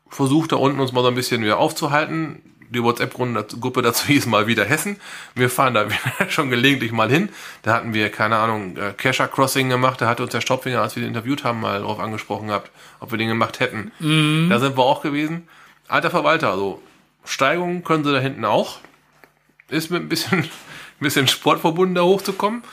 versucht, 0.09 0.51
da 0.51 0.57
unten 0.57 0.79
uns 0.79 0.91
mal 0.91 1.01
so 1.01 1.07
ein 1.07 1.15
bisschen 1.15 1.41
wieder 1.41 1.57
aufzuhalten 1.57 2.43
die 2.69 2.83
WhatsApp-Gruppe 2.83 3.81
dazu 3.81 4.07
hieß 4.07 4.25
mal 4.25 4.47
wieder 4.47 4.65
Hessen. 4.65 4.97
Wir 5.35 5.49
fahren 5.49 5.73
da 5.73 5.87
schon 6.29 6.49
gelegentlich 6.49 6.91
mal 6.91 7.09
hin. 7.09 7.29
Da 7.61 7.73
hatten 7.73 7.93
wir, 7.93 8.11
keine 8.11 8.37
Ahnung, 8.37 8.77
äh, 8.77 8.93
Kescher 8.93 9.27
Crossing 9.27 9.69
gemacht. 9.69 10.01
Da 10.01 10.07
hatte 10.07 10.23
uns 10.23 10.31
der 10.31 10.41
Staubfinger, 10.41 10.81
als 10.81 10.95
wir 10.95 11.03
den 11.03 11.09
interviewt 11.09 11.43
haben, 11.43 11.61
mal 11.61 11.81
drauf 11.81 11.99
angesprochen 11.99 12.47
gehabt, 12.47 12.71
ob 12.99 13.11
wir 13.11 13.17
den 13.17 13.29
gemacht 13.29 13.59
hätten. 13.59 13.91
Mhm. 13.99 14.47
Da 14.49 14.59
sind 14.59 14.77
wir 14.77 14.83
auch 14.83 15.01
gewesen. 15.01 15.47
Alter 15.87 16.09
Verwalter, 16.09 16.51
also 16.51 16.81
Steigungen 17.23 17.83
können 17.83 18.03
sie 18.03 18.11
da 18.11 18.19
hinten 18.19 18.45
auch. 18.45 18.79
Ist 19.69 19.91
mit 19.91 20.01
ein 20.01 20.09
bisschen, 20.09 20.39
ein 20.39 20.49
bisschen 20.99 21.27
Sport 21.27 21.61
verbunden, 21.61 21.95
da 21.95 22.01
hochzukommen. 22.01 22.63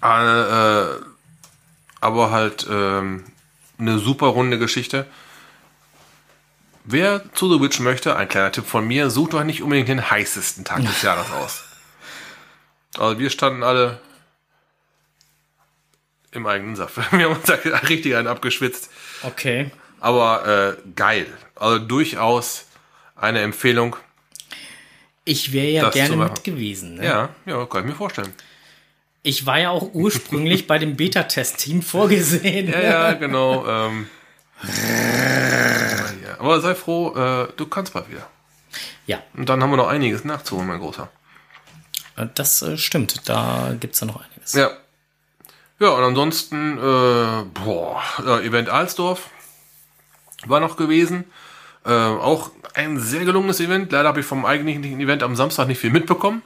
Äh, 0.00 0.84
aber 2.00 2.30
halt 2.30 2.66
ähm, 2.70 3.24
eine 3.78 3.98
super 3.98 4.28
runde 4.28 4.58
Geschichte. 4.58 5.06
Wer 6.90 7.22
zu 7.34 7.52
The 7.52 7.60
Witch 7.60 7.80
möchte, 7.80 8.16
ein 8.16 8.30
kleiner 8.30 8.50
Tipp 8.50 8.64
von 8.64 8.86
mir, 8.86 9.10
sucht 9.10 9.34
doch 9.34 9.44
nicht 9.44 9.62
unbedingt 9.62 9.88
den 9.88 10.10
heißesten 10.10 10.64
Tag 10.64 10.80
des 10.86 11.02
Jahres 11.02 11.30
aus. 11.30 11.64
Also 12.96 13.18
wir 13.18 13.28
standen 13.28 13.62
alle 13.62 14.00
im 16.32 16.46
eigenen 16.46 16.76
Saft. 16.76 16.96
Wir 17.12 17.26
haben 17.26 17.36
uns 17.36 17.44
da 17.44 17.54
richtig 17.56 18.16
einen 18.16 18.26
abgeschwitzt. 18.26 18.88
Okay. 19.22 19.70
Aber 20.00 20.78
äh, 20.78 20.90
geil. 20.96 21.26
Also 21.56 21.78
durchaus 21.78 22.64
eine 23.16 23.42
Empfehlung. 23.42 23.96
Ich 25.26 25.52
wäre 25.52 25.68
ja 25.68 25.90
gerne 25.90 26.16
mit 26.16 26.42
gewesen. 26.42 26.94
Ne? 26.94 27.04
Ja, 27.04 27.28
ja, 27.44 27.66
kann 27.66 27.82
ich 27.82 27.90
mir 27.90 27.96
vorstellen. 27.96 28.32
Ich 29.22 29.44
war 29.44 29.60
ja 29.60 29.68
auch 29.68 29.92
ursprünglich 29.92 30.66
bei 30.66 30.78
dem 30.78 30.96
Beta-Test-Team 30.96 31.82
vorgesehen. 31.82 32.70
Ja, 32.70 32.80
ja, 32.80 33.12
genau. 33.12 33.66
Ähm, 33.66 34.06
aber 36.38 36.60
sei 36.60 36.74
froh, 36.74 37.14
äh, 37.14 37.48
du 37.56 37.66
kannst 37.66 37.92
bald 37.92 38.10
wieder. 38.10 38.28
Ja. 39.06 39.22
Und 39.34 39.48
dann 39.48 39.62
haben 39.62 39.70
wir 39.70 39.76
noch 39.76 39.88
einiges 39.88 40.24
nachzuholen, 40.24 40.68
mein 40.68 40.80
Großer. 40.80 41.08
Äh, 42.16 42.26
das 42.34 42.62
äh, 42.62 42.76
stimmt, 42.76 43.28
da 43.28 43.74
gibt 43.78 43.94
es 43.94 44.00
ja 44.00 44.06
noch 44.06 44.22
einiges. 44.22 44.52
Ja. 44.54 44.70
Ja, 45.80 45.90
und 45.90 46.02
ansonsten, 46.02 46.76
äh, 46.76 47.44
boah, 47.64 48.02
Event 48.42 48.68
Alsdorf 48.68 49.30
war 50.44 50.58
noch 50.58 50.76
gewesen. 50.76 51.24
Äh, 51.84 51.92
auch 51.92 52.50
ein 52.74 52.98
sehr 52.98 53.24
gelungenes 53.24 53.60
Event. 53.60 53.92
Leider 53.92 54.08
habe 54.08 54.20
ich 54.20 54.26
vom 54.26 54.44
eigentlichen 54.44 55.00
Event 55.00 55.22
am 55.22 55.36
Samstag 55.36 55.68
nicht 55.68 55.78
viel 55.78 55.90
mitbekommen. 55.90 56.42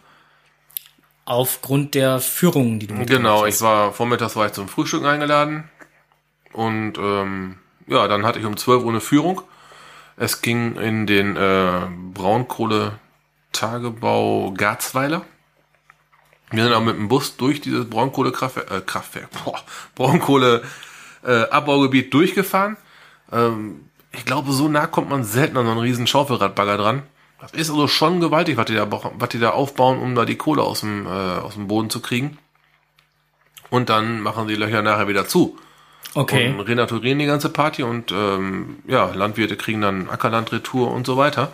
Aufgrund 1.25 1.95
der 1.95 2.21
Führung, 2.21 2.79
die 2.79 2.89
du 2.89 3.07
Genau, 3.07 3.47
ich 3.47 3.61
war 3.63 3.93
vormittags 3.93 4.37
war 4.37 4.47
ich 4.47 4.53
zum 4.53 4.69
Frühstück 4.69 5.05
eingeladen. 5.05 5.71
Und 6.53 6.99
ähm, 6.99 7.59
ja, 7.87 8.09
dann 8.09 8.25
hatte 8.25 8.39
ich 8.39 8.47
um 8.47 8.57
12 8.57 8.85
Uhr 8.85 8.91
eine 8.91 9.01
Führung. 9.01 9.43
Es 10.17 10.41
ging 10.43 10.77
in 10.77 11.07
den 11.07 11.37
äh, 11.37 11.89
Braunkohle-Tagebau 12.15 14.55
Garzweiler. 14.57 15.23
Wir 16.51 16.65
sind 16.65 16.73
auch 16.75 16.83
mit 16.83 16.97
dem 16.97 17.09
Bus 17.09 17.37
durch 17.37 17.61
dieses 17.63 17.89
Braunkohlekraftwerk, 17.89 18.71
äh, 18.71 18.81
Kraftwerk, 18.83 19.31
boah, 19.45 19.59
Braunkohle-Abbaugebiet 19.95 22.07
äh, 22.07 22.11
durchgefahren. 22.11 22.77
Ähm, 23.33 23.89
ich 24.13 24.27
glaube, 24.27 24.53
so 24.53 24.69
nah 24.69 24.87
kommt 24.87 25.09
man 25.09 25.25
selten 25.25 25.57
an 25.57 25.65
so 25.65 25.73
einen 25.73 25.81
riesen 25.81 26.07
Schaufelradbagger 26.07 26.77
dran. 26.77 27.03
Das 27.41 27.53
ist 27.53 27.71
also 27.71 27.89
schon 27.89 28.21
gewaltig, 28.21 28.57
was 28.57 28.67
die 28.67 28.75
da, 28.75 28.87
was 28.91 29.29
die 29.31 29.41
da 29.41 29.51
aufbauen, 29.51 29.99
um 29.99 30.15
da 30.15 30.25
die 30.25 30.37
Kohle 30.37 30.63
aus 30.63 30.81
dem, 30.81 31.07
äh, 31.07 31.09
aus 31.09 31.55
dem 31.55 31.69
Boden 31.69 31.91
zu 31.91 32.01
kriegen. 32.01 32.39
Und 33.71 33.89
dann 33.89 34.21
machen 34.21 34.47
die 34.47 34.55
Löcher 34.55 34.83
nachher 34.83 35.09
wieder 35.09 35.27
zu. 35.27 35.59
Okay. 36.15 36.51
Und 36.51 36.61
renaturieren 36.61 37.19
die 37.19 37.27
ganze 37.27 37.49
Party 37.49 37.83
und 37.83 38.13
ähm, 38.13 38.77
ja, 38.87 39.13
Landwirte 39.15 39.57
kriegen 39.57 39.81
dann 39.81 40.11
Ackerlandretour 40.11 40.93
und 40.93 41.07
so 41.07 41.17
weiter. 41.17 41.53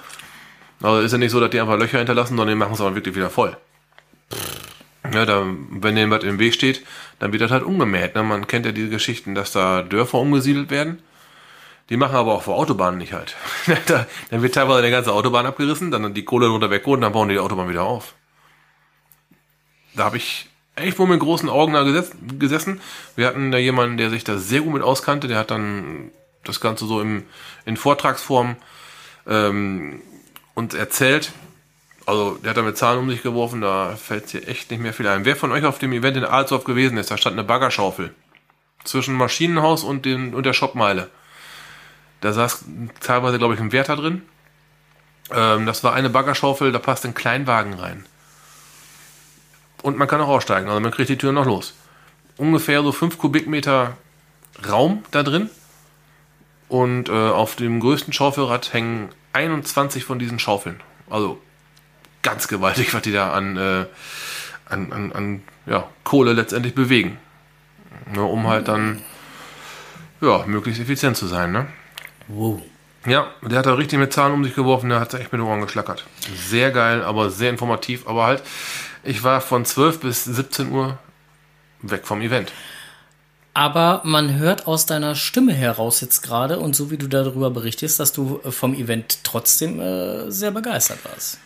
Also 0.83 1.01
ist 1.01 1.13
ja 1.13 1.19
nicht 1.19 1.31
so, 1.31 1.41
dass 1.41 1.51
die 1.51 1.61
einfach 1.61 1.79
Löcher 1.79 1.99
hinterlassen, 1.99 2.37
sondern 2.37 2.49
die 2.49 2.55
machen 2.59 2.75
es 2.75 2.81
aber 2.81 2.95
wirklich 2.95 3.15
wieder 3.15 3.31
voll. 3.31 3.57
Ja, 5.13 5.25
da, 5.25 5.45
wenn 5.71 5.95
denen 5.95 6.11
was 6.11 6.25
im 6.25 6.39
Weg 6.39 6.55
steht, 6.55 6.85
dann 7.19 7.33
wird 7.33 7.43
das 7.43 7.51
halt 7.51 7.63
umgemäht. 7.63 8.15
Ne? 8.15 8.23
Man 8.23 8.47
kennt 8.47 8.67
ja 8.67 8.73
diese 8.73 8.91
Geschichten, 8.91 9.35
dass 9.35 9.53
da 9.53 9.83
Dörfer 9.83 10.19
umgesiedelt 10.19 10.71
werden. 10.71 11.03
Die 11.89 11.97
machen 11.97 12.17
aber 12.17 12.35
auch 12.35 12.43
vor 12.43 12.57
Autobahnen 12.57 12.99
nicht 12.99 13.15
halt. 13.15 13.37
da, 13.87 14.07
dann 14.31 14.43
wird 14.43 14.55
teilweise 14.55 14.81
eine 14.81 14.91
ganze 14.91 15.13
Autobahn 15.13 15.47
abgerissen, 15.47 15.91
dann 15.91 16.13
die 16.15 16.25
Kohle 16.25 16.47
drunter 16.47 16.71
weggeholt 16.71 16.99
und 16.99 17.03
dann 17.03 17.13
bauen 17.13 17.29
die 17.29 17.37
die 17.37 17.41
Autobahn 17.41 17.71
wieder 17.71 17.85
auf. 17.85 18.15
Da 19.95 20.05
habe 20.05 20.19
ich 20.19 20.48
echt 20.79 20.99
wohl 20.99 21.07
mit 21.07 21.21
großen 21.21 21.49
Augen 21.49 21.73
da 21.75 21.85
gesessen. 22.39 22.81
Wir 23.17 23.27
hatten 23.27 23.51
da 23.51 23.59
jemanden, 23.59 23.97
der 23.97 24.11
sich 24.11 24.25
da 24.25 24.39
sehr 24.39 24.61
gut 24.61 24.73
mit 24.73 24.83
auskannte, 24.83 25.29
der 25.29 25.39
hat 25.39 25.51
dann 25.51 26.11
das 26.45 26.61
Ganze 26.61 26.87
so 26.87 27.01
im, 27.01 27.25
in 27.65 27.77
Vortragsform 27.77 28.57
ähm, 29.27 30.01
uns 30.55 30.75
erzählt. 30.75 31.33
Also 32.07 32.39
der 32.43 32.51
hat 32.51 32.57
da 32.57 32.63
mit 32.63 32.79
Zahlen 32.79 33.01
um 33.01 33.11
sich 33.11 33.23
geworfen, 33.23 33.61
da 33.61 33.95
fällt 33.97 34.31
hier 34.31 34.49
echt 34.49 34.71
nicht 34.71 34.81
mehr 34.81 34.95
viel 34.95 35.07
ein. 35.07 35.25
Wer 35.25 35.37
von 35.37 35.53
euch 35.53 35.65
auf 35.65 35.79
dem 35.79 35.93
Event 35.93 36.17
in 36.17 36.25
Alsdorf 36.25 36.65
gewesen 36.65 36.97
ist, 36.97 37.11
da 37.11 37.19
stand 37.19 37.35
eine 37.35 37.45
Baggerschaufel 37.45 38.15
zwischen 38.85 39.15
Maschinenhaus 39.15 39.85
und, 39.85 40.07
den, 40.07 40.35
und 40.35 40.47
der 40.47 40.55
Shopmeile. 40.55 41.11
Da 42.21 42.33
saß 42.33 42.65
teilweise, 43.01 43.39
glaube 43.39 43.55
ich, 43.55 43.61
ein 43.61 43.73
Wärter 43.73 43.97
drin. 43.97 44.23
Ähm, 45.31 45.67
das 45.67 45.85
war 45.85 45.93
eine 45.93 46.11
Baggerschaufel, 46.11 46.73
da 46.73 46.79
passt 46.79 47.05
ein 47.05 47.15
Kleinwagen 47.15 47.75
rein. 47.75 48.07
Und 49.83 49.97
man 49.97 50.09
kann 50.09 50.21
auch 50.21 50.29
aussteigen, 50.29 50.69
also 50.69 50.81
man 50.81 50.91
kriegt 50.91 51.09
die 51.09 51.19
Tür 51.19 51.33
noch 51.33 51.47
los. 51.47 51.75
ungefähr 52.37 52.83
so 52.83 52.93
fünf 52.93 53.19
Kubikmeter 53.19 53.97
Raum 54.69 55.05
da 55.11 55.23
drin. 55.23 55.51
Und 56.69 57.09
äh, 57.09 57.13
auf 57.13 57.57
dem 57.57 57.81
größten 57.81 58.13
Schaufelrad 58.13 58.73
hängen 58.73 59.09
21 59.33 60.05
von 60.05 60.19
diesen 60.19 60.39
Schaufeln. 60.39 60.81
Also 61.09 61.41
ganz 62.23 62.49
gewaltig, 62.49 62.93
was 62.93 63.03
die 63.03 63.13
da 63.13 63.33
an, 63.33 63.57
äh, 63.57 63.87
an, 64.69 64.93
an, 64.93 65.13
an 65.13 65.43
ja, 65.67 65.89
Kohle 66.05 66.33
letztendlich 66.33 66.75
bewegen. 66.75 67.19
Ne, 68.13 68.23
um 68.23 68.47
halt 68.47 68.69
dann 68.69 69.03
ja, 70.21 70.45
möglichst 70.47 70.81
effizient 70.81 71.17
zu 71.17 71.27
sein. 71.27 71.53
Ne? 71.53 71.67
Wow. 72.29 72.61
Ja, 73.07 73.29
der 73.43 73.61
hat 73.61 73.67
da 73.67 73.75
richtig 73.75 73.99
mit 73.99 74.13
Zahlen 74.13 74.35
um 74.35 74.45
sich 74.45 74.55
geworfen, 74.55 74.91
der 74.91 75.01
hat 75.01 75.15
echt 75.15 75.33
mit 75.33 75.41
den 75.41 75.47
Ohren 75.47 75.61
geschlackert. 75.61 76.05
Sehr 76.35 76.71
geil, 76.71 77.03
aber 77.03 77.31
sehr 77.31 77.51
informativ. 77.51 78.07
Aber 78.07 78.27
halt, 78.27 78.43
ich 79.03 79.23
war 79.25 79.41
von 79.41 79.65
12 79.65 80.01
bis 80.01 80.25
17 80.25 80.71
Uhr 80.71 80.99
weg 81.83 82.07
vom 82.07 82.21
Event. 82.21 82.53
Aber 83.55 84.03
man 84.05 84.39
hört 84.39 84.67
aus 84.69 84.87
deiner 84.87 85.15
Stimme 85.17 85.53
heraus 85.53 86.01
jetzt 86.01 86.23
gerade 86.23 86.59
und 86.61 86.77
so 86.77 86.91
wie 86.91 86.97
du 86.99 87.09
darüber 87.09 87.51
berichtest, 87.51 87.99
dass 87.99 88.13
du 88.13 88.41
äh, 88.45 88.53
vom 88.53 88.75
Event 88.75 89.25
trotzdem 89.25 89.81
äh, 89.81 90.31
sehr 90.31 90.53
begeistert 90.53 90.99
warst. 91.05 91.39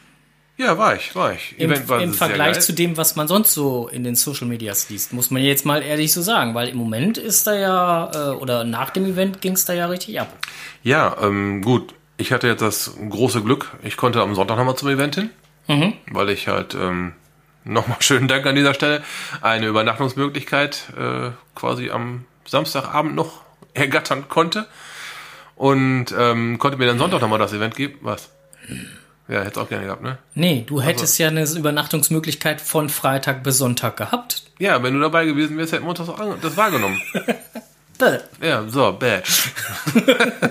Ja, 0.59 0.77
war 0.77 0.95
ich, 0.95 1.15
war 1.15 1.33
ich. 1.33 1.55
Im, 1.59 1.73
Event 1.73 1.89
war 1.89 2.03
im 2.03 2.13
Vergleich 2.13 2.61
zu 2.61 2.75
dem, 2.75 2.99
was 2.99 3.17
man 3.17 3.27
sonst 3.27 3.55
so 3.55 3.89
in 3.89 4.05
den 4.05 4.15
Social 4.15 4.47
Medias 4.47 4.91
liest, 4.91 5.15
muss 5.15 5.31
man 5.31 5.43
jetzt 5.43 5.65
mal 5.65 5.83
ehrlich 5.83 6.13
so 6.13 6.21
sagen, 6.21 6.55
weil 6.55 6.69
im 6.69 6.77
Moment 6.77 7.17
ist 7.17 7.47
da 7.47 7.55
ja, 7.55 8.11
äh, 8.15 8.37
oder 8.37 8.65
nach 8.65 8.91
dem 8.91 9.07
Event 9.07 9.41
ging 9.41 9.55
es 9.55 9.65
da 9.65 9.73
ja 9.73 9.87
richtig 9.87 10.21
ab. 10.21 10.37
Ja, 10.83 11.17
ähm, 11.23 11.63
gut. 11.63 11.95
Ich 12.19 12.31
hatte 12.31 12.47
jetzt 12.47 12.61
das 12.61 12.93
große 13.09 13.43
Glück, 13.43 13.73
ich 13.83 13.97
konnte 13.97 14.21
am 14.21 14.35
Sonntag 14.35 14.59
nochmal 14.59 14.77
zum 14.77 14.91
Event 14.91 15.15
hin, 15.15 15.31
Mhm. 15.67 15.95
weil 16.13 16.29
ich 16.29 16.47
halt 16.47 16.75
ähm, 16.75 17.15
nochmal 17.65 17.97
schönen 18.01 18.29
Dank 18.29 18.45
an 18.47 18.55
dieser 18.55 18.75
Stelle 18.75 19.03
eine 19.41 19.67
Übernachtungsmöglichkeit 19.67 20.85
äh, 20.99 21.31
quasi 21.55 21.91
am 21.91 22.25
Samstagabend 22.47 23.15
noch 23.15 23.43
ergattern 23.75 24.29
konnte 24.29 24.67
und 25.57 26.07
ähm, 26.19 26.59
konnte 26.59 26.77
mir 26.79 26.87
dann 26.87 26.99
Sonntag 26.99 27.21
nochmal 27.21 27.39
das 27.39 27.53
Event 27.53 27.77
geben. 27.77 27.99
Was? 28.03 28.31
Ja, 29.29 29.43
hätte 29.43 29.61
auch 29.61 29.69
gerne 29.69 29.85
gehabt, 29.87 30.03
ne? 30.03 30.19
Nee, 30.35 30.65
du 30.67 30.83
hättest 30.83 31.19
ja 31.19 31.29
eine 31.29 31.45
Übernachtungsmöglichkeit 31.45 32.61
von 32.61 32.89
Freitag 32.89 33.43
bis 33.45 33.59
Sonntag 33.59 33.97
gehabt. 33.97 34.43
Ja, 34.59 34.83
wenn 34.83 34.95
du 34.95 35.01
dabei 35.01 35.25
gewesen 35.25 35.57
wärst, 35.57 35.73
hätten 35.73 35.85
wir 35.85 35.91
uns 35.91 35.99
das, 36.01 36.09
auch- 36.09 36.37
das 36.41 36.57
wahrgenommen. 36.57 37.01
Bäh. 37.99 38.19
Ja, 38.41 38.65
so, 38.69 38.93
bad. 38.93 39.25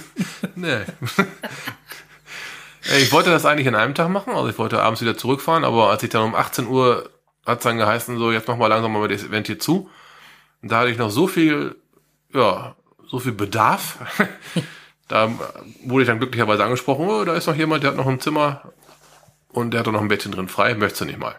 nee. 0.54 0.78
Ey, 2.90 3.02
Ich 3.02 3.12
wollte 3.12 3.30
das 3.30 3.44
eigentlich 3.44 3.68
an 3.68 3.74
einem 3.74 3.94
Tag 3.94 4.08
machen, 4.08 4.32
also 4.32 4.48
ich 4.48 4.58
wollte 4.58 4.82
abends 4.82 5.02
wieder 5.02 5.16
zurückfahren, 5.16 5.64
aber 5.64 5.90
als 5.90 6.02
ich 6.02 6.08
dann 6.08 6.22
um 6.22 6.34
18 6.34 6.66
Uhr 6.66 7.10
hat 7.44 7.58
es 7.58 7.64
dann 7.64 7.76
geheißen, 7.76 8.16
so 8.18 8.32
jetzt 8.32 8.48
mach 8.48 8.56
mal 8.56 8.68
langsam 8.68 8.92
mal 8.92 9.08
das 9.08 9.24
Event 9.24 9.46
hier 9.46 9.58
zu. 9.58 9.90
Und 10.62 10.72
da 10.72 10.80
hatte 10.80 10.90
ich 10.90 10.98
noch 10.98 11.10
so 11.10 11.26
viel, 11.26 11.76
ja, 12.32 12.76
so 13.06 13.18
viel 13.18 13.32
Bedarf. 13.32 13.98
da 15.08 15.30
wurde 15.84 16.02
ich 16.02 16.08
dann 16.08 16.18
glücklicherweise 16.18 16.64
angesprochen, 16.64 17.08
oh, 17.08 17.24
da 17.24 17.34
ist 17.34 17.46
noch 17.46 17.56
jemand, 17.56 17.82
der 17.82 17.90
hat 17.90 17.96
noch 17.98 18.06
ein 18.06 18.20
Zimmer 18.20 18.72
und 19.50 19.72
der 19.72 19.80
hat 19.80 19.86
noch 19.86 20.00
ein 20.00 20.08
Bettchen 20.08 20.32
drin 20.32 20.48
frei, 20.48 20.74
möchtest 20.74 21.02
du 21.02 21.04
nicht 21.04 21.18
mal? 21.18 21.36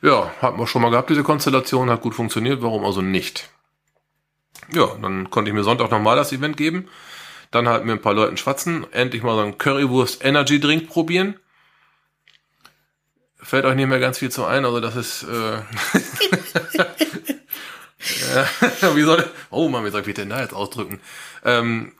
Ja, 0.00 0.30
hatten 0.40 0.58
wir 0.58 0.66
schon 0.68 0.82
mal 0.82 0.90
gehabt, 0.90 1.10
diese 1.10 1.24
Konstellation, 1.24 1.90
hat 1.90 2.02
gut 2.02 2.14
funktioniert, 2.14 2.62
warum 2.62 2.84
also 2.84 3.02
nicht? 3.02 3.50
Ja, 4.72 4.86
dann 5.02 5.30
konnte 5.30 5.50
ich 5.50 5.54
mir 5.54 5.64
Sonntag 5.64 5.90
nochmal 5.90 6.16
das 6.16 6.32
Event 6.32 6.56
geben. 6.56 6.88
Dann 7.50 7.68
halt 7.68 7.84
mit 7.84 7.96
ein 7.96 8.02
paar 8.02 8.14
Leuten 8.14 8.36
schwatzen, 8.36 8.86
endlich 8.92 9.22
mal 9.22 9.34
so 9.34 9.42
einen 9.42 9.58
Currywurst 9.58 10.24
Energy 10.24 10.60
Drink 10.60 10.88
probieren. 10.88 11.36
Fällt 13.36 13.64
euch 13.64 13.76
nicht 13.76 13.88
mehr 13.88 14.00
ganz 14.00 14.18
viel 14.18 14.30
zu 14.30 14.44
ein, 14.44 14.64
also 14.64 14.80
das 14.80 14.96
ist, 14.96 15.22
äh, 15.22 15.62
wie 18.94 19.02
soll, 19.02 19.24
oh 19.50 19.68
Mann, 19.68 19.84
wie 19.84 19.90
soll 19.90 20.02
ich 20.02 20.06
mich 20.06 20.16
denn 20.16 20.30
da 20.30 20.40
jetzt 20.40 20.54
ausdrücken? 20.54 21.00
Ähm, 21.44 21.92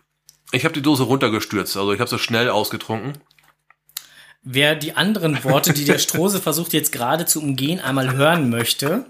ich 0.53 0.64
habe 0.64 0.74
die 0.74 0.82
Dose 0.82 1.05
runtergestürzt, 1.05 1.76
also 1.76 1.92
ich 1.92 2.01
habe 2.01 2.11
so 2.11 2.18
schnell 2.18 2.51
ausgetrunken. 2.51 3.18
Wer 4.42 4.76
die 4.76 4.94
anderen 4.94 5.42
Worte, 5.44 5.72
die 5.72 5.84
der 5.84 5.99
Strose 5.99 6.40
versucht 6.40 6.72
jetzt 6.72 6.92
gerade 6.92 7.26
zu 7.26 7.42
umgehen, 7.42 7.80
einmal 7.80 8.14
hören 8.14 8.49
möchte, 8.49 9.07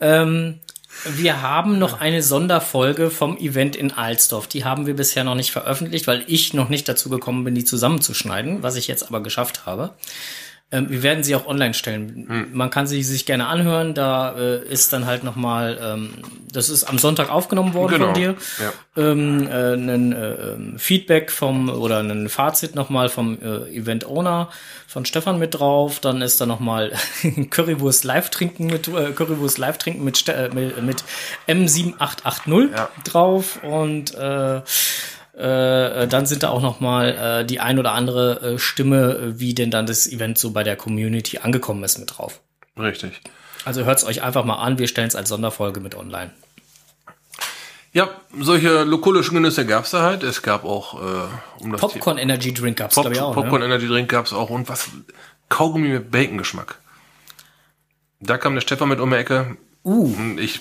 ähm, 0.00 0.60
wir 1.04 1.42
haben 1.42 1.78
noch 1.78 2.00
eine 2.00 2.22
Sonderfolge 2.22 3.10
vom 3.10 3.36
Event 3.36 3.76
in 3.76 3.92
Alsdorf. 3.92 4.46
Die 4.46 4.64
haben 4.64 4.86
wir 4.86 4.94
bisher 4.94 5.24
noch 5.24 5.34
nicht 5.34 5.50
veröffentlicht, 5.50 6.06
weil 6.06 6.24
ich 6.26 6.54
noch 6.54 6.68
nicht 6.68 6.88
dazu 6.88 7.10
gekommen 7.10 7.44
bin, 7.44 7.54
die 7.54 7.64
zusammenzuschneiden, 7.64 8.62
was 8.62 8.76
ich 8.76 8.86
jetzt 8.86 9.02
aber 9.02 9.22
geschafft 9.22 9.66
habe. 9.66 9.90
Ähm, 10.74 10.90
wir 10.90 11.02
werden 11.02 11.22
sie 11.22 11.34
auch 11.36 11.46
online 11.46 11.72
stellen. 11.74 12.48
Man 12.52 12.68
kann 12.70 12.86
sie 12.86 13.02
sich 13.02 13.26
gerne 13.26 13.46
anhören. 13.46 13.94
Da 13.94 14.34
äh, 14.36 14.64
ist 14.68 14.92
dann 14.92 15.06
halt 15.06 15.22
noch 15.24 15.36
mal, 15.36 15.78
ähm, 15.80 16.10
das 16.52 16.68
ist 16.68 16.84
am 16.84 16.98
Sonntag 16.98 17.30
aufgenommen 17.30 17.74
worden 17.74 17.92
Genau, 17.92 18.04
von 18.06 18.14
dir. 18.14 18.34
ja. 18.60 18.72
Ähm, 18.96 19.46
äh, 19.48 19.74
ein 19.74 20.12
äh, 20.12 20.32
ähm, 20.32 20.78
Feedback 20.78 21.30
vom 21.30 21.68
oder 21.68 22.00
ein 22.00 22.28
Fazit 22.28 22.74
noch 22.74 22.90
mal 22.90 23.08
vom 23.08 23.38
äh, 23.40 23.74
Event 23.76 24.06
Owner 24.06 24.48
von 24.86 25.04
Stefan 25.04 25.38
mit 25.38 25.54
drauf. 25.58 26.00
Dann 26.00 26.22
ist 26.22 26.40
da 26.40 26.46
noch 26.46 26.60
mal 26.60 26.92
Currywurst 27.50 28.04
Live 28.04 28.30
trinken 28.30 28.66
mit 28.66 28.88
äh, 28.88 29.12
Currywurst 29.12 29.58
Live 29.58 29.78
trinken 29.78 30.04
mit 30.04 30.16
Ste 30.16 30.32
äh, 30.34 30.48
mit, 30.54 30.82
mit 30.82 31.04
M7880 31.48 32.70
Ja. 32.76 32.88
drauf 33.04 33.60
und 33.62 34.14
äh, 34.14 34.60
äh, 35.36 36.06
dann 36.06 36.26
sind 36.26 36.42
da 36.42 36.50
auch 36.50 36.62
noch 36.62 36.80
mal 36.80 37.40
äh, 37.40 37.44
die 37.44 37.60
ein 37.60 37.78
oder 37.78 37.92
andere 37.92 38.54
äh, 38.54 38.58
Stimme, 38.58 39.14
äh, 39.14 39.40
wie 39.40 39.54
denn 39.54 39.70
dann 39.70 39.86
das 39.86 40.06
Event 40.06 40.38
so 40.38 40.52
bei 40.52 40.62
der 40.62 40.76
Community 40.76 41.38
angekommen 41.38 41.82
ist, 41.82 41.98
mit 41.98 42.16
drauf. 42.16 42.40
Richtig. 42.78 43.20
Also 43.64 43.84
hört's 43.84 44.04
euch 44.04 44.22
einfach 44.22 44.44
mal 44.44 44.56
an. 44.56 44.78
Wir 44.78 44.88
stellen 44.88 45.08
es 45.08 45.16
als 45.16 45.28
Sonderfolge 45.28 45.80
mit 45.80 45.94
online. 45.94 46.30
Ja, 47.92 48.10
solche 48.40 48.82
lokulischen 48.82 49.34
Genüsse 49.34 49.64
gab's 49.66 49.92
da 49.92 50.02
halt. 50.02 50.24
Es 50.24 50.42
gab 50.42 50.64
auch, 50.64 51.00
äh, 51.00 51.62
um 51.62 51.72
das 51.72 51.80
Popcorn 51.80 52.18
Energy 52.18 52.52
Drink 52.52 52.76
gab's, 52.76 52.96
Pop 52.96 53.04
glaube 53.04 53.14
ich, 53.16 53.22
auch. 53.22 53.34
Popcorn 53.34 53.60
ne? 53.60 53.66
Energy 53.66 53.86
Drink 53.86 54.08
gab's 54.08 54.32
auch 54.32 54.50
und 54.50 54.68
was 54.68 54.88
Kaugummi 55.48 55.88
mit 55.88 56.10
Bacon-Geschmack. 56.10 56.78
Da 58.20 58.38
kam 58.38 58.54
der 58.54 58.62
Stefan 58.62 58.88
mit 58.88 59.00
um 59.00 59.10
die 59.10 59.16
Ecke. 59.16 59.56
Uh, 59.84 60.14
Und 60.16 60.40
ich 60.40 60.60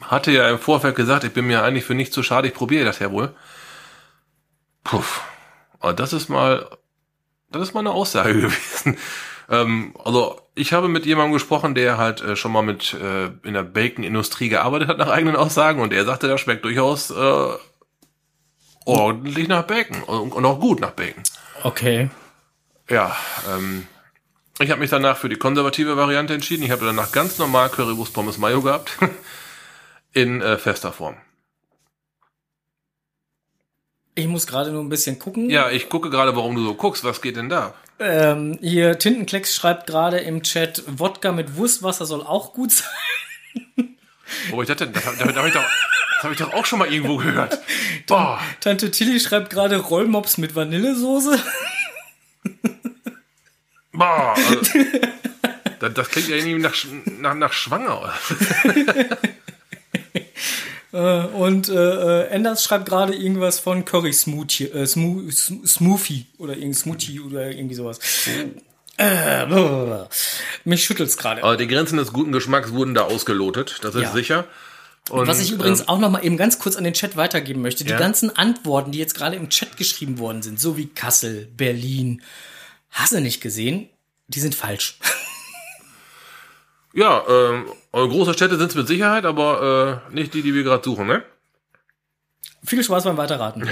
hatte 0.00 0.30
ja 0.30 0.48
im 0.48 0.58
Vorfeld 0.58 0.96
gesagt, 0.96 1.24
ich 1.24 1.32
bin 1.32 1.46
mir 1.46 1.62
eigentlich 1.62 1.84
für 1.84 1.94
nicht 1.94 2.12
zu 2.12 2.22
schade, 2.22 2.48
ich 2.48 2.54
probiere 2.54 2.84
das 2.84 3.00
ja 3.00 3.10
wohl. 3.10 3.34
Puff. 4.86 5.22
Aber 5.80 5.92
das 5.92 6.12
ist 6.12 6.28
mal, 6.28 6.68
das 7.50 7.62
ist 7.62 7.74
mal 7.74 7.80
eine 7.80 7.90
Aussage 7.90 8.34
gewesen. 8.40 8.96
Ähm, 9.48 9.94
also 10.04 10.40
ich 10.54 10.72
habe 10.72 10.88
mit 10.88 11.06
jemandem 11.06 11.32
gesprochen, 11.32 11.74
der 11.74 11.98
halt 11.98 12.20
äh, 12.20 12.36
schon 12.36 12.52
mal 12.52 12.62
mit 12.62 12.94
äh, 12.94 13.26
in 13.42 13.54
der 13.54 13.62
Bacon-Industrie 13.62 14.48
gearbeitet 14.48 14.88
hat 14.88 14.98
nach 14.98 15.08
eigenen 15.08 15.36
Aussagen 15.36 15.80
und 15.80 15.92
er 15.92 16.04
sagte, 16.04 16.28
das 16.28 16.40
schmeckt 16.40 16.64
durchaus 16.64 17.10
äh, 17.10 17.48
ordentlich 18.84 19.48
nach 19.48 19.64
Bacon 19.64 20.02
und, 20.02 20.32
und 20.32 20.44
auch 20.44 20.60
gut 20.60 20.80
nach 20.80 20.92
Bacon. 20.92 21.22
okay. 21.62 22.10
Ja, 22.88 23.16
ähm, 23.52 23.88
ich 24.60 24.70
habe 24.70 24.80
mich 24.80 24.90
danach 24.90 25.16
für 25.16 25.28
die 25.28 25.36
konservative 25.36 25.96
Variante 25.96 26.32
entschieden. 26.32 26.62
Ich 26.62 26.70
habe 26.70 26.86
danach 26.86 27.10
ganz 27.10 27.38
normal 27.38 27.68
Currywurst 27.68 28.14
Pommes 28.14 28.38
Mayo 28.38 28.62
gehabt. 28.62 28.96
In 30.12 30.40
äh, 30.40 30.56
fester 30.56 30.92
Form. 30.92 31.16
Ich 34.16 34.26
muss 34.26 34.46
gerade 34.46 34.70
nur 34.72 34.82
ein 34.82 34.88
bisschen 34.88 35.18
gucken. 35.18 35.50
Ja, 35.50 35.70
ich 35.70 35.88
gucke 35.88 36.10
gerade, 36.10 36.34
warum 36.34 36.56
du 36.56 36.64
so 36.64 36.74
guckst. 36.74 37.04
Was 37.04 37.20
geht 37.22 37.36
denn 37.36 37.48
da? 37.50 37.74
Ähm, 37.98 38.58
hier, 38.60 38.98
Tintenklecks 38.98 39.54
schreibt 39.54 39.86
gerade 39.86 40.18
im 40.18 40.42
Chat, 40.42 40.82
Wodka 40.86 41.32
mit 41.32 41.56
Wurstwasser 41.56 42.04
soll 42.06 42.22
auch 42.22 42.52
gut 42.52 42.72
sein. 42.72 42.88
Oh, 44.52 44.60
ich 44.60 44.66
dachte, 44.68 44.88
das, 44.88 45.04
das, 45.04 45.16
das 45.18 45.36
habe 45.36 45.48
ich, 45.48 45.54
doch- 45.54 45.62
das 46.16 46.24
hab 46.24 46.32
ich 46.32 46.38
doch 46.38 46.52
auch 46.52 46.66
schon 46.66 46.80
mal 46.80 46.92
irgendwo 46.92 47.16
gehört. 47.16 47.60
Boah. 48.08 48.40
Tante 48.60 48.90
Tilly 48.90 49.20
schreibt 49.20 49.50
gerade 49.50 49.76
Rollmops 49.76 50.36
mit 50.38 50.54
Vanillesoße. 50.56 51.40
Boah. 53.92 54.34
Also, 54.36 54.60
das, 55.78 55.94
das 55.94 56.08
klingt 56.10 56.28
ja 56.28 56.36
irgendwie 56.36 56.58
nach, 56.58 56.74
nach, 57.20 57.34
nach 57.34 57.52
schwanger. 57.52 58.12
Äh, 60.96 61.26
und 61.26 61.68
äh, 61.68 61.74
äh, 61.74 62.28
Enders 62.28 62.64
schreibt 62.64 62.88
gerade 62.88 63.14
irgendwas 63.14 63.58
von 63.58 63.84
Curry 63.84 64.12
Smoothie, 64.14 64.64
äh, 64.70 64.86
Smo 64.86 65.20
Sm- 65.28 65.66
Smoothie 65.66 66.24
oder 66.38 66.54
irgendein 66.54 66.74
Smoothie 66.74 67.20
oder 67.20 67.50
irgendwie 67.50 67.74
sowas. 67.74 67.98
Äh, 68.98 69.44
mich 70.64 70.84
schüttelt's 70.84 71.18
gerade. 71.18 71.44
Aber 71.44 71.58
die 71.58 71.66
Grenzen 71.66 71.98
des 71.98 72.12
guten 72.14 72.32
Geschmacks 72.32 72.72
wurden 72.72 72.94
da 72.94 73.02
ausgelotet. 73.02 73.78
Das 73.82 73.94
ist 73.94 74.02
Ja. 74.02 74.12
sicher. 74.12 74.44
Und, 75.10 75.26
Was 75.28 75.40
ich 75.40 75.52
übrigens 75.52 75.80
ähm, 75.82 75.88
auch 75.88 75.98
noch 75.98 76.10
mal 76.10 76.24
eben 76.24 76.36
ganz 76.38 76.58
kurz 76.58 76.76
an 76.76 76.84
den 76.84 76.94
Chat 76.94 77.16
weitergeben 77.16 77.60
möchte. 77.62 77.84
Die 77.84 77.90
Ja. 77.90 77.98
ganzen 77.98 78.34
Antworten, 78.34 78.90
die 78.92 78.98
jetzt 78.98 79.14
gerade 79.14 79.36
im 79.36 79.50
Chat 79.50 79.76
geschrieben 79.76 80.18
worden 80.18 80.42
sind, 80.42 80.58
so 80.58 80.76
wie 80.78 80.86
Kassel, 80.86 81.46
Berlin, 81.56 82.22
hast 82.90 83.12
du 83.12 83.20
nicht 83.20 83.40
gesehen? 83.42 83.88
Die 84.28 84.40
sind 84.40 84.54
falsch. 84.54 84.98
Ja, 86.96 87.22
ähm, 87.28 87.66
eure 87.92 88.08
große 88.08 88.32
Städte 88.32 88.56
sind 88.56 88.70
es 88.70 88.74
mit 88.74 88.88
Sicherheit, 88.88 89.26
aber 89.26 90.02
äh, 90.10 90.14
nicht 90.14 90.32
die, 90.32 90.40
die 90.40 90.54
wir 90.54 90.62
gerade 90.62 90.82
suchen, 90.82 91.06
ne? 91.06 91.22
Viel 92.64 92.82
Spaß 92.82 93.04
beim 93.04 93.18
Weiterraten. 93.18 93.68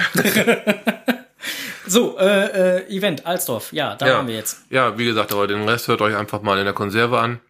so, 1.87 2.19
äh, 2.19 2.83
äh, 2.83 2.95
Event, 2.95 3.25
Alsdorf. 3.25 3.73
Ja, 3.73 3.97
da 3.97 4.07
ja. 4.07 4.15
waren 4.17 4.29
wir 4.29 4.35
jetzt. 4.35 4.71
Ja, 4.71 4.99
wie 4.99 5.07
gesagt, 5.07 5.33
aber 5.33 5.47
den 5.47 5.67
Rest 5.67 5.89
hört 5.89 6.03
euch 6.03 6.15
einfach 6.15 6.43
mal 6.43 6.59
in 6.59 6.67
der 6.67 6.75
Konserve 6.75 7.19
an. 7.19 7.41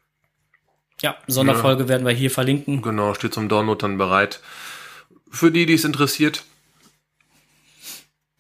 Ja, 1.02 1.16
Sonderfolge 1.26 1.88
werden 1.88 2.06
wir 2.06 2.14
hier 2.14 2.30
verlinken. 2.30 2.80
Genau, 2.80 3.12
steht 3.14 3.34
zum 3.34 3.48
Download 3.48 3.82
dann 3.82 3.98
bereit. 3.98 4.40
Für 5.28 5.50
die, 5.50 5.66
die 5.66 5.74
es 5.74 5.84
interessiert. 5.84 6.44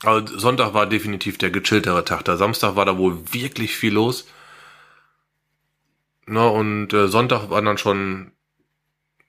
Also 0.04 0.38
Sonntag 0.38 0.72
war 0.72 0.86
definitiv 0.86 1.36
der 1.36 1.50
gechilltere 1.50 2.04
Tag. 2.04 2.24
Der 2.26 2.36
Samstag 2.36 2.76
war 2.76 2.84
da 2.84 2.96
wohl 2.96 3.18
wirklich 3.32 3.76
viel 3.76 3.94
los. 3.94 4.24
Na, 6.26 6.46
und 6.46 6.92
äh, 6.92 7.08
Sonntag 7.08 7.50
waren 7.50 7.64
dann 7.64 7.78
schon, 7.78 8.32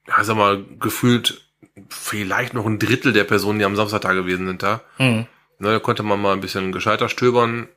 ja, 0.08 0.24
sag 0.24 0.38
mal, 0.38 0.64
gefühlt 0.80 1.42
vielleicht 1.90 2.54
noch 2.54 2.66
ein 2.66 2.80
Drittel 2.80 3.12
der 3.12 3.26
Personen, 3.26 3.60
die 3.60 3.66
am 3.66 3.76
Samstag 3.76 4.02
da 4.02 4.14
gewesen 4.14 4.48
sind 4.48 4.64
da. 4.64 4.82
Mhm. 4.98 5.26
Na, 5.60 5.72
da 5.72 5.80
konnte 5.80 6.04
man 6.04 6.22
mal 6.22 6.34
ein 6.34 6.42
bisschen 6.42 6.72
gescheiter 6.72 7.10
stöbern. 7.10 7.68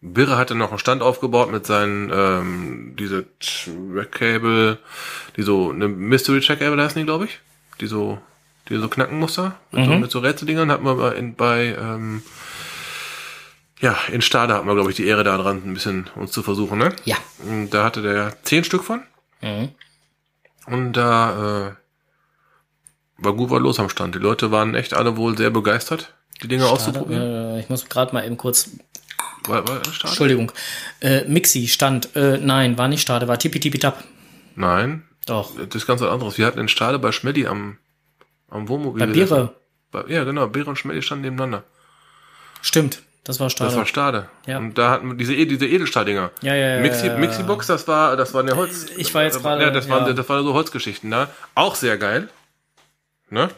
Birre 0.00 0.36
hatte 0.36 0.54
noch 0.56 0.70
einen 0.70 0.78
Stand 0.80 1.00
aufgebaut 1.02 1.50
mit 1.52 1.64
seinen, 1.64 2.10
ähm, 2.12 2.96
diese 2.98 3.26
Track-Cable, 3.38 4.78
die 5.36 5.42
so, 5.42 5.70
eine 5.70 5.86
Mystery 5.88 6.40
Track-Cable 6.40 6.82
heißen 6.82 6.98
die, 7.00 7.06
glaube 7.06 7.26
ich. 7.26 7.38
Die 7.80 7.86
so, 7.86 8.18
die 8.68 8.76
so 8.78 8.88
knacken 8.88 9.18
musste. 9.18 9.54
Mit, 9.70 9.84
so, 9.84 9.92
Mhm. 9.92 10.00
mit 10.00 10.10
so 10.10 10.18
Rätseldingern 10.18 10.70
hat 10.72 10.82
man 10.82 10.96
bei, 10.96 11.14
in, 11.14 11.34
bei 11.36 11.76
ähm, 11.78 12.22
ja, 13.82 13.98
in 14.12 14.22
Stade 14.22 14.54
hat 14.54 14.64
man, 14.64 14.76
glaube 14.76 14.90
ich, 14.90 14.96
die 14.96 15.06
Ehre 15.06 15.24
daran, 15.24 15.62
ein 15.64 15.74
bisschen 15.74 16.08
uns 16.14 16.30
zu 16.30 16.44
versuchen, 16.44 16.78
ne? 16.78 16.94
Ja. 17.04 17.16
Und 17.44 17.70
da 17.70 17.84
hatte 17.84 18.00
der 18.00 18.32
zehn 18.44 18.62
Stück 18.62 18.84
von. 18.84 19.02
Mhm. 19.40 19.70
Und 20.66 20.92
da 20.92 21.66
äh, 21.66 21.72
war 23.18 23.32
gut 23.32 23.50
was 23.50 23.60
los 23.60 23.80
am 23.80 23.88
Stand. 23.88 24.14
Die 24.14 24.20
Leute 24.20 24.52
waren 24.52 24.76
echt 24.76 24.94
alle 24.94 25.16
wohl 25.16 25.36
sehr 25.36 25.50
begeistert, 25.50 26.14
die 26.42 26.48
Dinge 26.48 26.66
auszuprobieren. 26.66 27.56
Äh, 27.56 27.60
ich 27.60 27.68
muss 27.68 27.88
gerade 27.88 28.14
mal 28.14 28.24
eben 28.24 28.36
kurz. 28.36 28.70
War, 29.48 29.66
war 29.66 29.84
Stade? 29.84 30.10
Entschuldigung. 30.10 30.52
Äh, 31.00 31.24
Mixi 31.24 31.66
stand. 31.66 32.14
Äh, 32.14 32.38
nein, 32.38 32.78
war 32.78 32.86
nicht 32.86 33.02
Stade, 33.02 33.26
war 33.26 33.38
Tippi 33.40 33.58
Tippi 33.58 33.80
Tap. 33.80 34.04
Nein, 34.54 35.02
Doch. 35.26 35.56
das 35.56 35.74
ist 35.74 35.88
ganz 35.88 36.00
was 36.00 36.10
anderes. 36.10 36.38
Wir 36.38 36.46
hatten 36.46 36.60
in 36.60 36.68
Stade 36.68 37.00
bei 37.00 37.10
Schmeddi 37.10 37.48
am, 37.48 37.78
am 38.48 38.68
Wohnmobil. 38.68 39.04
Bei. 39.04 39.12
Biere. 39.12 39.56
Bei, 39.90 40.04
ja, 40.06 40.22
genau. 40.22 40.46
Beere 40.46 40.70
und 40.70 40.76
Schmeddi 40.76 41.02
standen 41.02 41.24
nebeneinander. 41.24 41.64
Stimmt. 42.60 43.02
Das 43.24 43.38
war 43.38 43.50
Stade. 43.50 43.68
Das 43.70 43.76
war 43.78 43.86
Stade. 43.86 44.28
Ja. 44.46 44.58
Und 44.58 44.76
da 44.78 44.90
hatten 44.90 45.08
wir 45.10 45.16
diese, 45.16 45.34
diese 45.46 45.66
Edelstahldinger. 45.66 46.30
Ja, 46.40 46.54
ja, 46.54 46.74
ja, 46.76 46.80
Mixi, 46.80 47.06
ja, 47.06 47.12
ja. 47.12 47.18
Mixibox, 47.18 47.68
das 47.68 47.86
war, 47.86 48.16
das 48.16 48.34
war 48.34 48.40
eine 48.42 48.56
Holz. 48.56 48.86
Ich 48.96 49.14
war 49.14 49.22
jetzt 49.22 49.36
äh, 49.36 49.40
gerade- 49.40 49.62
Ja, 49.62 49.70
das 49.70 49.88
waren, 49.88 50.14
das 50.16 50.28
waren 50.28 50.44
so 50.44 50.54
Holzgeschichten 50.54 51.10
da. 51.10 51.28
Auch 51.54 51.76
sehr 51.76 51.98
geil. 51.98 52.28
Ne? 53.30 53.48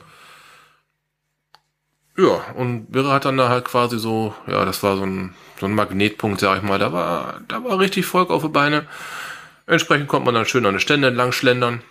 Ja, 2.17 2.45
und 2.55 2.93
Birre 2.93 3.11
hat 3.12 3.25
dann 3.25 3.37
da 3.37 3.49
halt 3.49 3.65
quasi 3.65 3.99
so, 3.99 4.35
ja, 4.47 4.65
das 4.65 4.83
war 4.83 4.97
so 4.97 5.05
ein, 5.05 5.35
so 5.59 5.67
ein 5.67 5.75
Magnetpunkt, 5.75 6.41
sag 6.41 6.59
ich 6.59 6.62
mal. 6.62 6.79
Da 6.79 6.93
war, 6.93 7.41
da 7.49 7.65
war 7.65 7.79
richtig 7.79 8.07
Volk 8.07 8.31
auf 8.31 8.43
die 8.43 8.49
Beine. 8.49 8.87
Entsprechend 9.67 10.09
konnte 10.09 10.27
man 10.27 10.35
dann 10.35 10.47
schön 10.47 10.67
an 10.67 10.75
den 10.75 10.81
Ständen 10.81 11.05
entlang 11.07 11.33
schlendern. 11.33 11.83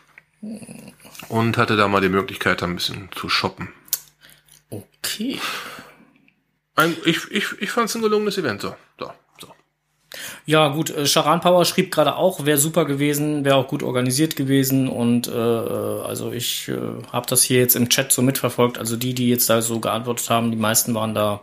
Und 1.30 1.58
hatte 1.58 1.76
da 1.76 1.88
mal 1.88 2.02
die 2.02 2.10
Möglichkeit, 2.10 2.62
da 2.62 2.68
ein 2.68 2.76
bisschen 2.76 3.10
zu 3.16 3.30
shoppen. 3.30 3.70
Okay. 4.70 5.40
Ein, 6.76 6.96
ich 7.06 7.30
ich, 7.32 7.46
ich 7.60 7.72
fand 7.72 7.90
es 7.90 7.96
ein 7.96 8.02
gelungenes 8.02 8.38
Event, 8.38 8.62
so. 8.62 8.76
So, 9.00 9.12
so. 9.40 9.48
Ja, 10.46 10.70
gut, 10.70 10.90
äh, 10.90 11.06
Charan 11.06 11.42
Power 11.42 11.66
schrieb 11.66 11.92
gerade 11.92 12.16
auch, 12.16 12.46
wäre 12.46 12.58
super 12.58 12.86
gewesen, 12.86 13.46
wäre 13.46 13.56
auch 13.56 13.68
gut 13.68 13.84
organisiert 13.84 14.36
gewesen 14.36 14.88
und 14.88 15.28
äh, 15.28 15.32
äh, 15.32 16.02
also 16.02 16.32
ich 16.32 16.70
äh, 16.70 16.78
habe 17.12 17.28
das 17.28 17.44
hier 17.44 17.60
jetzt 17.60 17.76
im 17.76 17.90
Chat 17.90 18.12
so 18.12 18.22
mitverfolgt. 18.22 18.78
Also 18.78 18.96
die, 18.96 19.14
die 19.14 19.30
jetzt 19.30 19.50
da 19.50 19.62
so 19.62 19.80
geantwortet 19.80 20.30
haben, 20.30 20.52
die 20.52 20.58
meisten 20.58 20.96
waren 20.96 21.14
da 21.14 21.42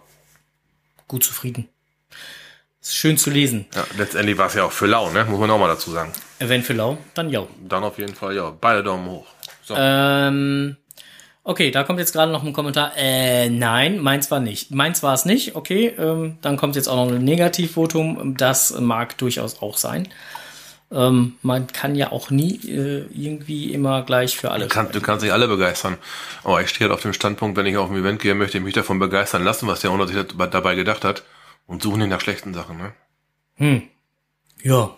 gut 1.07 1.25
zufrieden. 1.25 1.69
Ist 2.81 2.97
schön 2.97 3.19
zu 3.19 3.31
lesen. 3.31 3.67
Ja, 3.75 3.85
letztendlich 3.99 4.39
war 4.39 4.47
es 4.47 4.55
ja 4.55 4.65
auch 4.65 4.73
für 4.73 4.87
lau, 4.87 5.11
ne? 5.11 5.25
Muss 5.27 5.39
man 5.39 5.51
auch 5.51 5.59
mal 5.59 5.69
dazu 5.69 5.91
sagen. 5.91 6.13
Wenn 6.39 6.63
für 6.63 6.73
lau, 6.73 6.97
dann 7.13 7.29
ja. 7.29 7.47
Dann 7.69 7.85
auf 7.85 7.99
jeden 7.99 8.15
Fall, 8.15 8.35
ja, 8.35 8.51
beide 8.59 8.83
Daumen 8.83 9.07
hoch. 9.07 9.27
So. 9.63 9.75
Ähm, 9.77 10.77
okay, 11.45 11.71
da 11.71 11.85
kommt 11.85 11.99
jetzt 11.99 12.13
gerade 12.13 12.33
noch 12.33 12.45
ein 12.45 12.53
Kommentar. 12.53 12.93
Äh, 12.97 13.49
nein, 13.49 13.99
meins 13.99 14.31
war 14.31 14.41
nicht. 14.41 14.71
Meins 14.71 15.03
war 15.03 15.15
es 15.15 15.25
nicht. 15.25 15.57
Okay, 15.57 15.95
ähm, 15.99 16.39
dann 16.43 16.57
kommt 16.57 16.77
jetzt 16.77 16.89
auch 16.89 17.05
noch 17.07 17.13
ein 17.13 17.25
Negativvotum. 17.25 18.37
Das 18.37 18.79
mag 18.79 19.17
durchaus 19.19 19.63
auch 19.63 19.77
sein. 19.77 20.09
Ähm, 20.93 21.35
man 21.43 21.69
kann 21.69 21.95
ja 21.95 22.11
auch 22.11 22.31
nie 22.31 22.57
äh, 22.69 23.07
irgendwie 23.13 23.73
immer 23.73 24.03
gleich 24.03 24.37
für 24.37 24.51
alle. 24.51 24.65
Du 24.65 24.75
kannst, 24.75 24.95
du 24.95 25.01
kannst 25.01 25.23
nicht 25.23 25.33
alle 25.33 25.47
begeistern. 25.47 25.99
Aber 26.43 26.61
ich 26.63 26.69
stehe 26.69 26.89
halt 26.89 26.97
auf 26.97 27.03
dem 27.03 27.13
Standpunkt, 27.13 27.57
wenn 27.57 27.67
ich 27.67 27.77
auf 27.77 27.91
ein 27.91 27.97
Event 27.97 28.21
gehe, 28.21 28.35
möchte 28.35 28.59
ich 28.59 28.65
mich 28.65 28.75
davon 28.75 28.99
begeistern 28.99 29.45
lassen, 29.45 29.69
was 29.69 29.81
der 29.81 29.93
Owner 29.93 30.09
sich 30.09 30.17
dabei 30.51 30.75
gedacht 30.75 31.05
hat. 31.05 31.23
Und 31.67 31.83
suchen 31.83 32.01
nicht 32.01 32.09
nach 32.09 32.21
schlechten 32.21 32.53
Sachen, 32.53 32.79
ne? 32.79 32.93
Hm. 33.55 33.83
Ja. 34.63 34.91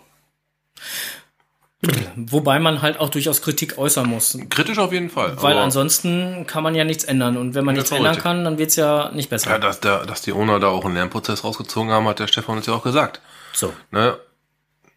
Wobei 2.15 2.59
man 2.59 2.81
halt 2.81 2.99
auch 2.99 3.09
durchaus 3.09 3.41
Kritik 3.41 3.77
äußern 3.77 4.07
muss. 4.07 4.37
Kritisch 4.49 4.77
auf 4.77 4.93
jeden 4.93 5.09
Fall. 5.09 5.41
Weil 5.41 5.57
ansonsten 5.57 6.45
kann 6.47 6.63
man 6.63 6.75
ja 6.75 6.83
nichts 6.83 7.03
ändern. 7.03 7.37
Und 7.37 7.55
wenn 7.55 7.65
man 7.65 7.75
nichts 7.75 7.91
ändern 7.91 8.07
richtig. 8.07 8.23
kann, 8.23 8.43
dann 8.43 8.57
wird's 8.57 8.75
ja 8.75 9.11
nicht 9.11 9.29
besser. 9.29 9.51
Ja, 9.51 9.57
dass, 9.57 9.79
der, 9.79 10.05
dass 10.05 10.21
die 10.21 10.31
Owner 10.31 10.59
da 10.59 10.67
auch 10.67 10.85
einen 10.85 10.95
Lernprozess 10.95 11.43
rausgezogen 11.43 11.91
haben, 11.91 12.07
hat 12.07 12.19
der 12.19 12.27
Stefan 12.27 12.57
uns 12.57 12.67
ja 12.67 12.73
auch 12.73 12.83
gesagt. 12.83 13.21
So. 13.53 13.73
Ne? 13.91 14.17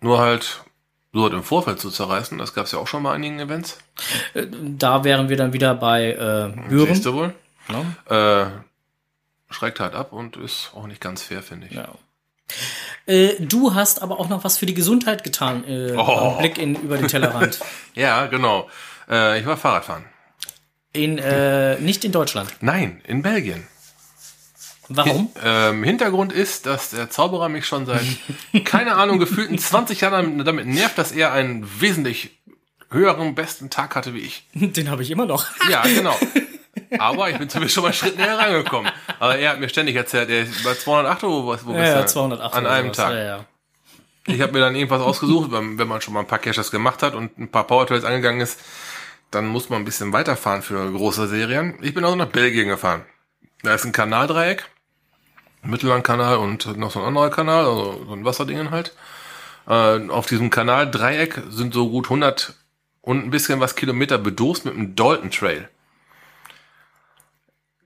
Nur 0.01 0.19
halt, 0.19 0.61
so 1.13 1.23
halt 1.23 1.33
im 1.33 1.43
Vorfeld 1.43 1.81
zu 1.81 1.91
zerreißen, 1.91 2.39
das 2.39 2.55
gab 2.55 2.67
es 2.67 2.73
ja 2.73 2.79
auch 2.79 2.87
schon 2.87 3.03
bei 3.03 3.13
einigen 3.13 3.41
Events. 3.41 3.79
Da 4.35 5.03
wären 5.03 5.29
wir 5.29 5.37
dann 5.37 5.53
wieder 5.53 5.75
bei 5.75 6.13
äh, 6.13 6.69
Büren. 6.69 6.89
Siehst 6.89 7.07
du 7.07 7.15
wohl? 7.15 7.35
Ne? 7.69 8.51
Äh, 9.51 9.53
schreckt 9.53 9.81
halt 9.81 9.95
ab 9.95 10.13
und 10.13 10.37
ist 10.37 10.71
auch 10.75 10.87
nicht 10.87 11.01
ganz 11.01 11.23
fair, 11.23 11.43
finde 11.43 11.67
ich. 11.67 11.75
Ja. 11.75 11.89
Äh, 13.07 13.35
du 13.41 13.75
hast 13.75 14.03
aber 14.03 14.19
auch 14.19 14.29
noch 14.29 14.45
was 14.45 14.59
für 14.59 14.67
die 14.67 14.75
Gesundheit 14.75 15.25
getan. 15.25 15.65
Äh, 15.65 15.95
Oh. 15.97 16.37
Blick 16.39 16.59
in, 16.59 16.75
über 16.77 16.99
den 16.99 17.09
Tellerrand. 17.09 17.61
Ja, 17.95 18.27
genau. 18.27 18.69
Äh, 19.09 19.41
ich 19.41 19.47
war 19.47 19.57
Fahrradfahren. 19.57 20.05
In, 20.93 21.19
äh, 21.19 21.79
nicht 21.81 22.05
in 22.05 22.13
Deutschland. 22.13 22.51
Nein, 22.61 23.01
in 23.07 23.23
Belgien. 23.23 23.67
Warum? 24.89 25.31
Ähm, 25.43 25.83
Hintergrund 25.83 26.33
ist, 26.33 26.67
dass 26.67 26.91
der 26.91 27.11
Zauberer 27.11 27.49
mich 27.49 27.67
schon 27.67 27.87
seit, 27.87 28.05
keine 28.65 28.95
Ahnung, 28.97 29.19
gefühlten 29.19 29.59
20 29.59 30.01
Jahren 30.01 30.45
damit 30.45 30.67
nervt, 30.67 30.97
dass 30.99 31.13
er 31.13 31.33
einen 31.33 31.81
wesentlich 31.81 32.39
höheren, 32.91 33.35
besten 33.35 33.69
Tag 33.69 33.97
hatte 33.97 34.15
wie 34.15 34.21
ich. 34.21 34.47
Den 34.55 34.91
habe 34.91 35.03
ich 35.03 35.11
immer 35.11 35.27
noch. 35.27 35.47
Ja, 35.69 35.83
genau. 35.83 36.17
Aber 36.99 37.31
ich 37.31 37.39
bin 37.39 37.49
zumindest 37.49 37.75
schon 37.75 37.83
mal 37.83 37.89
einen 37.89 37.95
Schritt 37.95 38.17
näher 38.17 38.39
rangekommen. 38.39 38.91
Aber 39.19 39.37
er 39.37 39.51
hat 39.51 39.61
mir 39.61 39.69
ständig 39.69 39.97
erzählt, 39.97 40.31
er 40.31 40.43
ist 40.43 40.65
bei 40.65 40.75
208 40.75 41.25
oder 41.25 41.45
wo, 41.65 41.73
Ja, 41.73 41.81
bist 41.81 41.93
ja, 41.95 42.01
du? 42.03 42.07
208. 42.07 42.55
An 42.55 42.67
einem. 42.67 42.93
Tag. 42.93 43.13
Ja, 43.13 43.25
ja. 43.25 43.45
Ich 44.27 44.41
habe 44.41 44.53
mir 44.53 44.61
dann 44.61 44.75
irgendwas 44.75 45.01
ausgesucht, 45.01 45.53
wenn 45.53 45.79
wenn 45.79 45.87
man 45.89 46.01
schon 46.01 46.15
mal 46.15 46.21
ein 46.21 46.27
paar 46.27 46.41
Caches 46.41 46.71
gemacht 46.71 47.03
hat 47.03 47.15
und 47.15 47.39
ein 47.39 47.49
paar 47.49 47.65
Power 47.65 47.87
Trails 47.87 48.05
angegangen 48.05 48.41
ist, 48.41 48.61
dann 49.31 49.47
muss 49.47 49.69
man 49.69 49.83
ein 49.83 49.85
bisschen 49.85 50.13
weiterfahren 50.13 50.63
für 50.63 50.91
große 50.91 51.29
Serien. 51.29 51.79
Ich 51.81 51.95
bin 51.95 52.05
also 52.05 52.17
nach 52.17 52.27
Belgien 52.27 52.69
gefahren. 52.69 53.05
Da 53.63 53.75
ist 53.75 53.85
ein 53.85 53.93
Kanaldreieck, 53.93 54.65
Mittellandkanal 55.63 56.37
und 56.39 56.77
noch 56.77 56.91
so 56.91 57.01
ein 57.01 57.07
anderer 57.07 57.31
Kanal, 57.31 57.65
also 57.67 58.05
so 58.07 58.13
ein 58.13 58.25
Wasserdingen 58.25 58.71
halt. 58.71 58.95
Äh, 59.69 60.09
auf 60.09 60.27
diesem 60.27 60.51
Kanaldreieck 60.51 61.43
sind 61.51 61.75
so 61.75 61.89
gut 61.89 62.07
100 62.07 62.55
und 63.03 63.25
ein 63.25 63.31
bisschen 63.31 63.61
was 63.61 63.77
Kilometer 63.77 64.19
bedost 64.19 64.65
mit 64.65 64.75
einem 64.75 64.97
Dalton 64.97 65.31
Trail. 65.31 65.69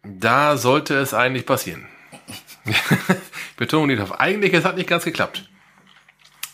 Da 0.02 0.56
sollte 0.56 0.94
es 0.94 1.14
eigentlich 1.14 1.46
passieren. 1.46 1.86
Betonung 3.56 3.88
liegt 3.88 4.00
auf 4.00 4.20
eigentlich, 4.20 4.54
es 4.54 4.64
hat 4.64 4.76
nicht 4.76 4.88
ganz 4.88 5.04
geklappt. 5.04 5.48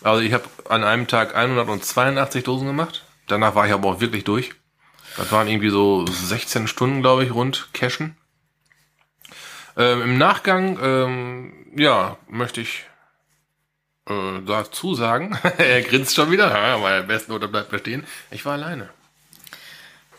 Also 0.03 0.23
ich 0.23 0.33
habe 0.33 0.45
an 0.69 0.85
einem 0.85 1.07
Tag 1.07 1.35
182 1.35 2.45
Dosen 2.45 2.67
gemacht. 2.67 3.05
Danach 3.27 3.55
war 3.55 3.67
ich 3.67 3.73
aber 3.73 3.89
auch 3.89 4.01
wirklich 4.01 4.25
durch. 4.25 4.55
Das 5.17 5.33
waren 5.33 5.49
irgendwie 5.49 5.71
so 5.71 6.05
16 6.07 6.69
Stunden, 6.69 7.01
glaube 7.01 7.25
ich, 7.25 7.33
rund 7.33 7.69
Cashen. 7.73 8.17
Ähm, 9.77 10.03
Im 10.03 10.19
Nachgang, 10.19 10.79
ähm, 10.83 11.67
ja, 11.77 12.19
möchte 12.29 12.61
ich 12.61 12.85
äh, 14.09 14.41
dazu 14.45 14.95
sagen, 14.95 15.39
er 15.59 15.83
grinst 15.83 16.15
schon 16.15 16.31
wieder, 16.31 16.51
ja, 16.51 16.81
weil 16.83 17.03
besten 17.03 17.33
oder 17.33 17.49
bleibt 17.49 17.71
bestehen. 17.71 18.07
Ich 18.31 18.45
war 18.45 18.55
alleine. 18.55 18.89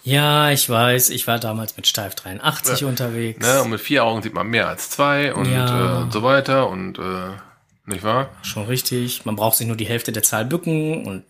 Ja, 0.07 0.51
ich 0.51 0.69
weiß. 0.69 1.09
Ich 1.09 1.27
war 1.27 1.39
damals 1.39 1.75
mit 1.75 1.85
Steif 1.87 2.15
83 2.15 2.85
unterwegs. 2.85 3.45
Ne? 3.45 3.61
Und 3.61 3.71
mit 3.71 3.81
vier 3.81 4.03
Augen 4.05 4.21
sieht 4.21 4.33
man 4.33 4.47
mehr 4.47 4.67
als 4.69 4.89
zwei 4.89 5.33
und, 5.33 5.51
Ja. 5.51 5.99
äh, 5.99 6.01
und 6.03 6.13
so 6.13 6.23
weiter 6.23 6.69
und 6.69 6.97
äh, 6.97 7.31
nicht 7.85 8.03
wahr? 8.03 8.29
Schon 8.41 8.65
richtig. 8.65 9.25
Man 9.25 9.35
braucht 9.35 9.57
sich 9.57 9.67
nur 9.67 9.75
die 9.75 9.85
Hälfte 9.87 10.11
der 10.11 10.23
Zahl 10.23 10.45
bücken 10.45 11.05
und 11.05 11.23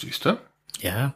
Siehst 0.00 0.24
du? 0.24 0.38
ja, 0.80 1.12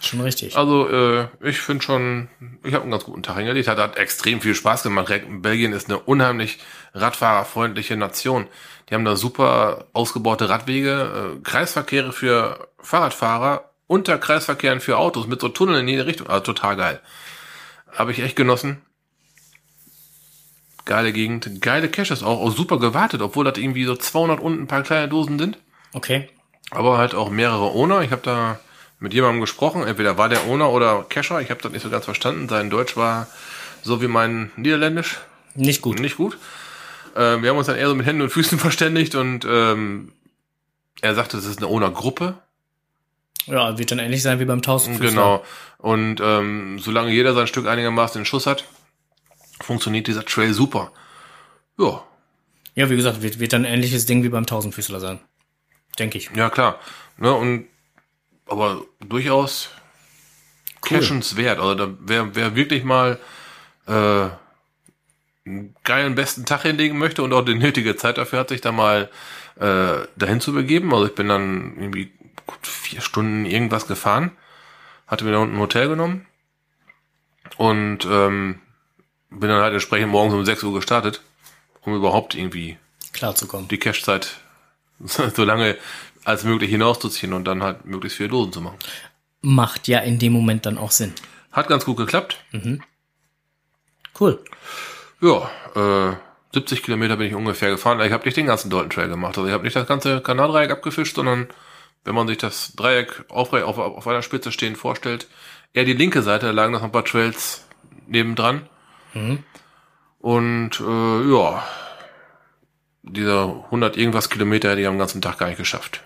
schon 0.00 0.20
richtig. 0.22 0.56
Also, 0.56 0.88
äh, 0.88 1.28
ich 1.42 1.58
finde 1.60 1.84
schon, 1.84 2.28
ich 2.64 2.72
habe 2.72 2.82
einen 2.82 2.92
ganz 2.92 3.04
guten 3.04 3.22
Tag 3.22 3.36
hingelegt. 3.36 3.68
Hat, 3.68 3.78
hat 3.78 3.96
extrem 3.98 4.40
viel 4.40 4.54
Spaß 4.54 4.82
gemacht. 4.82 5.12
Belgien 5.42 5.72
ist 5.72 5.88
eine 5.88 5.98
unheimlich 5.98 6.58
radfahrerfreundliche 6.94 7.96
Nation. 7.96 8.46
Die 8.88 8.94
haben 8.94 9.04
da 9.04 9.16
super 9.16 9.86
ausgebaute 9.92 10.48
Radwege, 10.48 11.36
äh, 11.36 11.42
Kreisverkehre 11.42 12.12
für 12.12 12.68
Fahrradfahrer, 12.78 13.70
Unterkreisverkehren 13.86 14.80
für 14.80 14.98
Autos 14.98 15.26
mit 15.26 15.40
so 15.40 15.48
Tunneln 15.48 15.80
in 15.80 15.88
jede 15.88 16.06
Richtung. 16.06 16.26
Also 16.28 16.42
total 16.44 16.76
geil. 16.76 17.00
Habe 17.92 18.12
ich 18.12 18.20
echt 18.20 18.36
genossen. 18.36 18.82
Geile 20.84 21.12
Gegend, 21.12 21.60
geile 21.62 21.88
Caches 21.88 22.22
auch, 22.22 22.40
auch 22.40 22.50
super 22.50 22.78
gewartet, 22.78 23.20
obwohl 23.20 23.44
das 23.44 23.58
irgendwie 23.58 23.84
so 23.84 23.96
200 23.96 24.40
unten 24.40 24.62
ein 24.62 24.66
paar 24.68 24.82
kleine 24.82 25.08
Dosen 25.08 25.38
sind. 25.38 25.58
Okay. 25.92 26.28
aber 26.70 26.98
halt 26.98 27.14
auch 27.14 27.30
mehrere 27.30 27.70
Owner. 27.72 28.02
Ich 28.02 28.10
habe 28.10 28.22
da 28.22 28.60
mit 28.98 29.14
jemandem 29.14 29.40
gesprochen, 29.40 29.82
entweder 29.82 30.18
war 30.18 30.28
der 30.28 30.46
Owner 30.46 30.70
oder 30.70 31.04
Cacher, 31.08 31.40
ich 31.40 31.50
habe 31.50 31.60
das 31.62 31.72
nicht 31.72 31.82
so 31.82 31.90
ganz 31.90 32.04
verstanden. 32.04 32.48
Sein 32.48 32.70
Deutsch 32.70 32.96
war 32.96 33.26
so 33.82 34.00
wie 34.02 34.08
mein 34.08 34.50
Niederländisch. 34.56 35.18
Nicht 35.54 35.82
gut. 35.82 35.98
Nicht 36.00 36.16
gut. 36.16 36.38
Äh, 37.14 37.40
wir 37.42 37.50
haben 37.50 37.58
uns 37.58 37.66
dann 37.66 37.76
eher 37.76 37.88
so 37.88 37.94
mit 37.94 38.06
Händen 38.06 38.22
und 38.22 38.30
Füßen 38.30 38.58
verständigt 38.66 39.14
und 39.14 39.44
ähm, 39.48 40.12
er 41.00 41.14
sagte, 41.14 41.36
es 41.36 41.46
ist 41.46 41.58
eine 41.58 41.68
Owner-Gruppe. 41.68 42.34
Ja, 43.46 43.78
wird 43.78 43.90
dann 43.90 43.98
ähnlich 43.98 44.22
sein 44.22 44.40
wie 44.40 44.44
beim 44.44 44.62
Tausendfüßler. 44.62 45.08
Genau. 45.10 45.44
Und 45.78 46.20
ähm, 46.20 46.78
solange 46.80 47.10
jeder 47.12 47.34
sein 47.34 47.46
Stück 47.46 47.66
einigermaßen 47.66 48.20
in 48.20 48.24
Schuss 48.24 48.46
hat, 48.46 48.64
funktioniert 49.60 50.06
dieser 50.06 50.24
Trail 50.24 50.52
super. 50.52 50.92
Ja, 51.78 52.02
Ja, 52.74 52.90
wie 52.90 52.96
gesagt, 52.96 53.22
wird, 53.22 53.38
wird 53.38 53.52
dann 53.52 53.64
ein 53.64 53.72
ähnliches 53.74 54.06
Ding 54.06 54.22
wie 54.22 54.28
beim 54.28 54.46
Tausendfüßler 54.46 55.00
sein. 55.00 55.20
Denke 55.98 56.18
ich. 56.18 56.30
ja 56.34 56.50
klar. 56.50 56.78
Ne, 57.18 57.32
und 57.32 57.66
aber 58.46 58.82
durchaus 59.00 59.70
Cool. 60.88 60.98
cashenswert. 60.98 61.58
Also 61.58 61.74
da 61.74 61.94
wer, 62.00 62.34
wer 62.36 62.54
wirklich 62.54 62.84
mal 62.84 63.18
äh, 63.86 63.92
einen 65.46 65.74
geilen 65.84 66.14
besten 66.14 66.44
Tag 66.44 66.62
hinlegen 66.62 66.98
möchte 66.98 67.22
und 67.22 67.32
auch 67.32 67.44
die 67.44 67.54
nötige 67.54 67.96
Zeit 67.96 68.18
dafür 68.18 68.40
hat, 68.40 68.50
sich 68.50 68.60
da 68.60 68.72
mal 68.72 69.10
äh, 69.58 70.06
dahin 70.16 70.40
zu 70.40 70.52
begeben. 70.52 70.92
Also 70.92 71.06
ich 71.06 71.14
bin 71.14 71.28
dann 71.28 71.76
irgendwie 71.78 72.12
gut 72.46 72.58
vier 72.86 73.00
Stunden 73.00 73.46
irgendwas 73.46 73.86
gefahren, 73.86 74.32
hatte 75.06 75.24
mir 75.24 75.32
da 75.32 75.38
unten 75.38 75.56
ein 75.56 75.60
Hotel 75.60 75.88
genommen 75.88 76.26
und 77.56 78.04
ähm, 78.06 78.60
bin 79.30 79.48
dann 79.48 79.62
halt 79.62 79.74
entsprechend 79.74 80.10
morgens 80.10 80.34
um 80.34 80.44
6 80.44 80.62
Uhr 80.62 80.74
gestartet, 80.74 81.20
um 81.82 81.94
überhaupt 81.94 82.34
irgendwie 82.34 82.78
Klarzukommen. 83.12 83.68
die 83.68 83.78
Cache-Zeit 83.78 84.38
so 85.04 85.44
lange 85.44 85.76
als 86.24 86.44
möglich 86.44 86.70
hinauszuziehen 86.70 87.32
und 87.32 87.44
dann 87.44 87.62
halt 87.62 87.84
möglichst 87.84 88.16
viele 88.16 88.30
Dosen 88.30 88.52
zu 88.52 88.60
machen. 88.60 88.78
Macht 89.42 89.86
ja 89.88 90.00
in 90.00 90.18
dem 90.18 90.32
Moment 90.32 90.66
dann 90.66 90.78
auch 90.78 90.90
Sinn. 90.90 91.12
Hat 91.52 91.68
ganz 91.68 91.84
gut 91.84 91.96
geklappt. 91.96 92.44
Cool. 94.18 94.42
Ja, 95.20 95.50
äh, 96.10 96.16
70 96.52 96.82
Kilometer 96.82 97.16
bin 97.16 97.28
ich 97.28 97.34
ungefähr 97.34 97.70
gefahren. 97.70 98.00
Ich 98.00 98.12
habe 98.12 98.24
nicht 98.24 98.36
den 98.36 98.46
ganzen 98.46 98.70
Dalton 98.70 98.90
Trail 98.90 99.08
gemacht. 99.08 99.36
Also 99.36 99.46
ich 99.46 99.52
habe 99.52 99.64
nicht 99.64 99.76
das 99.76 99.86
ganze 99.86 100.20
Kanaldreieck 100.20 100.70
abgefischt, 100.70 101.14
sondern 101.14 101.48
wenn 102.06 102.14
man 102.14 102.28
sich 102.28 102.38
das 102.38 102.74
Dreieck 102.76 103.24
aufrecht 103.28 103.64
auf, 103.64 103.78
auf 103.78 104.06
einer 104.06 104.22
Spitze 104.22 104.52
stehend 104.52 104.78
vorstellt, 104.78 105.26
eher 105.72 105.84
die 105.84 105.92
linke 105.92 106.22
Seite, 106.22 106.46
da 106.46 106.52
lagen 106.52 106.72
noch 106.72 106.82
ein 106.82 106.92
paar 106.92 107.04
Trails 107.04 107.66
nebendran. 108.06 108.68
Und 110.18 110.80
äh, 110.80 111.30
ja, 111.30 111.64
dieser 113.02 113.64
100 113.66 113.96
irgendwas 113.96 114.30
Kilometer 114.30 114.70
hätte 114.70 114.80
ich 114.80 114.86
am 114.86 114.98
ganzen 114.98 115.22
Tag 115.22 115.38
gar 115.38 115.48
nicht 115.48 115.58
geschafft. 115.58 116.02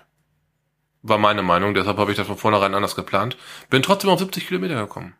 War 1.03 1.17
meine 1.17 1.41
Meinung, 1.41 1.73
deshalb 1.73 1.97
habe 1.97 2.11
ich 2.11 2.17
das 2.17 2.27
von 2.27 2.37
vornherein 2.37 2.75
anders 2.75 2.95
geplant. 2.95 3.37
Bin 3.69 3.81
trotzdem 3.81 4.09
auf 4.09 4.19
70 4.19 4.47
Kilometer 4.47 4.75
gekommen. 4.75 5.15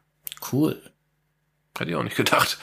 Cool. 0.52 0.82
Hätte 1.78 1.92
ich 1.92 1.96
auch 1.96 2.04
nicht 2.04 2.18
gedacht. 2.18 2.58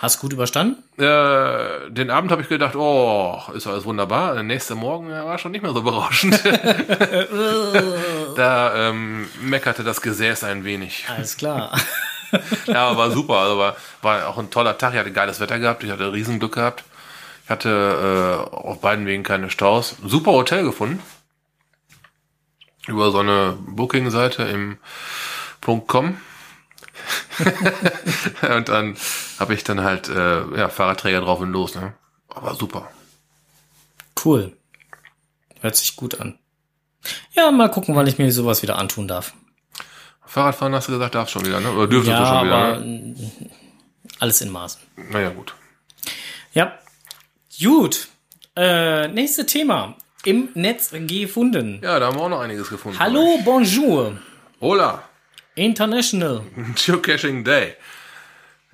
Hast 0.00 0.20
gut 0.20 0.32
überstanden? 0.32 0.82
Äh, 1.00 1.90
den 1.90 2.10
Abend 2.10 2.30
habe 2.30 2.42
ich 2.42 2.48
gedacht, 2.48 2.76
oh, 2.76 3.40
ist 3.54 3.66
alles 3.66 3.84
wunderbar. 3.84 4.34
Der 4.34 4.42
nächste 4.42 4.74
Morgen 4.74 5.08
war 5.10 5.38
schon 5.38 5.52
nicht 5.52 5.62
mehr 5.62 5.72
so 5.72 5.82
berauschend. 5.82 6.42
da 8.36 8.88
ähm, 8.90 9.28
meckerte 9.40 9.84
das 9.84 10.02
Gesäß 10.02 10.44
ein 10.44 10.64
wenig. 10.64 11.06
Alles 11.08 11.36
klar. 11.36 11.78
Ja, 12.66 12.88
aber 12.88 12.98
war 12.98 13.10
super. 13.12 13.34
Also 13.34 13.58
war, 13.58 13.76
war 14.02 14.26
auch 14.26 14.38
ein 14.38 14.50
toller 14.50 14.76
Tag. 14.76 14.92
Ich 14.92 14.98
hatte 14.98 15.12
geiles 15.12 15.38
Wetter 15.38 15.60
gehabt. 15.60 15.84
Ich 15.84 15.90
hatte 15.92 16.12
Riesenglück 16.12 16.54
gehabt. 16.54 16.82
Ich 17.44 17.50
hatte 17.50 18.48
äh, 18.50 18.56
auf 18.56 18.80
beiden 18.80 19.06
Wegen 19.06 19.22
keine 19.22 19.50
Staus. 19.50 19.94
Super 20.04 20.32
Hotel 20.32 20.64
gefunden. 20.64 21.00
Über 22.88 23.12
so 23.12 23.20
eine 23.20 23.56
Booking-Seite 23.68 24.42
im 24.42 24.78
.com. 25.86 26.18
und 28.56 28.68
dann 28.68 28.96
habe 29.38 29.54
ich 29.54 29.64
dann 29.64 29.82
halt 29.82 30.08
äh, 30.08 30.56
ja, 30.56 30.68
Fahrradträger 30.68 31.20
drauf 31.20 31.40
und 31.40 31.52
los. 31.52 31.74
Ne? 31.74 31.94
Aber 32.28 32.54
super. 32.54 32.88
Cool. 34.24 34.56
Hört 35.60 35.76
sich 35.76 35.96
gut 35.96 36.20
an. 36.20 36.38
Ja, 37.32 37.50
mal 37.50 37.70
gucken, 37.70 37.94
wann 37.94 38.06
ich 38.06 38.18
mir 38.18 38.30
sowas 38.32 38.62
wieder 38.62 38.78
antun 38.78 39.08
darf. 39.08 39.34
Fahrradfahren 40.26 40.74
hast 40.74 40.88
du 40.88 40.92
gesagt, 40.92 41.14
darfst 41.14 41.32
schon 41.32 41.44
wieder, 41.44 41.60
ne? 41.60 41.70
Oder 41.72 41.86
dürftest 41.86 42.10
ja, 42.10 42.20
du 42.20 42.26
schon 42.26 42.46
wieder, 42.46 42.56
aber 42.56 42.78
ne? 42.80 43.14
alles 44.20 44.40
in 44.40 44.50
Maßen. 44.50 44.80
Naja, 45.10 45.30
gut. 45.30 45.54
Ja. 46.52 46.78
Gut. 47.60 48.08
Äh, 48.56 49.08
nächste 49.08 49.46
Thema. 49.46 49.96
Im 50.24 50.48
Netz 50.54 50.90
gefunden. 50.92 51.80
Ja, 51.82 51.98
da 51.98 52.06
haben 52.06 52.16
wir 52.16 52.22
auch 52.22 52.28
noch 52.28 52.40
einiges 52.40 52.70
gefunden. 52.70 52.98
Hallo, 52.98 53.38
bonjour. 53.44 54.16
Hola. 54.60 55.02
International. 55.54 56.42
Geocaching 56.74 57.44
Day. 57.44 57.74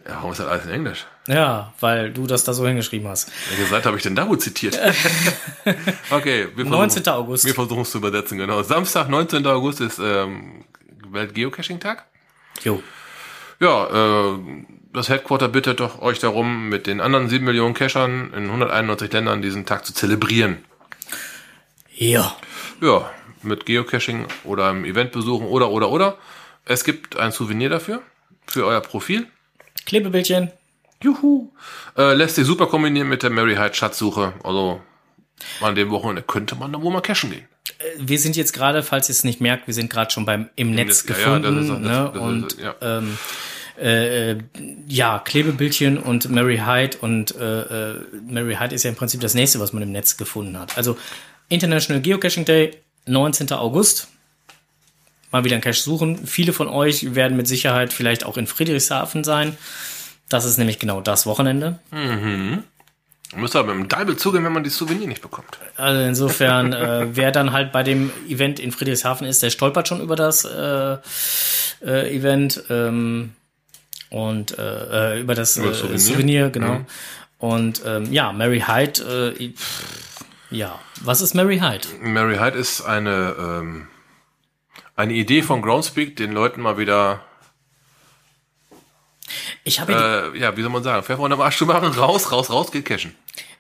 Ja, 0.06 0.16
warum 0.16 0.32
ist 0.32 0.40
das 0.40 0.46
alles 0.46 0.64
in 0.64 0.70
Englisch? 0.70 1.06
Ja, 1.26 1.74
weil 1.80 2.10
du 2.12 2.26
das 2.26 2.44
da 2.44 2.54
so 2.54 2.66
hingeschrieben 2.66 3.06
hast. 3.06 3.30
Welche 3.50 3.70
Seite 3.70 3.86
habe 3.86 3.96
ich 3.98 4.02
denn 4.02 4.16
da 4.16 4.28
wohl 4.28 4.38
zitiert? 4.38 4.78
okay, 6.10 6.48
wir 6.54 6.64
versuchen, 6.64 6.70
19. 6.70 7.08
August. 7.08 7.44
Wir 7.44 7.54
versuchen 7.54 7.82
es 7.82 7.90
zu 7.90 7.98
übersetzen, 7.98 8.38
genau. 8.38 8.62
Samstag, 8.62 9.08
19. 9.08 9.46
August 9.46 9.80
ist 9.80 9.98
ähm, 10.02 10.64
Welt-Geocaching-Tag. 11.10 12.06
Jo. 12.64 12.82
Ja, 13.60 14.32
äh, 14.32 14.38
das 14.92 15.08
Headquarter 15.08 15.48
bittet 15.48 15.80
doch 15.80 16.00
euch 16.00 16.18
darum, 16.18 16.68
mit 16.68 16.86
den 16.86 17.00
anderen 17.00 17.28
7 17.28 17.44
Millionen 17.44 17.74
Cachern 17.74 18.32
in 18.34 18.46
191 18.46 19.12
Ländern 19.12 19.42
diesen 19.42 19.66
Tag 19.66 19.84
zu 19.84 19.92
zelebrieren. 19.92 20.64
Ja. 21.94 22.34
Ja, 22.80 23.10
mit 23.42 23.66
Geocaching 23.66 24.26
oder 24.44 24.70
einem 24.70 24.84
Event 24.84 25.12
besuchen 25.12 25.46
oder, 25.46 25.70
oder, 25.70 25.90
oder. 25.90 26.18
Es 26.70 26.84
gibt 26.84 27.18
ein 27.18 27.32
Souvenir 27.32 27.68
dafür, 27.68 28.00
für 28.46 28.64
euer 28.64 28.80
Profil. 28.80 29.26
Klebebildchen. 29.86 30.52
Juhu. 31.02 31.50
Äh, 31.96 32.14
lässt 32.14 32.36
sich 32.36 32.46
super 32.46 32.66
kombinieren 32.68 33.08
mit 33.08 33.24
der 33.24 33.30
Mary 33.30 33.56
Hyde 33.56 33.74
Schatzsuche. 33.74 34.34
Also 34.44 34.80
an 35.60 35.74
dem 35.74 35.90
Wochenende 35.90 36.22
könnte 36.22 36.54
man 36.54 36.72
da 36.72 36.80
wohl 36.80 36.92
mal 36.92 37.00
cashen 37.00 37.30
gehen. 37.30 37.44
Wir 37.98 38.20
sind 38.20 38.36
jetzt 38.36 38.52
gerade, 38.52 38.84
falls 38.84 39.08
ihr 39.08 39.14
es 39.14 39.24
nicht 39.24 39.40
merkt, 39.40 39.66
wir 39.66 39.74
sind 39.74 39.90
gerade 39.90 40.12
schon 40.12 40.24
beim 40.24 40.48
im 40.54 40.70
Netz 40.72 41.04
Netz, 41.08 41.18
ja, 41.20 41.32
ja, 41.32 41.38
das 41.40 41.52
gefunden. 41.54 41.82
das- 41.82 41.90
ne? 41.90 42.10
das 42.12 42.14
ist- 42.14 42.20
und 42.20 42.62
ja. 42.62 42.74
ähm, 42.82 43.18
äh, 43.80 44.30
äh, 44.32 44.38
ja, 44.86 45.18
Klebebildchen 45.18 45.98
und 45.98 46.30
Mary 46.30 46.58
Hyde 46.58 46.98
und 47.00 47.34
äh, 47.34 47.94
äh, 47.94 48.00
Mary 48.28 48.54
Hyde 48.60 48.76
ist 48.76 48.84
ja 48.84 48.90
im 48.90 48.96
Prinzip 48.96 49.20
das 49.22 49.34
nächste, 49.34 49.58
was 49.58 49.72
man 49.72 49.82
im 49.82 49.90
Netz 49.90 50.16
gefunden 50.16 50.56
hat. 50.56 50.76
Also 50.78 50.96
International 51.48 52.00
Geocaching 52.00 52.44
Day, 52.44 52.76
19. 53.06 53.50
August. 53.54 54.06
Mal 55.30 55.44
wieder 55.44 55.56
ein 55.56 55.62
Cache 55.62 55.80
suchen. 55.80 56.26
Viele 56.26 56.52
von 56.52 56.68
euch 56.68 57.14
werden 57.14 57.36
mit 57.36 57.46
Sicherheit 57.46 57.92
vielleicht 57.92 58.24
auch 58.24 58.36
in 58.36 58.46
Friedrichshafen 58.46 59.24
sein. 59.24 59.56
Das 60.28 60.44
ist 60.44 60.58
nämlich 60.58 60.78
genau 60.78 61.00
das 61.00 61.26
Wochenende. 61.26 61.78
Müsste 63.36 63.60
aber 63.60 63.74
mit 63.74 63.84
dem 63.84 63.88
Deibel 63.88 64.16
zugehen, 64.16 64.44
wenn 64.44 64.52
man 64.52 64.64
die 64.64 64.70
Souvenir 64.70 65.06
nicht 65.06 65.22
bekommt. 65.22 65.58
Also 65.76 66.00
insofern, 66.02 66.72
äh, 66.72 67.06
wer 67.12 67.30
dann 67.30 67.52
halt 67.52 67.70
bei 67.70 67.82
dem 67.84 68.10
Event 68.28 68.58
in 68.58 68.72
Friedrichshafen 68.72 69.26
ist, 69.26 69.42
der 69.42 69.50
stolpert 69.50 69.86
schon 69.86 70.00
über 70.00 70.16
das 70.16 70.44
äh, 70.44 70.96
äh, 71.84 72.16
Event 72.16 72.64
ähm, 72.70 73.32
und 74.10 74.58
äh, 74.58 75.14
äh, 75.14 75.20
über 75.20 75.34
das 75.36 75.56
Über 75.56 75.66
äh, 75.66 75.70
das 75.70 75.78
Souvenir. 75.80 75.98
Souvenir. 76.00 76.50
genau. 76.50 76.74
Mhm. 76.74 76.86
Und 77.38 77.82
ähm, 77.86 78.12
ja, 78.12 78.32
Mary 78.32 78.64
Hyde, 78.66 79.34
äh, 79.38 79.52
ja, 80.50 80.78
was 81.00 81.20
ist 81.20 81.34
Mary 81.34 81.58
Hyde? 81.58 81.86
Mary 82.02 82.36
Hyde 82.36 82.58
ist 82.58 82.82
eine, 82.82 83.34
ähm, 83.38 83.86
eine 85.00 85.14
Idee 85.14 85.42
von 85.42 85.62
Groundspeak, 85.62 86.16
den 86.16 86.32
Leuten 86.32 86.60
mal 86.60 86.78
wieder, 86.78 87.24
Ich 89.64 89.80
habe 89.80 89.92
ja, 89.92 90.26
äh, 90.28 90.38
ja, 90.38 90.56
wie 90.56 90.62
soll 90.62 90.70
man 90.70 90.82
sagen, 90.82 91.02
Pfeffer 91.04 91.20
unterm 91.20 91.40
Arsch 91.40 91.58
zu 91.58 91.66
machen, 91.66 91.88
raus, 91.92 92.32
raus, 92.32 92.50
raus, 92.50 92.72
geht 92.72 92.84
cashen. 92.84 93.14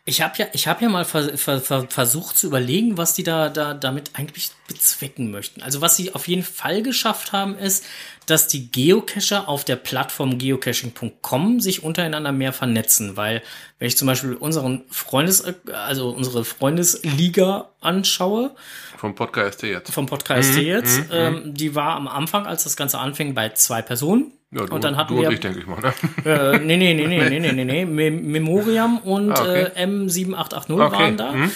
ich 0.04 0.22
habe 0.22 0.34
ja, 0.38 0.46
ich 0.52 0.66
habe 0.66 0.82
ja 0.82 0.88
mal 0.88 1.04
ver, 1.04 1.36
ver, 1.36 1.60
ver, 1.60 1.86
versucht 1.88 2.38
zu 2.38 2.46
überlegen, 2.46 2.96
was 2.96 3.14
die 3.14 3.22
da, 3.22 3.48
da 3.48 3.74
damit 3.74 4.12
eigentlich 4.14 4.50
bezwecken 4.66 5.30
möchten. 5.30 5.62
Also 5.62 5.80
was 5.80 5.96
sie 5.96 6.14
auf 6.14 6.26
jeden 6.26 6.42
Fall 6.42 6.82
geschafft 6.82 7.32
haben, 7.32 7.56
ist, 7.56 7.84
dass 8.26 8.48
die 8.48 8.70
Geocacher 8.70 9.48
auf 9.48 9.64
der 9.64 9.76
Plattform 9.76 10.38
geocaching.com 10.38 11.60
sich 11.60 11.82
untereinander 11.82 12.32
mehr 12.32 12.52
vernetzen, 12.52 13.16
weil 13.16 13.42
wenn 13.78 13.88
ich 13.88 13.96
zum 13.96 14.06
Beispiel 14.06 14.34
unseren 14.34 14.84
Freundes, 14.90 15.44
also 15.72 16.10
unsere 16.10 16.44
Freundesliga 16.44 17.70
anschaue, 17.80 18.54
Vom 19.00 19.14
Podcast 19.14 19.62
jetzt. 19.62 19.90
vom 19.92 20.04
Mhm, 20.04 20.08
Podcast 20.08 20.56
jetzt, 20.58 21.02
ähm, 21.10 21.54
die 21.54 21.74
war 21.74 21.96
am 21.96 22.06
Anfang, 22.06 22.46
als 22.46 22.64
das 22.64 22.76
Ganze 22.76 22.98
anfing, 22.98 23.32
bei 23.34 23.48
zwei 23.50 23.80
Personen. 23.80 24.32
Ja, 24.52 24.66
du, 24.66 24.74
und 24.74 24.84
dann 24.84 24.96
hatten 24.96 25.14
du 25.14 25.22
wir 25.22 25.28
und 25.28 25.34
ich, 25.34 25.40
denke 25.40 25.60
ich 25.60 25.66
mal, 25.66 25.80
ne? 25.80 25.92
äh, 26.24 26.58
nee, 26.58 26.76
nee, 26.76 26.92
nee, 26.92 27.06
nee, 27.06 27.28
nee, 27.30 27.38
nee, 27.40 27.52
nee, 27.52 27.64
nee. 27.64 27.84
Mem 27.86 28.30
Memoriam 28.30 28.98
und 28.98 29.30
Ah, 29.32 29.42
okay. 29.42 29.68
äh, 29.74 29.84
M7880 29.86 30.70
Okay, 30.70 30.92
waren 30.92 31.16
da. 31.16 31.32
mhm. 31.32 31.50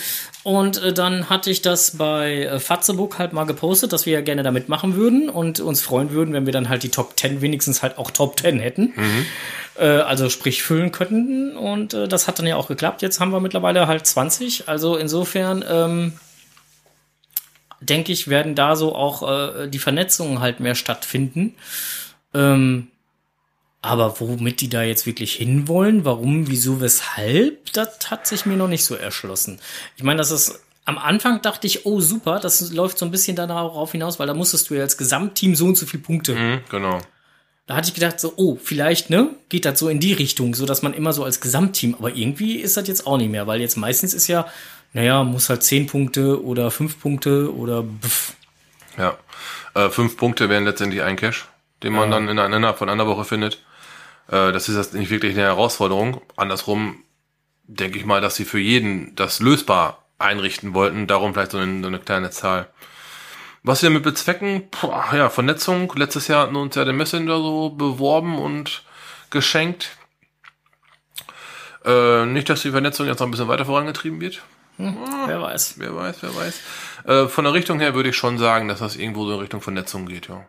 Und 0.44 0.82
äh, 0.82 0.92
dann 0.92 1.28
hatte 1.28 1.50
ich 1.50 1.60
das 1.60 1.96
bei 1.98 2.44
äh, 2.44 2.60
Fatzebook 2.60 3.18
halt 3.18 3.32
mal 3.32 3.44
gepostet, 3.44 3.92
dass 3.92 4.06
wir 4.06 4.12
ja 4.14 4.20
gerne 4.20 4.42
damit 4.42 4.68
machen 4.68 4.94
würden 4.94 5.28
und 5.28 5.58
uns 5.60 5.80
freuen 5.82 6.10
würden, 6.12 6.32
wenn 6.34 6.46
wir 6.46 6.52
dann 6.52 6.68
halt 6.68 6.82
die 6.82 6.90
Top 6.90 7.18
10 7.18 7.40
wenigstens 7.42 7.82
halt 7.82 7.98
auch 7.98 8.10
Top 8.10 8.38
10 8.40 8.58
hätten. 8.60 8.92
Mhm. 8.96 9.26
Äh, 9.78 9.86
also 9.86 10.30
sprich 10.30 10.62
füllen 10.62 10.92
könnten. 10.92 11.56
Und 11.56 11.94
äh, 11.94 12.06
das 12.08 12.28
hat 12.28 12.38
dann 12.38 12.46
ja 12.46 12.56
auch 12.56 12.68
geklappt. 12.68 13.02
Jetzt 13.02 13.20
haben 13.20 13.32
wir 13.32 13.40
mittlerweile 13.40 13.86
halt 13.86 14.06
20. 14.06 14.68
Also 14.68 14.96
insofern, 14.96 15.64
ähm, 15.68 16.12
denke 17.88 18.12
ich, 18.12 18.28
werden 18.28 18.54
da 18.54 18.76
so 18.76 18.94
auch 18.94 19.28
äh, 19.28 19.68
die 19.68 19.78
Vernetzungen 19.78 20.40
halt 20.40 20.60
mehr 20.60 20.74
stattfinden. 20.74 21.54
Ähm, 22.32 22.88
aber 23.82 24.18
womit 24.18 24.60
die 24.60 24.70
da 24.70 24.82
jetzt 24.82 25.06
wirklich 25.06 25.34
hinwollen, 25.34 26.04
warum, 26.04 26.48
wieso, 26.48 26.80
weshalb, 26.80 27.72
das 27.72 28.10
hat 28.10 28.26
sich 28.26 28.46
mir 28.46 28.56
noch 28.56 28.68
nicht 28.68 28.84
so 28.84 28.94
erschlossen. 28.94 29.60
Ich 29.96 30.02
meine, 30.02 30.18
das 30.18 30.30
ist 30.30 30.60
am 30.86 30.98
Anfang 30.98 31.40
dachte 31.40 31.66
ich, 31.66 31.86
oh 31.86 32.00
super, 32.00 32.40
das 32.40 32.72
läuft 32.72 32.98
so 32.98 33.06
ein 33.06 33.10
bisschen 33.10 33.36
darauf 33.36 33.92
hinaus, 33.92 34.18
weil 34.18 34.26
da 34.26 34.34
musstest 34.34 34.68
du 34.68 34.74
ja 34.74 34.82
als 34.82 34.96
Gesamtteam 34.96 35.54
so 35.54 35.66
und 35.66 35.76
so 35.76 35.86
viele 35.86 36.02
Punkte. 36.02 36.34
Mhm, 36.34 36.60
genau. 36.70 36.98
Da 37.66 37.76
hatte 37.76 37.88
ich 37.88 37.94
gedacht, 37.94 38.20
so, 38.20 38.34
oh, 38.36 38.58
vielleicht, 38.62 39.08
ne, 39.08 39.30
geht 39.48 39.64
das 39.64 39.78
so 39.78 39.88
in 39.88 39.98
die 39.98 40.12
Richtung, 40.12 40.54
so 40.54 40.66
dass 40.66 40.82
man 40.82 40.92
immer 40.92 41.14
so 41.14 41.24
als 41.24 41.40
Gesamtteam, 41.40 41.94
aber 41.94 42.14
irgendwie 42.14 42.56
ist 42.56 42.76
das 42.76 42.86
jetzt 42.86 43.06
auch 43.06 43.16
nicht 43.16 43.30
mehr, 43.30 43.46
weil 43.46 43.60
jetzt 43.62 43.76
meistens 43.76 44.12
ist 44.12 44.26
ja, 44.26 44.46
naja, 44.94 45.22
muss 45.24 45.50
halt 45.50 45.62
zehn 45.62 45.86
Punkte 45.86 46.42
oder 46.42 46.70
fünf 46.70 46.98
Punkte 47.00 47.54
oder 47.54 47.84
pff. 48.02 48.32
Ja. 48.96 49.18
Äh, 49.74 49.90
fünf 49.90 50.16
Punkte 50.16 50.48
wären 50.48 50.64
letztendlich 50.64 51.02
ein 51.02 51.16
Cash, 51.16 51.46
den 51.82 51.92
man 51.92 52.10
Ja. 52.10 52.16
dann 52.16 52.28
in 52.28 52.38
einer, 52.38 52.56
innerhalb 52.56 52.78
von 52.78 52.88
einer 52.88 53.06
Woche 53.06 53.24
findet. 53.24 53.56
Äh, 54.28 54.52
das 54.52 54.68
ist 54.68 54.76
jetzt 54.76 54.94
nicht 54.94 55.10
wirklich 55.10 55.32
eine 55.34 55.42
Herausforderung. 55.42 56.22
Andersrum 56.36 57.02
denke 57.64 57.98
ich 57.98 58.04
mal, 58.06 58.20
dass 58.20 58.36
sie 58.36 58.44
für 58.44 58.58
jeden 58.60 59.14
das 59.16 59.40
lösbar 59.40 60.04
einrichten 60.18 60.74
wollten. 60.74 61.06
Darum 61.06 61.34
vielleicht 61.34 61.50
so 61.50 61.58
eine, 61.58 61.80
so 61.82 61.88
eine 61.88 61.98
kleine 61.98 62.30
Zahl. 62.30 62.68
Was 63.64 63.82
wir 63.82 63.88
damit 63.88 64.02
bezwecken, 64.04 64.68
Puh, 64.70 64.92
ja, 65.12 65.28
Vernetzung. 65.30 65.90
Letztes 65.96 66.28
Jahr 66.28 66.42
hatten 66.42 66.52
wir 66.54 66.60
uns 66.60 66.74
ja 66.76 66.84
den 66.84 66.96
Messenger 66.96 67.38
so 67.38 67.70
beworben 67.70 68.38
und 68.38 68.82
geschenkt. 69.30 69.96
Äh, 71.84 72.26
nicht, 72.26 72.48
dass 72.48 72.62
die 72.62 72.70
Vernetzung 72.70 73.06
jetzt 73.06 73.18
noch 73.20 73.26
ein 73.26 73.30
bisschen 73.30 73.48
weiter 73.48 73.64
vorangetrieben 73.66 74.20
wird. 74.20 74.42
Wer 74.76 75.40
weiß. 75.40 75.74
Wer 75.78 75.94
weiß, 75.94 76.16
wer 76.20 76.34
weiß. 76.34 76.60
Äh, 77.06 77.28
von 77.28 77.44
der 77.44 77.52
Richtung 77.54 77.78
her 77.80 77.94
würde 77.94 78.08
ich 78.10 78.16
schon 78.16 78.38
sagen, 78.38 78.68
dass 78.68 78.80
das 78.80 78.96
irgendwo 78.96 79.24
so 79.26 79.34
in 79.34 79.40
Richtung 79.40 79.60
Vernetzung 79.60 80.06
geht, 80.06 80.28
ja. 80.28 80.44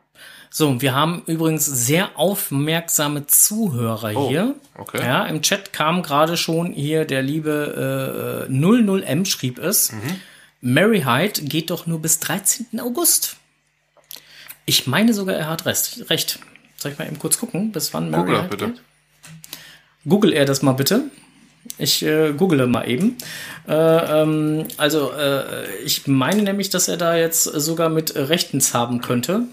So, 0.49 0.81
wir 0.81 0.95
haben 0.95 1.23
übrigens 1.27 1.65
sehr 1.65 2.17
aufmerksame 2.17 3.27
Zuhörer 3.27 4.13
Oh, 4.15 4.29
hier. 4.29 4.55
okay. 4.77 5.01
Ja, 5.03 5.25
im 5.25 5.41
Chat 5.41 5.73
kam 5.73 6.01
gerade 6.01 6.37
schon 6.37 6.71
hier 6.71 7.03
der 7.05 7.21
liebe 7.21 8.47
äh, 8.49 8.51
00M 8.51 9.25
schrieb 9.25 9.59
es. 9.59 9.91
Mhm. 9.91 10.21
Mary 10.61 11.01
Hyde 11.01 11.41
geht 11.43 11.69
doch 11.71 11.85
nur 11.87 12.01
bis 12.01 12.19
13. 12.21 12.79
August. 12.79 13.35
Ich 14.65 14.87
meine 14.87 15.13
sogar, 15.13 15.35
er 15.35 15.47
hat 15.49 15.65
recht. 15.65 16.09
recht. 16.09 16.39
Soll 16.77 16.93
ich 16.93 16.97
mal 16.97 17.05
eben 17.07 17.19
kurz 17.19 17.37
gucken, 17.37 17.71
bis 17.71 17.93
wann 17.93 18.09
Mary 18.09 18.23
Google, 18.23 18.37
Hyde 18.39 18.47
bitte. 18.49 18.65
geht? 18.67 18.81
Google 20.07 20.33
er 20.33 20.45
das 20.45 20.61
mal 20.61 20.73
bitte. 20.73 21.03
Ich 21.77 22.03
äh, 22.03 22.33
google 22.33 22.65
mal 22.67 22.87
eben. 22.87 23.17
Äh, 23.67 23.73
ähm, 23.73 24.67
also, 24.77 25.11
äh, 25.11 25.75
ich 25.83 26.07
meine 26.07 26.41
nämlich, 26.43 26.69
dass 26.69 26.87
er 26.87 26.97
da 26.97 27.17
jetzt 27.17 27.43
sogar 27.43 27.89
mit 27.89 28.15
Rechtens 28.15 28.73
haben 28.73 29.01
könnte, 29.01 29.43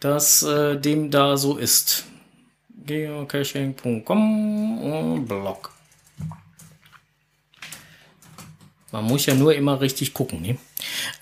dass 0.00 0.42
äh, 0.42 0.76
dem 0.76 1.10
da 1.10 1.36
so 1.36 1.56
ist. 1.56 2.04
Geocaching.com 2.86 4.78
und 4.82 5.26
Blog. 5.26 5.70
Man 8.92 9.04
muss 9.06 9.26
ja 9.26 9.34
nur 9.34 9.54
immer 9.54 9.80
richtig 9.80 10.14
gucken. 10.14 10.42
Ne? 10.42 10.56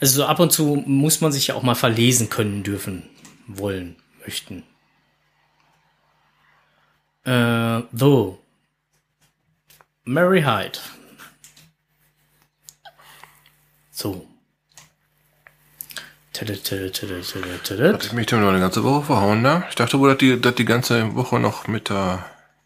Also 0.01 0.17
so 0.17 0.27
ab 0.27 0.41
und 0.41 0.53
zu 0.53 0.83
muss 0.85 1.21
man 1.23 1.33
sich 1.33 1.47
ja 1.47 1.55
auch 1.55 1.63
mal 1.63 1.75
verlesen 1.75 2.29
können 2.29 2.63
dürfen, 2.63 3.05
wollen, 3.47 3.97
möchten. 4.21 4.65
Äh, 7.25 7.81
so. 7.93 8.42
Mary 10.05 10.43
Hyde. 10.43 10.79
So. 13.93 14.27
Hat 16.35 16.51
ich 16.51 18.13
mich 18.13 18.27
damit 18.27 18.45
noch 18.45 18.51
eine 18.51 18.59
ganze 18.59 18.83
Woche 18.83 19.05
verhauen, 19.05 19.45
da? 19.45 19.65
Ich 19.69 19.77
dachte 19.77 19.99
wohl, 20.01 20.09
dass 20.09 20.19
die, 20.19 20.41
dass 20.41 20.55
die 20.57 20.65
ganze 20.65 21.15
Woche 21.15 21.39
noch 21.39 21.69
mit 21.69 21.89
da 21.89 22.25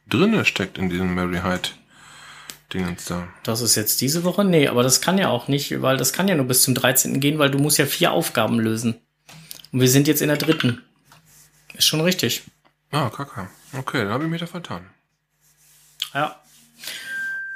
drinne 0.08 0.44
steckt 0.46 0.78
in 0.78 0.88
diesem 0.88 1.14
Mary 1.14 1.40
Hyde 1.40 1.68
Dingens 2.72 3.04
da. 3.04 3.28
Das 3.42 3.60
ist 3.60 3.74
jetzt 3.74 4.00
diese 4.00 4.24
Woche? 4.24 4.44
Nee, 4.44 4.68
aber 4.68 4.82
das 4.82 5.00
kann 5.00 5.18
ja 5.18 5.28
auch 5.28 5.46
nicht, 5.46 5.82
weil 5.82 5.98
das 5.98 6.12
kann 6.12 6.28
ja 6.28 6.34
nur 6.34 6.46
bis 6.46 6.62
zum 6.62 6.74
13. 6.74 7.20
gehen, 7.20 7.38
weil 7.38 7.50
du 7.50 7.58
musst 7.58 7.78
ja 7.78 7.86
vier 7.86 8.12
Aufgaben 8.12 8.58
lösen. 8.58 9.00
Und 9.72 9.80
wir 9.80 9.88
sind 9.88 10.08
jetzt 10.08 10.22
in 10.22 10.28
der 10.28 10.36
dritten. 10.36 10.82
Ist 11.74 11.86
schon 11.86 12.00
richtig. 12.00 12.44
Ah, 12.90 13.10
kacke. 13.10 13.48
Okay, 13.76 14.04
dann 14.04 14.12
habe 14.12 14.24
ich 14.24 14.30
mich 14.30 14.40
da 14.40 14.46
vertan. 14.46 14.86
Ja. 16.14 16.40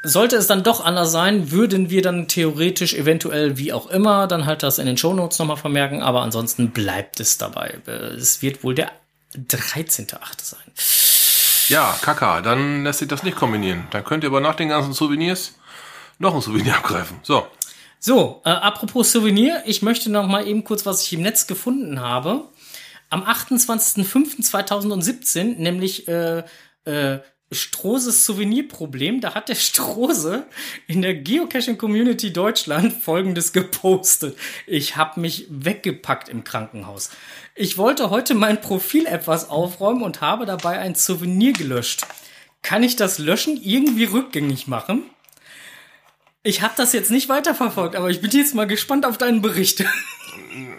Sollte 0.03 0.37
es 0.37 0.47
dann 0.47 0.63
doch 0.63 0.83
anders 0.83 1.13
sein, 1.13 1.51
würden 1.51 1.91
wir 1.91 2.01
dann 2.01 2.27
theoretisch 2.27 2.95
eventuell, 2.95 3.59
wie 3.59 3.71
auch 3.73 3.87
immer, 3.89 4.27
dann 4.27 4.47
halt 4.47 4.63
das 4.63 4.79
in 4.79 4.87
den 4.87 4.97
Shownotes 4.97 5.39
nochmal 5.39 5.59
vermerken, 5.59 6.03
aber 6.03 6.23
ansonsten 6.23 6.71
bleibt 6.71 7.21
es 7.21 7.37
dabei. 7.37 7.79
Es 8.17 8.41
wird 8.41 8.65
wohl 8.65 8.75
der 8.75 8.91
13.8. 9.37 10.17
sein. 10.43 10.73
Ja, 11.69 11.95
kacke. 12.01 12.41
Dann 12.43 12.85
lässt 12.85 13.01
sich 13.01 13.09
das 13.09 13.23
nicht 13.23 13.37
kombinieren. 13.37 13.89
Dann 13.91 14.03
könnt 14.05 14.25
ihr 14.25 14.31
aber 14.31 14.41
nach 14.41 14.57
den 14.57 14.71
ganzen 14.71 14.95
Souvenirs 14.95 15.57
noch 16.19 16.35
ein 16.35 16.41
Souvenir 16.41 16.77
abgreifen. 16.77 17.19
So. 17.23 17.47
So, 17.99 18.41
äh, 18.47 18.51
apropos 18.51 19.13
Souvenir, 19.13 19.63
ich 19.67 19.83
möchte 19.83 20.11
noch 20.11 20.27
mal 20.27 20.49
eben 20.49 20.65
kurz, 20.65 20.87
was 20.87 21.05
ich 21.05 21.13
im 21.13 21.21
Netz 21.21 21.47
gefunden 21.47 22.01
habe. 22.01 22.49
Am 23.11 23.23
28.05.2017, 23.23 25.59
nämlich 25.59 26.09
äh, 26.09 26.43
äh, 26.87 27.19
Stroses 27.53 28.27
Souvenirproblem, 28.27 29.21
da 29.21 29.35
hat 29.35 29.49
der 29.49 29.57
Strose 29.57 30.47
in 30.87 31.03
der 31.03 31.15
Geocaching 31.15 31.79
Community 31.79 32.33
Deutschland 32.33 32.93
folgendes 33.03 33.53
gepostet. 33.53 34.39
Ich 34.67 34.97
habe 34.97 35.21
mich 35.21 35.47
weggepackt 35.51 36.29
im 36.29 36.45
Krankenhaus. 36.45 37.11
Ich 37.57 37.77
wollte 37.77 38.11
heute 38.11 38.35
mein 38.35 38.61
Profil 38.61 39.07
etwas 39.07 39.51
aufräumen 39.51 40.03
und 40.03 40.21
habe 40.21 40.47
dabei 40.47 40.79
ein 40.79 40.95
Souvenir 40.95 41.53
gelöscht. 41.53 42.07
Kann 42.63 42.85
ich 42.85 42.95
das 42.95 43.19
Löschen 43.19 43.61
irgendwie 43.61 44.05
rückgängig 44.05 44.69
machen? 44.69 45.03
Ich 46.43 46.63
habe 46.63 46.75
das 46.77 46.93
jetzt 46.93 47.11
nicht 47.11 47.29
weiterverfolgt, 47.29 47.97
aber 47.97 48.11
ich 48.11 48.21
bin 48.21 48.31
jetzt 48.31 48.55
mal 48.55 48.67
gespannt 48.67 49.05
auf 49.05 49.19
deinen 49.19 49.43
Bericht. 49.43 49.85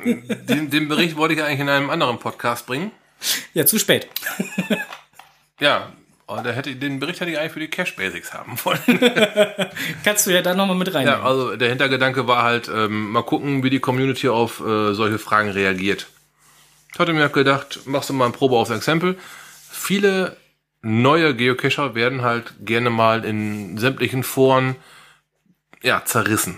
Den, 0.06 0.70
den 0.70 0.88
Bericht 0.88 1.16
wollte 1.18 1.34
ich 1.34 1.44
eigentlich 1.44 1.60
in 1.60 1.70
einem 1.70 1.90
anderen 1.90 2.18
Podcast 2.20 2.66
bringen. 2.66 2.92
ja, 3.54 3.66
zu 3.66 3.78
spät. 3.78 4.08
Ja, 5.60 5.94
aber 6.32 6.44
der 6.44 6.54
hätte, 6.54 6.76
den 6.76 7.00
Bericht 7.00 7.20
hätte 7.20 7.32
ich 7.32 7.38
eigentlich 7.38 7.52
für 7.52 7.60
die 7.60 7.68
Cash 7.68 7.96
Basics 7.96 8.34
haben 8.34 8.58
wollen. 8.64 8.80
Kannst 10.04 10.26
du 10.26 10.32
ja 10.32 10.42
da 10.42 10.54
nochmal 10.54 10.78
mit 10.78 10.94
rein. 10.94 11.08
Ja, 11.08 11.24
also 11.24 11.56
der 11.56 11.70
Hintergedanke 11.70 12.28
war 12.28 12.44
halt, 12.44 12.70
ähm, 12.70 13.12
mal 13.12 13.24
gucken, 13.24 13.64
wie 13.64 13.70
die 13.70 13.80
Community 13.80 14.30
auf 14.30 14.60
äh, 14.62 14.94
solche 14.94 15.20
Fragen 15.20 15.50
reagiert. 15.50 16.08
Ich 16.94 17.00
hatte 17.00 17.14
mir 17.14 17.30
gedacht, 17.30 17.82
machst 17.86 18.10
du 18.10 18.14
mal 18.14 18.26
ein 18.26 18.32
Probe 18.32 18.56
aufs 18.56 18.72
Exempel. 18.72 19.18
Viele 19.70 20.38
neue 20.82 21.36
Geocacher 21.36 21.96
werden 21.96 22.22
halt 22.22 22.54
gerne 22.60 22.90
mal 22.90 23.24
in 23.26 23.78
sämtlichen 23.78 24.24
Foren 24.24 24.76
ja, 25.82 26.04
zerrissen. 26.06 26.58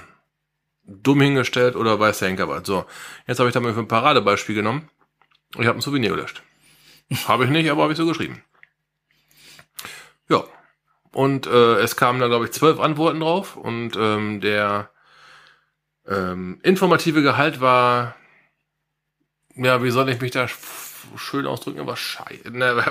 Dumm 0.86 1.22
hingestellt 1.22 1.76
oder 1.76 2.00
weiß 2.00 2.20
der 2.20 2.30
Henker 2.30 2.50
was. 2.50 2.66
So, 2.66 2.86
jetzt 3.28 3.40
habe 3.40 3.50
ich 3.50 3.54
da 3.54 3.60
mal 3.60 3.74
für 3.74 3.80
ein 3.80 3.88
Paradebeispiel 3.88 4.56
genommen. 4.56 4.90
Ich 5.58 5.66
habe 5.66 5.78
ein 5.78 5.82
Souvenir 5.82 6.10
gelöscht. 6.10 6.44
habe 7.28 7.46
ich 7.46 7.50
nicht, 7.50 7.70
aber 7.70 7.84
habe 7.84 7.94
ich 7.94 7.98
so 7.98 8.06
geschrieben. 8.06 8.44
Ja. 10.30 10.44
Und 11.12 11.46
äh, 11.48 11.76
es 11.80 11.96
kamen 11.96 12.20
da, 12.20 12.28
glaube 12.28 12.46
ich, 12.46 12.52
zwölf 12.52 12.80
Antworten 12.80 13.20
drauf. 13.20 13.56
Und 13.56 13.96
ähm, 13.96 14.42
der 14.42 14.90
ähm, 16.08 16.60
informative 16.64 17.22
Gehalt 17.22 17.62
war, 17.62 18.16
ja, 19.56 19.84
wie 19.84 19.92
soll 19.92 20.10
ich 20.10 20.20
mich 20.22 20.32
da 20.32 20.46
sch- 20.46 20.58
schön 21.18 21.46
ausdrücken, 21.46 21.86
war 21.86 21.96
scheiße. 21.98 22.50
Ne, 22.50 22.84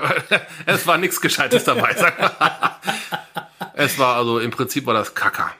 es 0.65 0.87
war 0.87 0.97
nichts 0.97 1.19
Gescheites 1.21 1.63
dabei. 1.63 1.95
Es 3.75 3.97
war 3.97 4.17
also, 4.17 4.37
im 4.39 4.51
Prinzip 4.51 4.85
war 4.85 4.93
das 4.93 5.15
Kacker. 5.15 5.51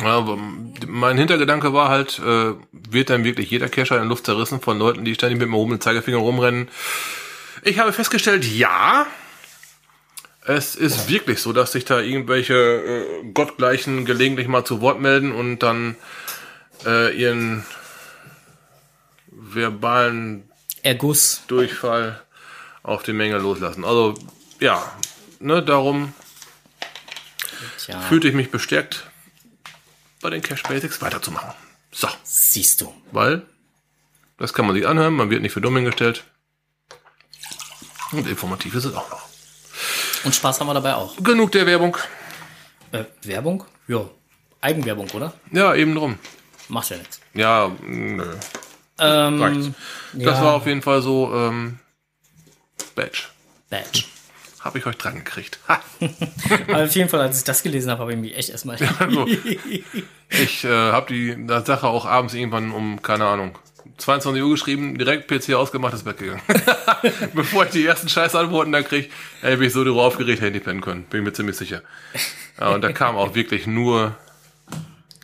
Ja, 0.00 0.16
aber 0.16 0.38
mein 0.86 1.18
Hintergedanke 1.18 1.74
war 1.74 1.90
halt, 1.90 2.18
äh, 2.18 2.54
wird 2.72 3.10
dann 3.10 3.22
wirklich 3.22 3.50
jeder 3.50 3.68
Cacher 3.68 4.00
in 4.00 4.08
Luft 4.08 4.24
zerrissen 4.24 4.60
von 4.62 4.78
Leuten, 4.78 5.04
die 5.04 5.14
ständig 5.14 5.38
mit 5.38 5.46
dem 5.46 5.52
erhobenen 5.52 5.80
Zeigefinger 5.80 6.16
rumrennen? 6.16 6.68
Ich 7.64 7.78
habe 7.78 7.92
festgestellt, 7.92 8.44
ja, 8.46 9.06
es 10.44 10.74
ist 10.74 11.08
wirklich 11.08 11.40
so, 11.40 11.52
dass 11.52 11.72
sich 11.72 11.84
da 11.84 12.00
irgendwelche 12.00 12.54
äh, 12.54 13.32
Gottgleichen 13.32 14.04
gelegentlich 14.04 14.48
mal 14.48 14.64
zu 14.64 14.80
Wort 14.80 15.00
melden 15.00 15.32
und 15.32 15.60
dann 15.60 15.96
äh, 16.84 17.16
ihren 17.16 17.64
verbalen 19.28 20.50
Erguss. 20.82 21.42
Durchfall 21.46 22.20
auf 22.82 23.02
die 23.02 23.12
Menge 23.12 23.38
loslassen. 23.38 23.84
Also 23.84 24.14
ja, 24.58 24.82
ne, 25.38 25.62
darum 25.62 26.12
Tja, 27.78 28.00
fühlte 28.00 28.28
ich 28.28 28.34
mich 28.34 28.50
bestärkt, 28.50 29.08
bei 30.20 30.30
den 30.30 30.42
Cash 30.42 30.64
Basics 30.64 31.00
weiterzumachen. 31.00 31.52
So, 31.92 32.08
siehst 32.24 32.80
du. 32.80 32.92
weil 33.12 33.42
das 34.38 34.52
kann 34.54 34.66
man 34.66 34.74
sich 34.74 34.88
anhören, 34.88 35.14
man 35.14 35.30
wird 35.30 35.42
nicht 35.42 35.52
für 35.52 35.60
dumm 35.60 35.76
hingestellt. 35.76 36.24
Und 38.10 38.26
informativ 38.26 38.74
ist 38.74 38.86
es 38.86 38.94
auch 38.94 39.08
noch. 39.08 39.21
Und 40.24 40.34
Spaß 40.34 40.60
haben 40.60 40.68
wir 40.68 40.74
dabei 40.74 40.94
auch. 40.94 41.16
Genug 41.16 41.52
der 41.52 41.66
Werbung. 41.66 41.96
Äh, 42.92 43.04
Werbung? 43.22 43.64
Ja. 43.88 44.08
Eigenwerbung, 44.60 45.10
oder? 45.10 45.32
Ja, 45.50 45.74
eben 45.74 45.94
drum. 45.94 46.18
macht 46.68 46.90
ja 46.90 46.96
nichts. 46.96 47.20
Ja, 47.34 47.70
nö. 47.84 48.34
Ähm, 48.98 49.42
Reicht's. 49.42 49.70
Das 50.12 50.38
ja, 50.38 50.44
war 50.44 50.54
auf 50.54 50.66
jeden 50.66 50.82
Fall 50.82 51.02
so, 51.02 51.32
ähm, 51.34 51.78
Badge. 52.94 53.24
Badge. 53.70 54.04
Habe 54.60 54.78
ich 54.78 54.86
euch 54.86 54.96
dran 54.96 55.16
gekriegt. 55.16 55.58
Aber 56.68 56.84
auf 56.84 56.94
jeden 56.94 57.08
Fall, 57.08 57.20
als 57.20 57.38
ich 57.38 57.44
das 57.44 57.64
gelesen 57.64 57.90
habe, 57.90 58.02
habe 58.02 58.12
ich 58.12 58.18
mich 58.18 58.36
echt 58.36 58.50
erstmal. 58.50 58.78
so. 58.78 59.26
Ich 60.34 60.64
äh, 60.64 60.68
habe 60.92 61.12
die 61.12 61.36
Sache 61.46 61.86
auch 61.88 62.06
abends 62.06 62.32
irgendwann 62.32 62.70
um, 62.70 63.02
keine 63.02 63.26
Ahnung, 63.26 63.58
22 64.02 64.42
Uhr 64.42 64.50
geschrieben, 64.50 64.98
direkt 64.98 65.28
PC 65.28 65.54
ausgemacht, 65.54 65.92
ins 65.92 66.02
Bett 66.02 66.18
gegangen. 66.18 66.42
Bevor 67.34 67.64
ich 67.64 67.70
die 67.70 67.86
ersten 67.86 68.08
Scheißantworten 68.08 68.72
dann 68.72 68.84
krieg, 68.84 69.10
ey, 69.42 69.56
bin 69.56 69.66
ich 69.68 69.72
so 69.72 69.84
darüber 69.84 70.02
aufgeregt, 70.02 70.40
hätte 70.40 70.58
ich 70.58 70.64
pennen 70.64 70.80
können. 70.80 71.04
Bin 71.04 71.20
ich 71.20 71.26
mir 71.26 71.32
ziemlich 71.32 71.56
sicher. 71.56 71.82
Ja, 72.60 72.70
und 72.70 72.82
da 72.82 72.92
kam 72.92 73.16
auch 73.16 73.34
wirklich 73.34 73.66
nur 73.66 74.16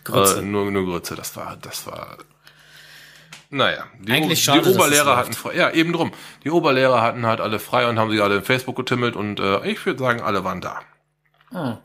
Grütze. 0.04 0.38
Äh, 0.38 0.42
nur, 0.42 0.70
nur 0.70 0.86
Grütze. 0.86 1.16
Das 1.16 1.36
war, 1.36 1.56
das 1.60 1.86
war. 1.86 2.18
Naja, 3.50 3.84
die, 4.00 4.12
Eigentlich 4.12 4.40
die 4.40 4.44
schade, 4.44 4.68
es 4.68 4.76
Oberlehrer 4.76 5.16
hatten 5.16 5.32
frei. 5.32 5.56
Ja, 5.56 5.70
eben 5.70 5.92
drum. 5.92 6.12
Die 6.44 6.50
Oberlehrer 6.50 7.00
hatten 7.00 7.26
halt 7.26 7.40
alle 7.40 7.58
frei 7.58 7.88
und 7.88 7.98
haben 7.98 8.10
sich 8.10 8.22
alle 8.22 8.36
in 8.36 8.44
Facebook 8.44 8.76
getimmelt 8.76 9.16
und 9.16 9.40
äh, 9.40 9.66
ich 9.66 9.84
würde 9.86 9.98
sagen, 9.98 10.20
alle 10.20 10.44
waren 10.44 10.60
da. 10.60 10.80
Ah. 11.52 11.78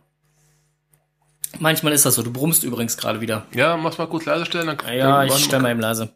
Manchmal 1.59 1.93
ist 1.93 2.05
das 2.05 2.15
so. 2.15 2.23
Du 2.23 2.33
brummst 2.33 2.63
übrigens 2.63 2.97
gerade 2.97 3.21
wieder. 3.21 3.45
Ja, 3.53 3.77
mach's 3.77 3.97
mal 3.97 4.07
kurz 4.07 4.25
leise 4.25 4.45
stellen. 4.45 4.67
Dann, 4.67 4.77
Ja, 4.93 5.23
ich 5.23 5.43
stelle 5.43 5.61
mal 5.61 5.71
eben 5.71 5.79
leise. 5.79 6.15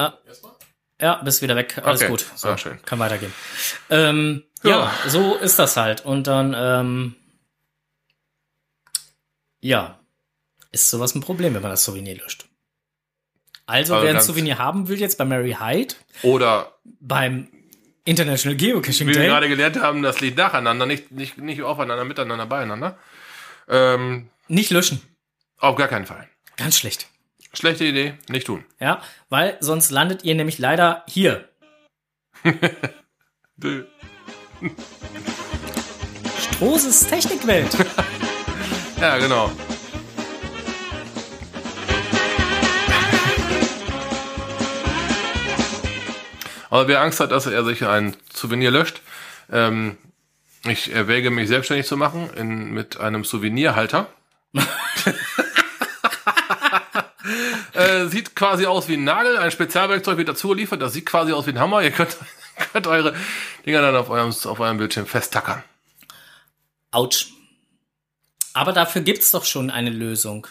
Ah. 0.00 0.18
Ja, 1.00 1.14
bist 1.22 1.40
wieder 1.42 1.56
weg. 1.56 1.78
Alles 1.82 2.02
Okay. 2.02 2.10
gut. 2.10 2.26
So, 2.34 2.48
Ah, 2.48 2.58
schön. 2.58 2.80
Kann 2.84 2.98
weitergehen. 2.98 3.32
Ähm, 3.88 4.44
ja. 4.62 4.92
Ja. 5.04 5.08
so 5.08 5.36
ist 5.36 5.58
das 5.58 5.76
halt. 5.76 6.04
Und 6.04 6.26
dann, 6.26 6.54
ähm, 6.56 7.16
ja, 9.60 9.98
ist 10.72 10.90
sowas 10.90 11.14
ein 11.14 11.20
Problem, 11.20 11.54
wenn 11.54 11.62
man 11.62 11.70
das 11.70 11.84
Souvenir 11.84 12.16
löscht. 12.16 12.46
Also, 13.66 13.94
Aber 13.94 14.04
wer 14.04 14.14
ein 14.16 14.20
Souvenir 14.20 14.58
haben 14.58 14.88
will, 14.88 14.98
jetzt 14.98 15.16
bei 15.16 15.24
Mary 15.24 15.56
Hyde, 15.60 15.94
Oder 16.22 16.74
beim 16.84 17.48
International 18.04 18.56
Geocaching 18.56 19.06
wie 19.06 19.14
wir 19.14 19.20
Day, 19.20 19.28
gerade 19.28 19.48
gelernt 19.48 19.80
haben, 19.80 20.02
das 20.02 20.20
liegt 20.20 20.36
nacheinander, 20.38 20.86
nicht, 20.86 21.12
nicht, 21.12 21.38
nicht 21.38 21.62
aufeinander, 21.62 22.04
miteinander, 22.04 22.46
beieinander. 22.46 22.98
Ähm, 23.68 24.28
nicht 24.48 24.70
löschen. 24.70 25.00
auf 25.58 25.76
gar 25.76 25.86
keinen 25.88 26.06
Fall. 26.06 26.28
Ganz 26.56 26.76
schlecht. 26.78 27.06
Schlechte 27.52 27.84
Idee, 27.84 28.14
nicht 28.28 28.46
tun. 28.46 28.64
Ja, 28.78 29.02
weil 29.28 29.56
sonst 29.60 29.90
landet 29.90 30.22
ihr 30.24 30.36
nämlich 30.36 30.58
leider 30.58 31.04
hier. 31.08 31.48
Strohses 36.38 37.06
Technikwelt. 37.06 37.76
Ja, 39.00 39.16
genau. 39.16 39.50
Aber 46.68 46.86
wer 46.86 47.00
Angst 47.00 47.18
hat, 47.20 47.30
dass 47.32 47.46
er 47.46 47.64
sich 47.64 47.86
ein 47.86 48.14
Souvenir 48.30 48.70
löscht, 48.70 49.00
ähm, 49.50 49.96
ich 50.64 50.92
erwäge 50.92 51.30
mich 51.30 51.48
selbstständig 51.48 51.86
zu 51.86 51.96
machen 51.96 52.28
in, 52.36 52.72
mit 52.72 53.00
einem 53.00 53.24
Souvenirhalter. 53.24 54.08
äh, 57.80 58.08
sieht 58.08 58.36
quasi 58.36 58.66
aus 58.66 58.88
wie 58.88 58.94
ein 58.94 59.04
Nagel, 59.04 59.38
ein 59.38 59.50
Spezialwerkzeug 59.50 60.18
wird 60.18 60.28
dazu 60.28 60.48
geliefert, 60.48 60.82
das 60.82 60.92
sieht 60.92 61.06
quasi 61.06 61.32
aus 61.32 61.46
wie 61.46 61.50
ein 61.50 61.58
Hammer. 61.58 61.82
Ihr 61.82 61.90
könnt, 61.90 62.16
könnt 62.72 62.86
eure 62.86 63.14
Dinger 63.66 63.82
dann 63.82 63.96
auf 63.96 64.10
eurem, 64.10 64.30
auf 64.30 64.60
eurem 64.60 64.78
Bildschirm 64.78 65.06
festtackern. 65.06 65.62
Autsch. 66.90 67.28
Aber 68.52 68.72
dafür 68.72 69.02
gibt's 69.02 69.30
doch 69.30 69.44
schon 69.44 69.70
eine 69.70 69.90
Lösung. 69.90 70.46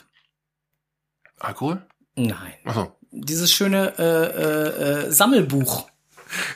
Alkohol? 1.39 1.85
Nein. 2.15 2.53
Achso. 2.65 2.95
Dieses 3.11 3.51
schöne 3.51 3.93
äh, 3.97 4.03
äh, 4.03 5.07
äh, 5.07 5.11
Sammelbuch. 5.11 5.89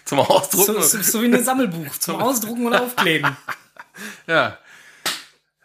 Zum 0.05 0.19
Ausdrucken. 0.19 0.81
So, 0.81 0.81
so, 0.81 1.01
so 1.01 1.21
wie 1.21 1.25
ein 1.25 1.43
Sammelbuch 1.43 1.97
zum 1.97 2.21
Ausdrucken 2.21 2.67
und 2.67 2.75
Aufkleben. 2.75 3.35
ja. 4.27 4.57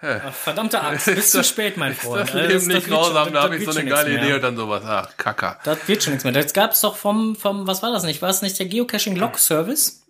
Ach, 0.01 0.33
verdammte 0.33 0.81
Axt, 0.81 1.07
bis 1.15 1.31
zu 1.33 1.43
spät, 1.43 1.77
mein 1.77 1.93
Ist 1.93 2.03
Freund. 2.03 2.29
das 2.29 2.35
Äh, 2.35 2.41
Leben 2.43 2.53
das 2.55 2.67
nicht 2.67 2.83
schon- 2.87 2.95
grausam, 2.95 3.25
das- 3.25 3.33
da 3.33 3.43
habe 3.43 3.55
das 3.55 3.63
ich 3.63 3.65
so 3.65 3.71
eine 3.79 3.81
schon 3.81 3.89
geile 3.97 4.15
Idee 4.15 4.25
mehr. 4.27 4.35
und 4.37 4.43
dann 4.43 4.57
sowas. 4.57 4.83
Ach, 4.87 5.17
Kacker. 5.17 5.59
Das 5.65 5.79
wird 5.89 6.03
schon 6.05 6.13
nichts 6.13 6.25
mehr. 6.25 6.33
Das 6.33 6.53
gab's 6.53 6.81
doch 6.83 6.97
vom, 6.97 7.35
vom, 7.37 7.67
was 7.67 7.83
war 7.83 7.91
das 7.93 8.05
nicht? 8.05 8.23
War 8.23 8.31
es 8.31 8.41
nicht 8.43 8.59
der 8.59 8.67
Geocaching 8.67 9.17
Log 9.17 9.39
Service? 9.39 10.05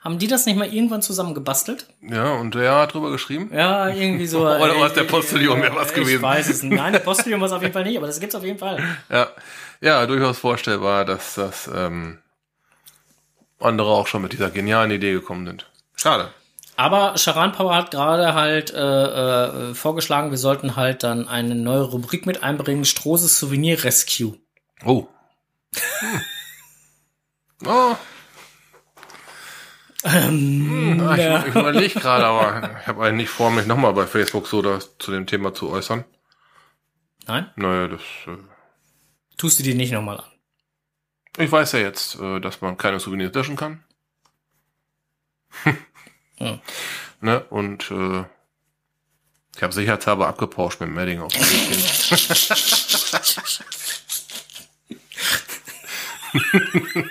Haben 0.00 0.18
die 0.18 0.26
das 0.26 0.44
nicht 0.44 0.56
mal 0.58 0.70
irgendwann 0.70 1.00
zusammen 1.00 1.32
gebastelt? 1.32 1.86
Ja, 2.02 2.34
und 2.34 2.54
der 2.54 2.74
hat 2.74 2.92
drüber 2.92 3.10
geschrieben. 3.10 3.50
Ja, 3.54 3.88
irgendwie 3.88 4.26
so. 4.26 4.40
Oder 4.46 4.74
äh, 4.76 4.78
war 4.80 4.88
es 4.88 4.92
der 4.92 5.04
Postillon, 5.04 5.62
wäre 5.62 5.74
was 5.74 5.88
ich 5.88 5.94
gewesen. 5.94 6.16
Ich 6.16 6.22
weiß 6.22 6.48
es 6.50 6.62
nicht. 6.62 6.76
Nein, 6.76 6.92
der 6.92 7.00
Postillon 7.00 7.40
war 7.40 7.46
es 7.46 7.52
auf 7.52 7.62
jeden 7.62 7.72
Fall 7.72 7.84
nicht, 7.84 7.96
aber 7.96 8.06
das 8.06 8.20
gibt's 8.20 8.34
auf 8.34 8.44
jeden 8.44 8.58
Fall. 8.58 8.82
Ja, 9.08 9.28
ja, 9.80 10.04
durchaus 10.06 10.36
vorstellbar, 10.38 11.06
dass 11.06 11.36
das 11.36 11.70
ähm, 11.74 12.18
andere 13.58 13.88
auch 13.88 14.06
schon 14.06 14.20
mit 14.20 14.34
dieser 14.34 14.50
genialen 14.50 14.90
Idee 14.90 15.12
gekommen 15.12 15.46
sind. 15.46 15.70
Schade. 15.96 16.28
Aber 16.76 17.14
Charan 17.16 17.52
Power 17.52 17.74
hat 17.76 17.90
gerade 17.92 18.34
halt 18.34 18.72
äh, 18.72 18.76
äh, 19.70 19.74
vorgeschlagen, 19.74 20.30
wir 20.30 20.38
sollten 20.38 20.74
halt 20.76 21.02
dann 21.04 21.28
eine 21.28 21.54
neue 21.54 21.82
Rubrik 21.82 22.26
mit 22.26 22.42
einbringen, 22.42 22.84
Strohses 22.84 23.38
Souvenir 23.38 23.84
Rescue. 23.84 24.38
Oh. 24.84 25.06
Hm. 26.00 26.20
Oh, 27.66 27.96
Ähm, 30.04 31.00
ich, 31.14 31.18
ja. 31.18 31.46
ich 31.46 31.54
überlege 31.54 31.98
gerade, 31.98 32.26
aber 32.26 32.78
ich 32.80 32.86
habe 32.86 33.02
eigentlich 33.04 33.16
nicht 33.28 33.30
vor, 33.30 33.50
mich 33.50 33.66
nochmal 33.66 33.94
bei 33.94 34.06
Facebook 34.06 34.46
so 34.46 34.60
das, 34.60 34.98
zu 34.98 35.10
dem 35.12 35.26
Thema 35.26 35.54
zu 35.54 35.70
äußern. 35.70 36.04
Nein, 37.26 37.50
Naja, 37.56 37.88
das. 37.88 38.00
Äh, 38.26 38.36
tust 39.38 39.58
du 39.58 39.62
dir 39.62 39.74
nicht 39.74 39.92
nochmal 39.92 40.18
an. 40.18 40.30
ich 41.38 41.50
weiß 41.50 41.72
ja 41.72 41.78
jetzt, 41.78 42.20
äh, 42.20 42.38
dass 42.40 42.60
man 42.60 42.76
keine 42.76 43.00
Souvenirs 43.00 43.32
löschen 43.34 43.56
kann. 43.56 43.82
Hm. 46.38 46.60
Ne? 47.20 47.40
Und 47.50 47.90
äh, 47.90 48.24
ich 49.56 49.62
habe 49.62 49.72
sicherheitshalber 49.72 50.26
abgepauscht 50.28 50.80
mit 50.80 50.88
dem 50.88 50.98
Edding 50.98 51.20
auf 51.20 51.32
dem 51.32 51.42
Bildchen. 51.42 52.50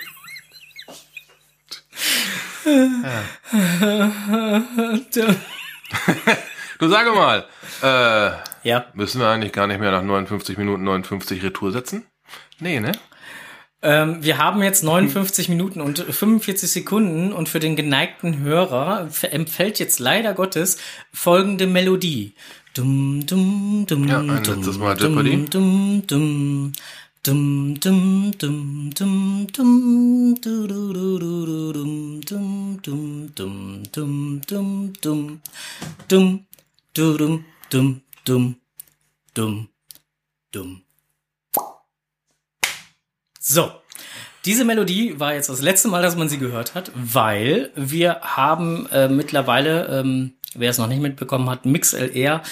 Du 6.78 6.88
sage 6.88 7.12
mal, 7.12 7.44
äh, 7.82 8.68
Ja. 8.68 8.86
müssen 8.94 9.20
wir 9.20 9.28
eigentlich 9.28 9.52
gar 9.52 9.66
nicht 9.66 9.80
mehr 9.80 9.90
nach 9.92 10.02
59 10.02 10.58
Minuten 10.58 10.84
59 10.84 11.42
Retour 11.42 11.72
setzen? 11.72 12.06
Nee, 12.58 12.80
ne? 12.80 12.92
Ähm, 13.84 14.24
wir 14.24 14.38
haben 14.38 14.62
jetzt 14.62 14.82
59 14.82 15.50
Minuten 15.50 15.82
und 15.82 15.98
45 15.98 16.70
Sekunden 16.70 17.34
und 17.34 17.50
für 17.50 17.60
den 17.60 17.76
geneigten 17.76 18.38
Hörer 18.38 19.10
empfällt 19.30 19.78
jetzt 19.78 20.00
leider 20.00 20.32
Gottes 20.32 20.78
folgende 21.12 21.66
Melodie. 21.66 22.32
Dum, 22.72 23.26
dum, 23.26 23.84
dum, 23.86 24.08
Ja, 24.08 24.20
ein 24.20 24.42
dum, 24.42 24.56
letztes 24.56 24.78
Mal 24.78 24.96
dum, 24.96 25.10
Jeopardy. 25.10 25.44
Dum, 25.50 26.02
dum, 26.06 26.72
dum, 27.22 27.74
dum, 27.78 28.32
dum, 28.38 28.90
dum, 28.94 29.48
dum, 29.52 30.34
du, 30.40 30.66
du, 30.66 30.92
du, 30.94 31.18
du, 31.18 31.46
du, 31.46 31.72
dum, 31.74 32.80
dum, 32.82 33.30
dum, 33.34 33.92
dum, 33.92 33.92
dum, 33.92 34.42
dum, 34.50 34.92
dum, 35.02 35.40
dum, 36.08 36.46
du, 36.94 37.16
dum, 37.18 37.44
dum, 37.70 38.00
dum, 38.24 38.56
dum, 39.34 39.68
dum. 40.52 40.83
So. 43.46 43.70
Diese 44.46 44.64
Melodie 44.64 45.20
war 45.20 45.34
jetzt 45.34 45.50
das 45.50 45.60
letzte 45.60 45.88
Mal, 45.88 46.00
dass 46.00 46.16
man 46.16 46.30
sie 46.30 46.38
gehört 46.38 46.74
hat, 46.74 46.90
weil 46.94 47.70
wir 47.74 48.20
haben 48.22 48.86
äh, 48.90 49.06
mittlerweile, 49.08 49.86
ähm, 49.88 50.32
wer 50.54 50.70
es 50.70 50.78
noch 50.78 50.86
nicht 50.86 51.02
mitbekommen 51.02 51.50
hat, 51.50 51.66
MixLR 51.66 52.42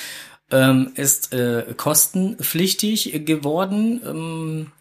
ähm, 0.51 0.93
ist 0.95 1.33
äh, 1.33 1.75
kostenpflichtig 1.77 3.25
geworden, 3.25 4.03
ähm, 4.05 4.73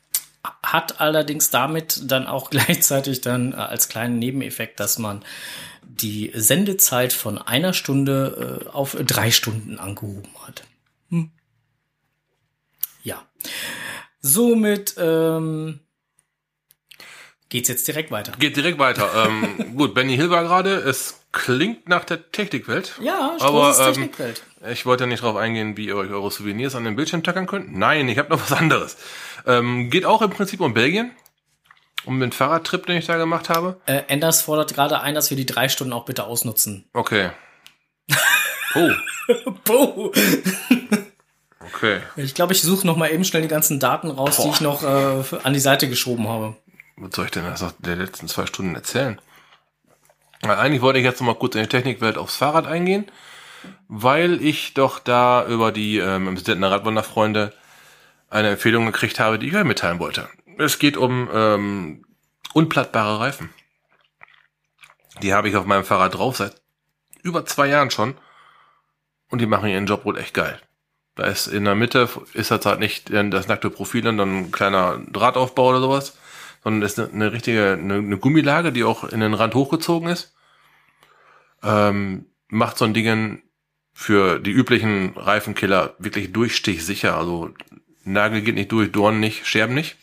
hat 0.64 1.00
allerdings 1.00 1.50
damit 1.50 2.12
dann 2.12 2.28
auch 2.28 2.50
gleichzeitig 2.50 3.22
dann 3.22 3.54
äh, 3.54 3.56
als 3.56 3.88
kleinen 3.88 4.20
Nebeneffekt, 4.20 4.82
dass 4.82 5.00
man 5.00 5.24
die 5.82 6.32
Sendezeit 6.36 7.14
von 7.14 7.38
einer 7.38 7.74
Stunde 7.74 8.66
äh, 8.66 8.70
auf 8.70 8.98
drei 9.06 9.32
Stunden 9.32 9.80
angehoben 9.80 10.32
hat. 10.46 10.64
Hm. 11.10 11.32
Ja. 13.04 13.26
Somit 14.22 14.96
ähm, 14.98 15.80
geht's 17.52 17.70
jetzt 17.70 17.88
direkt 17.88 18.10
weiter. 18.10 18.32
Geht 18.40 18.58
direkt 18.58 18.80
weiter. 18.80 19.10
ähm, 19.28 19.76
gut, 19.76 19.94
Benny 19.94 20.16
Hill 20.16 20.32
war 20.32 20.42
gerade. 20.42 20.74
Es 20.74 21.22
klingt 21.32 21.88
nach 21.88 22.04
der 22.04 22.32
Technikwelt. 22.32 22.94
Ja, 23.02 23.36
aber 23.40 23.78
ähm, 23.80 23.94
Technikwelt. 23.94 24.44
ich 24.72 24.88
wollte 24.88 25.04
ja 25.04 25.08
nicht 25.08 25.22
darauf 25.22 25.36
eingehen, 25.38 25.78
wie 25.78 25.86
ihr 25.86 25.96
euch 25.96 26.10
eure 26.10 26.32
Souvenirs 26.32 26.74
an 26.74 26.86
den 26.86 26.96
Bildschirm 26.96 27.22
tackern 27.22 27.46
könnt. 27.46 27.72
Nein, 27.76 28.10
ich 28.10 28.18
habe 28.18 28.30
noch 28.30 28.42
was 28.42 28.58
anderes. 28.58 28.98
Ähm, 29.46 29.92
geht 29.92 30.06
auch 30.06 30.24
im 30.24 30.32
Prinzip 30.32 30.62
um 30.62 30.74
Belgien. 30.74 31.12
Um 32.04 32.20
den 32.20 32.32
Fahrradtrip, 32.32 32.88
den 32.88 32.98
ich 32.98 33.06
da 33.06 33.18
gemacht 33.18 33.50
habe. 33.50 33.80
Äh, 33.86 34.02
Enders 34.08 34.42
fordert 34.42 34.74
gerade 34.74 35.02
ein, 35.02 35.14
dass 35.14 35.30
wir 35.30 35.38
die 35.38 35.46
drei 35.46 35.70
Stunden 35.70 35.94
auch 35.94 36.06
bitte 36.06 36.24
ausnutzen. 36.24 36.90
Okay. 36.94 37.30
Oh, 38.74 38.90
Puh. 39.66 40.12
Okay. 41.60 42.00
Ich 42.16 42.34
glaube, 42.34 42.54
ich 42.54 42.62
suche 42.62 42.86
noch 42.86 42.96
mal 42.96 43.12
eben 43.12 43.24
schnell 43.24 43.42
die 43.42 43.48
ganzen 43.48 43.80
Daten 43.80 44.10
raus, 44.10 44.38
die 44.38 44.44
Boah. 44.44 44.54
ich 44.54 44.62
noch 44.62 44.84
äh, 44.84 45.38
an 45.44 45.54
die 45.54 45.60
Seite 45.60 45.90
geschoben 45.90 46.28
habe. 46.28 46.56
Was 47.02 47.16
soll 47.16 47.26
ich 47.26 47.32
denn 47.32 47.52
aus 47.52 47.66
der 47.80 47.96
letzten 47.96 48.28
zwei 48.28 48.46
Stunden 48.46 48.76
erzählen? 48.76 49.20
Na, 50.44 50.60
Eigentlich 50.60 50.84
wollte 50.84 51.00
ich 51.00 51.06
jetzt 51.06 51.20
noch 51.20 51.26
mal 51.26 51.36
kurz 51.36 51.56
in 51.56 51.64
die 51.64 51.68
Technikwelt 51.68 52.16
aufs 52.16 52.36
Fahrrad 52.36 52.68
eingehen, 52.68 53.12
weil 53.88 54.40
ich 54.40 54.76
doch 54.76 55.00
da 55.00 55.44
über 55.48 55.72
die 55.72 55.98
ähm, 55.98 56.28
im 56.28 56.38
Stettner 56.38 56.70
Radwanderfreunde 56.70 57.54
eine 58.30 58.52
Empfehlung 58.52 58.86
gekriegt 58.86 59.20
habe, 59.20 59.40
die 59.40 59.48
ich 59.48 59.56
euch 59.56 59.64
mitteilen 59.64 59.98
wollte. 59.98 60.30
Es 60.60 60.78
geht 60.78 60.96
um 60.96 61.28
ähm, 61.34 62.06
unplattbare 62.54 63.20
Reifen. 63.20 63.50
Die 65.24 65.34
habe 65.34 65.50
ich 65.50 65.56
auf 65.56 65.66
meinem 65.66 65.84
Fahrrad 65.84 66.14
drauf 66.14 66.38
seit 66.38 66.62
über 67.24 67.48
zwei 67.48 67.66
Jahren 67.66 67.90
schon 67.90 68.16
und 69.32 69.42
die 69.42 69.48
machen 69.48 69.70
ihren 69.70 69.88
Job 69.88 70.06
wohl 70.06 70.20
echt 70.20 70.36
geil. 70.36 70.62
Da 71.16 71.24
ist 71.24 71.48
in 71.48 71.66
der 71.66 71.76
Mitte 71.76 72.08
ist 72.34 72.52
das 72.52 72.64
halt 72.64 72.80
nicht 72.80 73.12
das 73.12 73.48
nackte 73.48 73.72
Profil 73.72 74.08
und 74.08 74.18
dann 74.18 74.38
ein 74.38 74.52
kleiner 74.52 75.00
Drahtaufbau 75.12 75.70
oder 75.70 75.82
sowas, 75.82 76.18
sondern 76.64 76.82
ist 76.82 77.00
eine, 77.00 77.32
richtige 77.32 77.74
eine, 77.74 77.96
eine 77.96 78.18
Gummilage, 78.18 78.72
die 78.72 78.84
auch 78.84 79.04
in 79.04 79.20
den 79.20 79.34
Rand 79.34 79.56
hochgezogen 79.56 80.10
ist. 80.10 80.34
Ähm, 81.64 82.26
macht 82.48 82.78
so 82.78 82.86
ein 82.86 82.94
Ding 82.94 83.44
für 83.94 84.40
die 84.40 84.52
üblichen 84.52 85.18
Reifenkiller 85.18 85.96
wirklich 86.00 86.32
durchstichsicher. 86.32 87.18
Also 87.18 87.54
Nagel 88.04 88.42
geht 88.42 88.56
nicht 88.56 88.72
durch, 88.72 88.92
Dorn 88.92 89.20
nicht, 89.20 89.46
Scherben 89.46 89.76
nicht. 89.76 89.98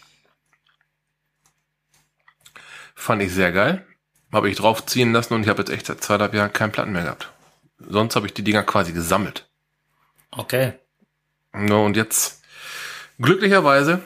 Fand 2.95 3.23
ich 3.23 3.33
sehr 3.33 3.53
geil. 3.53 3.87
Habe 4.33 4.51
ich 4.51 4.57
draufziehen 4.57 5.13
lassen 5.13 5.35
und 5.35 5.43
ich 5.43 5.49
habe 5.49 5.61
jetzt 5.61 5.71
echt 5.71 5.87
seit 5.87 6.03
zweieinhalb 6.03 6.35
Jahren 6.35 6.53
keinen 6.53 6.73
Platten 6.73 6.93
mehr 6.93 7.05
gehabt. 7.05 7.33
Sonst 7.79 8.17
habe 8.17 8.27
ich 8.27 8.35
die 8.35 8.43
Dinger 8.43 8.63
quasi 8.65 8.93
gesammelt. 8.93 9.49
Okay. 10.31 10.75
Ja, 11.55 11.77
und 11.77 11.97
jetzt, 11.97 12.43
glücklicherweise, 13.19 14.03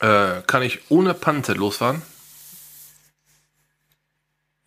äh, 0.00 0.42
kann 0.46 0.62
ich 0.62 0.90
ohne 0.90 1.14
Panze 1.14 1.52
losfahren 1.54 2.02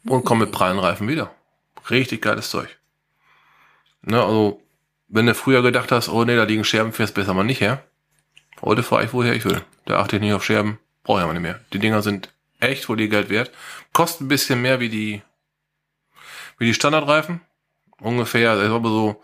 und 0.06 0.24
komme 0.26 0.46
mit 0.46 0.54
prallen 0.54 0.80
Reifen 0.80 1.08
wieder. 1.08 1.34
Richtig 1.90 2.22
geiles 2.22 2.50
Zeug. 2.50 2.78
Ne, 4.02 4.22
also, 4.22 4.62
wenn 5.08 5.26
du 5.26 5.36
früher 5.36 5.62
gedacht 5.62 5.92
hast, 5.92 6.10
oh 6.10 6.26
nee, 6.26 6.36
da 6.36 6.44
liegen 6.44 6.64
Scherben, 6.64 6.94
fährst 6.94 7.14
besser 7.14 7.34
mal 7.34 7.44
nicht 7.44 7.62
her. 7.62 7.84
Heute 8.62 8.84
fahre 8.84 9.06
ich, 9.06 9.14
woher 9.14 9.34
ich 9.34 9.46
will. 9.46 9.64
Da 9.86 10.00
achte 10.00 10.16
ich 10.16 10.22
nicht 10.22 10.34
auf 10.34 10.44
Scherben, 10.44 10.80
brauche 11.04 11.20
ich 11.20 11.24
aber 11.24 11.34
nicht 11.34 11.42
mehr. 11.42 11.60
Die 11.74 11.80
Dinger 11.80 12.02
sind 12.02 12.30
echt 12.60 12.88
wohl 12.90 13.00
ihr 13.00 13.10
Geld 13.10 13.30
wert. 13.30 13.52
Kosten 13.94 14.26
ein 14.26 14.28
bisschen 14.28 14.62
mehr 14.62 14.80
wie 14.80 14.90
die, 14.90 15.22
wie 16.58 16.66
die 16.66 16.74
Standardreifen. 16.74 17.42
Ungefähr, 18.00 18.52
also 18.52 18.76
aber 18.76 18.90
so, 18.90 19.24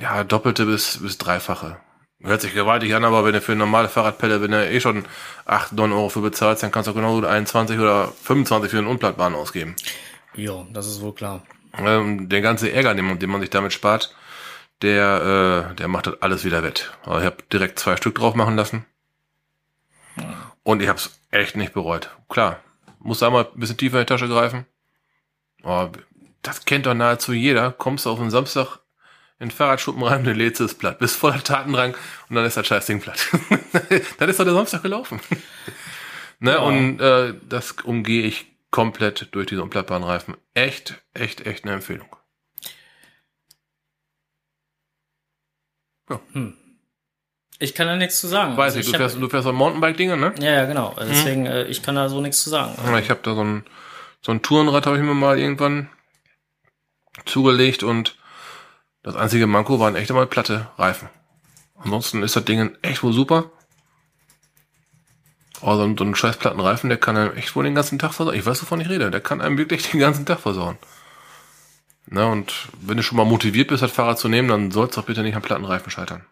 ja, 0.00 0.24
doppelte 0.24 0.66
bis, 0.66 0.98
bis 0.98 1.18
dreifache. 1.18 1.80
Hört 2.20 2.40
sich 2.40 2.52
gewaltig 2.52 2.94
an, 2.94 3.04
aber 3.04 3.24
wenn 3.24 3.32
du 3.32 3.40
für 3.40 3.52
eine 3.52 3.60
normale 3.60 3.88
Fahrradpelle, 3.88 4.42
wenn 4.42 4.50
du 4.50 4.68
eh 4.68 4.80
schon 4.80 5.04
8, 5.46 5.72
9 5.72 5.92
Euro 5.92 6.08
für 6.08 6.20
bezahlst, 6.20 6.64
dann 6.64 6.72
kannst 6.72 6.88
du 6.88 6.94
genauso 6.94 7.24
21 7.24 7.78
oder 7.78 8.08
25 8.08 8.70
für 8.70 8.78
einen 8.78 8.88
Unplattbaren 8.88 9.36
ausgeben. 9.36 9.76
Jo, 10.34 10.66
das 10.72 10.88
ist 10.88 11.00
wohl 11.00 11.14
klar. 11.14 11.42
Ähm, 11.76 12.28
der 12.28 12.40
ganze 12.40 12.72
Ärger, 12.72 12.94
den 12.94 13.04
man, 13.04 13.18
den 13.20 13.30
man 13.30 13.40
sich 13.40 13.50
damit 13.50 13.72
spart, 13.72 14.16
der, 14.82 15.70
äh, 15.70 15.74
der 15.76 15.86
macht 15.86 16.08
das 16.08 16.20
alles 16.20 16.44
wieder 16.44 16.64
wett. 16.64 16.92
Aber 17.04 17.20
ich 17.20 17.26
habe 17.26 17.36
direkt 17.52 17.78
zwei 17.78 17.96
Stück 17.96 18.16
drauf 18.16 18.34
machen 18.34 18.56
lassen. 18.56 18.84
Und 20.64 20.82
ich 20.82 20.88
habe 20.88 20.98
es 20.98 21.20
echt 21.30 21.56
nicht 21.56 21.72
bereut. 21.72 22.10
Klar, 22.28 22.60
musst 22.98 23.22
einmal 23.22 23.44
ein 23.44 23.60
bisschen 23.60 23.76
tiefer 23.76 23.98
in 23.98 24.06
die 24.06 24.06
Tasche 24.06 24.28
greifen. 24.28 24.66
Aber 25.62 25.92
das 26.42 26.64
kennt 26.64 26.86
doch 26.86 26.94
nahezu 26.94 27.32
jeder. 27.32 27.70
Kommst 27.72 28.06
du 28.06 28.10
auf 28.10 28.20
einen 28.20 28.30
Samstag 28.30 28.78
in 29.40 29.48
den 29.48 29.50
Fahrradschuppen 29.54 30.02
rein, 30.02 30.24
dann 30.24 30.36
lädst 30.36 30.60
du 30.60 30.64
es 30.64 30.74
platt. 30.74 30.98
Bist 30.98 31.16
voller 31.16 31.42
Tatendrang 31.42 31.94
und 32.28 32.36
dann 32.36 32.44
ist 32.44 32.56
das 32.56 32.66
Scheißding 32.66 33.00
platt. 33.00 33.28
dann 34.18 34.28
ist 34.28 34.40
doch 34.40 34.44
der 34.44 34.54
Samstag 34.54 34.82
gelaufen. 34.82 35.20
ne, 36.40 36.52
Ja. 36.52 36.58
Und 36.58 37.00
äh, 37.00 37.34
das 37.48 37.72
umgehe 37.84 38.22
ich 38.24 38.46
komplett 38.70 39.28
durch 39.32 39.46
diese 39.46 39.62
unplattbaren 39.62 40.02
Reifen. 40.04 40.36
Echt, 40.54 41.00
echt, 41.14 41.46
echt 41.46 41.64
eine 41.64 41.74
Empfehlung. 41.74 42.08
Ich 47.58 47.74
kann 47.74 47.86
da 47.86 47.96
nichts 47.96 48.20
zu 48.20 48.26
sagen. 48.28 48.56
Weiß 48.56 48.76
Also 48.76 48.80
ich, 48.80 48.86
du 48.86 48.92
hab- 48.92 48.98
fährst, 48.98 49.16
du 49.20 49.28
fährst 49.28 49.44
so 49.44 49.52
Mountainbike-Dinge, 49.52 50.16
ne? 50.16 50.34
Ja, 50.40 50.52
ja, 50.52 50.64
genau. 50.66 50.94
Deswegen, 50.98 51.46
äh, 51.46 51.64
ich 51.64 51.82
kann 51.82 51.94
da 51.96 52.08
so 52.08 52.20
nichts 52.20 52.42
zu 52.42 52.50
sagen. 52.50 52.74
Ja, 52.84 52.98
Ich 52.98 53.10
habe 53.10 53.20
da 53.22 53.34
so 53.34 53.42
ein, 53.42 53.64
so 54.20 54.32
ein 54.32 54.42
Tourenrad 54.42 54.86
habe 54.86 54.96
ich 54.96 55.02
mir 55.02 55.14
mal 55.14 55.38
irgendwann 55.38 55.90
zugelegt 57.24 57.82
und 57.82 58.16
das 59.08 59.16
einzige 59.16 59.46
Manko 59.46 59.80
waren 59.80 59.96
echt 59.96 60.10
einmal 60.10 60.26
platte 60.26 60.68
Reifen. 60.76 61.08
Ansonsten 61.78 62.22
ist 62.22 62.36
das 62.36 62.44
Ding 62.44 62.76
echt 62.82 63.02
wohl 63.02 63.14
super. 63.14 63.50
Aber 65.62 65.76
so 65.76 65.84
ein, 65.84 65.96
so 65.96 66.04
ein 66.04 66.14
scheiß 66.14 66.36
platten 66.36 66.60
Reifen, 66.60 66.90
der 66.90 66.98
kann 66.98 67.16
einem 67.16 67.34
echt 67.34 67.56
wohl 67.56 67.64
den 67.64 67.74
ganzen 67.74 67.98
Tag 67.98 68.12
versauen. 68.12 68.36
Ich 68.36 68.44
weiß, 68.44 68.60
wovon 68.60 68.82
ich 68.82 68.88
rede. 68.90 69.10
Der 69.10 69.22
kann 69.22 69.40
einem 69.40 69.56
wirklich 69.56 69.82
den 69.90 69.98
ganzen 69.98 70.26
Tag 70.26 70.40
versauen. 70.40 70.76
Na, 72.06 72.26
und 72.26 72.68
wenn 72.82 72.98
du 72.98 73.02
schon 73.02 73.16
mal 73.16 73.24
motiviert 73.24 73.68
bist, 73.68 73.82
das 73.82 73.92
Fahrrad 73.92 74.18
zu 74.18 74.28
nehmen, 74.28 74.48
dann 74.48 74.70
sollst 74.70 74.96
du 74.96 75.00
auch 75.00 75.06
bitte 75.06 75.22
nicht 75.22 75.36
am 75.36 75.42
platten 75.42 75.64
Reifen 75.64 75.90
scheitern. 75.90 76.26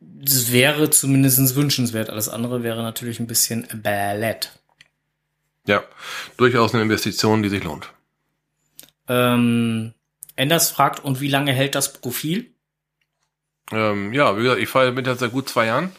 Das 0.00 0.50
wäre 0.50 0.90
zumindest 0.90 1.54
wünschenswert. 1.54 2.10
Alles 2.10 2.28
andere 2.28 2.64
wäre 2.64 2.82
natürlich 2.82 3.20
ein 3.20 3.28
bisschen 3.28 3.68
Ballett. 3.72 4.50
Ja, 5.66 5.84
durchaus 6.36 6.74
eine 6.74 6.82
Investition, 6.82 7.44
die 7.44 7.48
sich 7.48 7.62
lohnt. 7.62 7.92
Ähm, 9.06 9.94
Enders 10.40 10.70
fragt, 10.70 11.04
und 11.04 11.20
wie 11.20 11.28
lange 11.28 11.52
hält 11.52 11.74
das 11.74 11.92
Profil? 11.92 12.54
Ähm, 13.70 14.12
ja, 14.12 14.36
wie 14.36 14.42
gesagt, 14.42 14.60
ich 14.60 14.68
fahre 14.68 14.92
mit 14.92 15.06
jetzt 15.06 15.20
seit 15.20 15.32
gut 15.32 15.48
zwei 15.48 15.66
Jahren. 15.66 15.92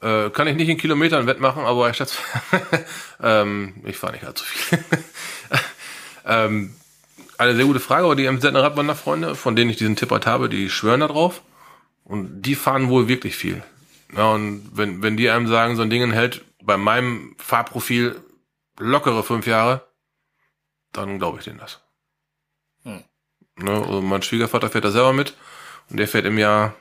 Äh, 0.00 0.30
kann 0.30 0.46
ich 0.46 0.56
nicht 0.56 0.68
in 0.68 0.78
Kilometern 0.78 1.26
wettmachen, 1.26 1.64
aber 1.64 1.90
ich 1.90 1.96
schätze, 1.96 2.18
ähm, 3.22 3.82
ich 3.84 3.96
fahre 3.96 4.14
nicht 4.14 4.24
allzu 4.24 4.44
viel. 4.44 4.78
ähm, 6.26 6.74
eine 7.38 7.54
sehr 7.54 7.64
gute 7.64 7.80
Frage, 7.80 8.04
aber 8.04 8.16
die 8.16 8.30
MZ 8.30 8.44
Radwanderfreunde, 8.44 9.34
von 9.34 9.56
denen 9.56 9.70
ich 9.70 9.76
diesen 9.76 9.96
Tipp 9.96 10.10
halt 10.10 10.26
habe, 10.26 10.48
die 10.48 10.70
schwören 10.70 11.00
da 11.00 11.08
drauf. 11.08 11.42
Und 12.04 12.42
die 12.42 12.54
fahren 12.54 12.88
wohl 12.88 13.08
wirklich 13.08 13.36
viel. 13.36 13.62
Ja, 14.16 14.26
und 14.32 14.70
wenn, 14.74 15.02
wenn 15.02 15.16
die 15.16 15.30
einem 15.30 15.46
sagen, 15.46 15.76
so 15.76 15.82
ein 15.82 15.90
Ding 15.90 16.10
hält 16.10 16.44
bei 16.62 16.76
meinem 16.76 17.34
Fahrprofil 17.38 18.20
lockere 18.78 19.22
fünf 19.22 19.46
Jahre, 19.46 19.86
dann 20.92 21.18
glaube 21.18 21.38
ich 21.38 21.44
denen 21.44 21.58
das. 21.58 21.81
Ne, 23.62 23.72
also 23.72 24.02
mein 24.02 24.22
Schwiegervater 24.22 24.70
fährt 24.70 24.84
da 24.84 24.90
selber 24.90 25.12
mit 25.12 25.36
und 25.88 25.98
der 25.98 26.08
fährt 26.08 26.26
im 26.26 26.38
Jahr 26.38 26.74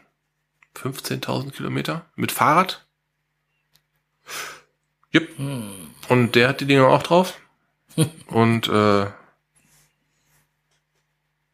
15.000 0.75 1.51
Kilometer 1.51 2.05
mit 2.15 2.31
Fahrrad. 2.31 2.85
Yep. 5.13 5.37
Hm. 5.37 5.91
Und 6.09 6.35
der 6.35 6.49
hat 6.49 6.61
die 6.61 6.65
Dinger 6.65 6.87
auch 6.87 7.03
drauf. 7.03 7.39
und 8.27 8.67
äh, 8.67 9.07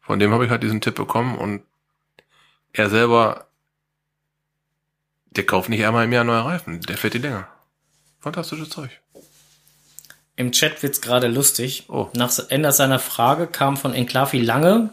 von 0.00 0.18
dem 0.18 0.32
habe 0.32 0.44
ich 0.44 0.50
halt 0.50 0.62
diesen 0.62 0.80
Tipp 0.80 0.94
bekommen 0.94 1.36
und 1.36 1.62
er 2.72 2.88
selber, 2.88 3.48
der 5.30 5.44
kauft 5.44 5.68
nicht 5.68 5.84
einmal 5.84 6.04
im 6.04 6.12
Jahr 6.12 6.24
neue 6.24 6.44
Reifen, 6.44 6.80
der 6.82 6.96
fährt 6.96 7.14
die 7.14 7.18
länger. 7.18 7.48
Fantastisches 8.20 8.70
Zeug. 8.70 8.90
Im 10.36 10.52
Chat 10.52 10.82
wird's 10.82 11.00
gerade 11.00 11.26
lustig. 11.26 11.86
Oh. 11.88 12.08
Nach 12.14 12.32
Ende 12.48 12.70
seiner 12.70 13.00
Frage 13.00 13.48
kam 13.48 13.76
von 13.76 13.92
Enklavi 13.92 14.38
Lange 14.38 14.90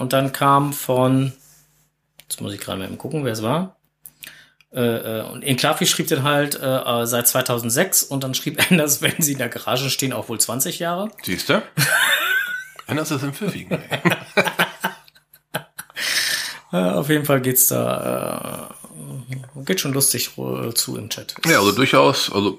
und 0.00 0.14
dann 0.14 0.32
kam 0.32 0.72
von, 0.72 1.34
jetzt 2.22 2.40
muss 2.40 2.54
ich 2.54 2.60
gerade 2.60 2.78
mal 2.78 2.86
eben 2.86 2.96
gucken, 2.96 3.22
wer 3.26 3.34
es 3.34 3.42
war. 3.42 3.76
Äh, 4.72 4.80
äh, 4.80 5.22
und 5.24 5.42
Enklavi 5.42 5.84
schrieb 5.84 6.08
dann 6.08 6.22
halt 6.22 6.54
äh, 6.54 7.02
äh, 7.02 7.06
seit 7.06 7.28
2006 7.28 8.04
und 8.04 8.24
dann 8.24 8.32
schrieb 8.32 8.58
Enders, 8.70 9.02
wenn 9.02 9.20
sie 9.20 9.32
in 9.32 9.38
der 9.38 9.50
Garage 9.50 9.90
stehen, 9.90 10.14
auch 10.14 10.30
wohl 10.30 10.40
20 10.40 10.78
Jahre. 10.78 11.10
Siehst 11.22 11.50
du? 11.50 11.62
Anders 12.86 13.10
ist 13.10 13.22
im 13.22 13.34
Pfiffigen. 13.34 13.78
auf 16.70 17.10
jeden 17.10 17.26
Fall 17.26 17.42
geht's 17.42 17.66
da, 17.66 18.74
geht 19.66 19.80
schon 19.80 19.92
lustig 19.92 20.30
zu 20.74 20.96
im 20.96 21.10
Chat. 21.10 21.34
Ja, 21.44 21.58
also 21.58 21.72
durchaus, 21.72 22.32
also 22.32 22.58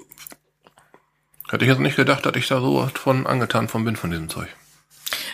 hätte 1.50 1.66
ich 1.66 1.70
jetzt 1.70 1.80
nicht 1.80 1.96
gedacht, 1.96 2.24
dass 2.24 2.36
ich 2.36 2.48
da 2.48 2.62
so 2.62 2.88
von 2.94 3.26
angetan 3.26 3.68
von 3.68 3.84
bin 3.84 3.96
von 3.96 4.12
diesem 4.12 4.30
Zeug. 4.30 4.48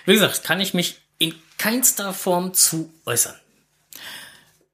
Wie 0.06 0.14
gesagt, 0.14 0.44
kann 0.44 0.62
ich 0.62 0.74
mich 0.74 1.02
in 1.18 1.34
keinster 1.58 2.14
Form 2.14 2.54
zu 2.54 2.94
äußern. 3.06 3.36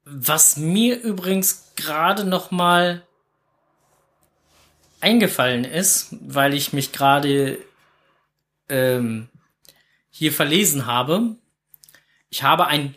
Was 0.04 0.56
mir 0.56 1.00
übrigens 1.00 1.72
gerade 1.76 2.24
noch 2.24 2.50
mal 2.50 3.02
eingefallen 5.00 5.64
ist, 5.64 6.16
weil 6.20 6.54
ich 6.54 6.72
mich 6.72 6.92
gerade 6.92 7.58
ähm, 8.68 9.28
hier 10.10 10.32
verlesen 10.32 10.86
habe. 10.86 11.36
Ich 12.30 12.42
habe 12.42 12.66
ein 12.66 12.94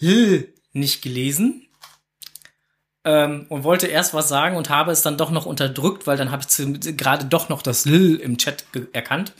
L 0.00 0.52
nicht 0.72 1.02
gelesen 1.02 1.66
ähm, 3.04 3.46
und 3.48 3.64
wollte 3.64 3.86
erst 3.86 4.12
was 4.12 4.28
sagen 4.28 4.56
und 4.56 4.68
habe 4.70 4.92
es 4.92 5.02
dann 5.02 5.16
doch 5.16 5.30
noch 5.30 5.46
unterdrückt, 5.46 6.06
weil 6.06 6.16
dann 6.16 6.30
habe 6.30 6.44
ich 6.46 6.96
gerade 6.96 7.26
doch 7.26 7.48
noch 7.48 7.62
das 7.62 7.86
L 7.86 8.16
im 8.16 8.36
Chat 8.38 8.64
erkannt. 8.92 9.32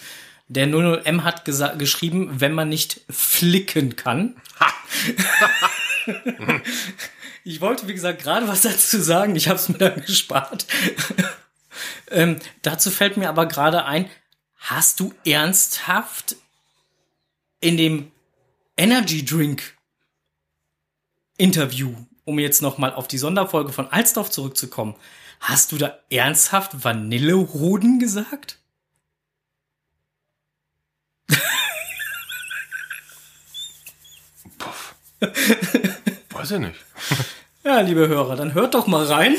Der 0.49 0.67
00M 0.67 1.23
hat 1.23 1.45
geschrieben, 1.45 2.41
wenn 2.41 2.53
man 2.53 2.69
nicht 2.69 3.01
flicken 3.09 3.97
kann. 3.97 4.37
ich 7.45 7.61
wollte, 7.61 7.89
wie 7.89 7.95
gesagt, 7.95 8.23
gerade 8.23 8.47
was 8.47 8.63
dazu 8.63 9.01
sagen. 9.01 9.37
Ich 9.37 9.49
habe 9.49 9.59
es 9.59 9.69
mir 9.69 9.79
dann 9.79 10.03
gespart. 10.03 10.67
ähm, 12.11 12.39
dazu 12.63 12.91
fällt 12.91 13.17
mir 13.17 13.29
aber 13.29 13.47
gerade 13.47 13.85
ein, 13.87 14.09
hast 14.59 15.01
du 15.01 15.15
ernsthaft 15.25 16.37
in 17.61 17.77
dem 17.77 18.13
Energy 18.77 19.25
Drink 19.25 19.75
Interview, 21.37 21.95
um 22.25 22.39
jetzt 22.39 22.63
noch 22.63 22.79
mal 22.79 22.93
auf 22.93 23.09
die 23.09 23.19
Sonderfolge 23.19 23.73
von 23.73 23.89
Alsdorf 23.89 24.31
zurückzukommen, 24.31 24.95
hast 25.41 25.73
du 25.73 25.79
da 25.79 25.99
ernsthaft 26.11 26.85
Vanillehoden 26.85 27.99
gesagt? 27.99 28.59
Puff. 34.59 34.95
Weiß 36.31 36.51
ich 36.53 36.59
nicht. 36.59 36.77
Ja, 37.67 37.81
liebe 37.81 38.07
Hörer, 38.09 38.37
dann 38.37 38.53
hört 38.53 38.75
doch 38.75 38.87
mal 38.87 39.07
rein 39.07 39.39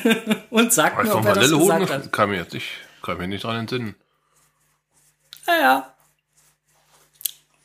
und 0.50 0.72
sagt 0.72 0.96
Weiß 0.96 1.08
mir, 1.08 1.14
ob 1.16 1.26
er 1.26 1.34
das 1.34 1.50
gesagt 1.50 1.90
hat. 1.90 2.10
kann 2.10 2.30
mir 2.30 2.36
jetzt 2.36 2.54
nicht, 2.54 2.68
kann 3.02 3.18
mir 3.18 3.26
nicht 3.28 3.44
dran 3.44 3.56
entsinnen. 3.56 3.94
Naja. 5.46 5.94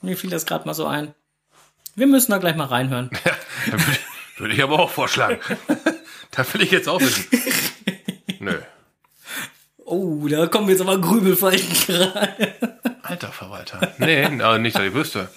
Mir 0.01 0.17
fiel 0.17 0.29
das 0.29 0.45
gerade 0.45 0.65
mal 0.65 0.73
so 0.73 0.85
ein. 0.85 1.13
Wir 1.95 2.07
müssen 2.07 2.31
da 2.31 2.39
gleich 2.39 2.57
mal 2.57 2.65
reinhören. 2.67 3.09
Ja, 3.67 3.71
würde 3.71 3.91
ich, 3.93 4.39
würde 4.39 4.53
ich 4.53 4.61
aber 4.63 4.79
auch 4.79 4.89
vorschlagen. 4.89 5.39
da 6.31 6.53
will 6.53 6.61
ich 6.63 6.71
jetzt 6.71 6.89
auch 6.89 6.99
wissen. 6.99 7.25
Nö. 8.39 8.59
Oh, 9.91 10.25
da 10.29 10.47
kommen 10.47 10.69
jetzt 10.69 10.79
aber 10.79 10.97
Grübelfalten 11.01 11.73
gerade. 11.85 12.55
Alter 13.03 13.27
Verwalter. 13.33 13.91
Nee, 13.97 14.23
also 14.41 14.57
nicht, 14.57 14.77
dass 14.77 14.83
ich 14.83 14.93
wüsste. 14.93 15.27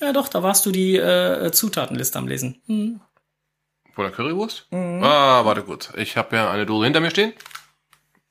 Ja, 0.00 0.12
doch, 0.12 0.28
da 0.28 0.42
warst 0.42 0.66
du 0.66 0.70
die 0.70 0.96
äh, 0.96 1.50
Zutatenliste 1.50 2.18
am 2.18 2.28
Lesen. 2.28 2.60
Hm. 2.66 3.00
Von 3.94 4.04
der 4.04 4.12
Currywurst? 4.12 4.66
Mhm. 4.70 5.02
Ah, 5.02 5.46
warte 5.46 5.62
kurz. 5.62 5.90
Ich 5.96 6.18
habe 6.18 6.36
ja 6.36 6.50
eine 6.50 6.66
Dose 6.66 6.84
hinter 6.84 7.00
mir 7.00 7.10
stehen. 7.10 7.32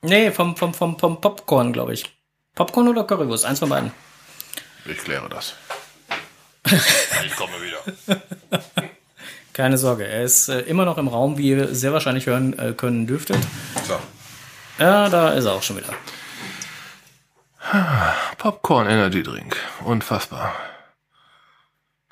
Nee, 0.03 0.29
vom, 0.29 0.55
vom, 0.55 0.75
vom, 0.75 0.99
vom 0.99 1.19
Popcorn, 1.19 1.73
glaube 1.73 1.93
ich. 1.93 2.05
Popcorn 2.53 2.87
oder 2.87 3.03
Currywurst? 3.03 3.45
Eins 3.45 3.57
von 3.57 3.69
beiden. 3.69 3.91
Ich 4.85 4.99
kläre 4.99 5.27
das. 5.29 5.55
ich 6.65 7.35
komme 7.35 7.53
wieder. 7.59 8.21
Keine 9.51 9.79
Sorge, 9.79 10.05
er 10.05 10.23
ist 10.25 10.47
äh, 10.47 10.59
immer 10.59 10.85
noch 10.85 10.99
im 10.99 11.07
Raum, 11.07 11.39
wie 11.39 11.49
ihr 11.49 11.73
sehr 11.73 11.91
wahrscheinlich 11.91 12.27
hören 12.27 12.53
äh, 12.59 12.73
können 12.73 13.07
dürftet. 13.07 13.39
So. 13.87 13.97
Ja, 14.77 15.07
da 15.09 15.29
ist 15.29 15.45
er 15.45 15.53
auch 15.53 15.63
schon 15.63 15.77
wieder. 15.77 15.93
Popcorn 18.37 18.87
Energy 18.87 19.23
Drink. 19.23 19.55
Unfassbar. 19.85 20.53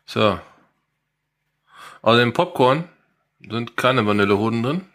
So. 0.06 0.40
Also 2.02 2.22
im 2.22 2.34
Popcorn 2.34 2.88
sind 3.50 3.76
keine 3.76 4.06
Vanillehoden 4.06 4.64
drin. 4.64 4.88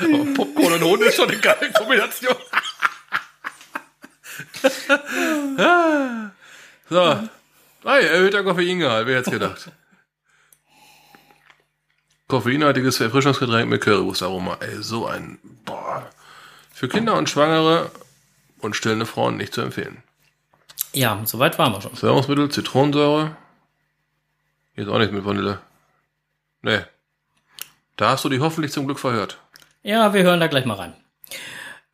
Aber 0.00 0.24
Popcorn 0.34 0.72
und 0.74 0.82
Hoden 0.82 1.06
ist 1.06 1.16
schon 1.16 1.28
eine 1.30 1.38
geile 1.38 1.72
Kombination. 1.72 2.36
so. 6.90 7.28
Hey, 7.84 8.06
erhöhter 8.06 8.42
Koffeingehalt, 8.42 9.06
wer 9.06 9.18
hätte 9.18 9.30
gedacht? 9.30 9.70
Koffeinhaltiges 12.28 12.98
Erfrischungsgetränk 13.00 13.68
mit 13.68 13.82
Currywurstaroma. 13.82 14.56
Ey, 14.60 14.82
so 14.82 15.06
ein, 15.06 15.38
boah. 15.66 16.08
Für 16.72 16.88
Kinder 16.88 17.14
und 17.18 17.28
Schwangere 17.28 17.90
und 18.60 18.74
stillende 18.74 19.04
Frauen 19.04 19.36
nicht 19.36 19.52
zu 19.52 19.60
empfehlen. 19.60 20.02
Ja, 20.94 21.20
soweit 21.26 21.58
waren 21.58 21.72
wir 21.74 21.82
schon. 21.82 21.94
Säurungsmittel, 21.94 22.50
Zitronensäure. 22.50 23.36
Hier 24.74 24.84
ist 24.84 24.90
auch 24.90 24.98
nichts 24.98 25.12
mit 25.12 25.26
Vanille. 25.26 25.60
Nee. 26.62 26.80
Da 27.96 28.10
hast 28.10 28.24
du 28.24 28.30
dich 28.30 28.40
hoffentlich 28.40 28.72
zum 28.72 28.86
Glück 28.86 28.98
verhört. 28.98 29.38
Ja, 29.82 30.14
wir 30.14 30.22
hören 30.22 30.40
da 30.40 30.46
gleich 30.46 30.64
mal 30.64 30.74
rein. 30.74 30.94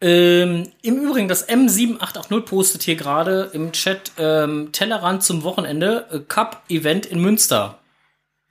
Ähm, 0.03 0.73
Im 0.81 0.97
Übrigen, 0.97 1.29
das 1.29 1.47
M7880 1.49 2.41
postet 2.43 2.83
hier 2.83 2.97
gerade 2.97 3.51
im 3.53 3.73
Chat 3.73 4.13
ähm, 4.17 4.73
Tellerrand 4.73 5.23
zum 5.23 5.43
Wochenende 5.43 6.07
äh, 6.11 6.19
Cup-Event 6.21 7.05
in 7.05 7.21
Münster. 7.21 7.79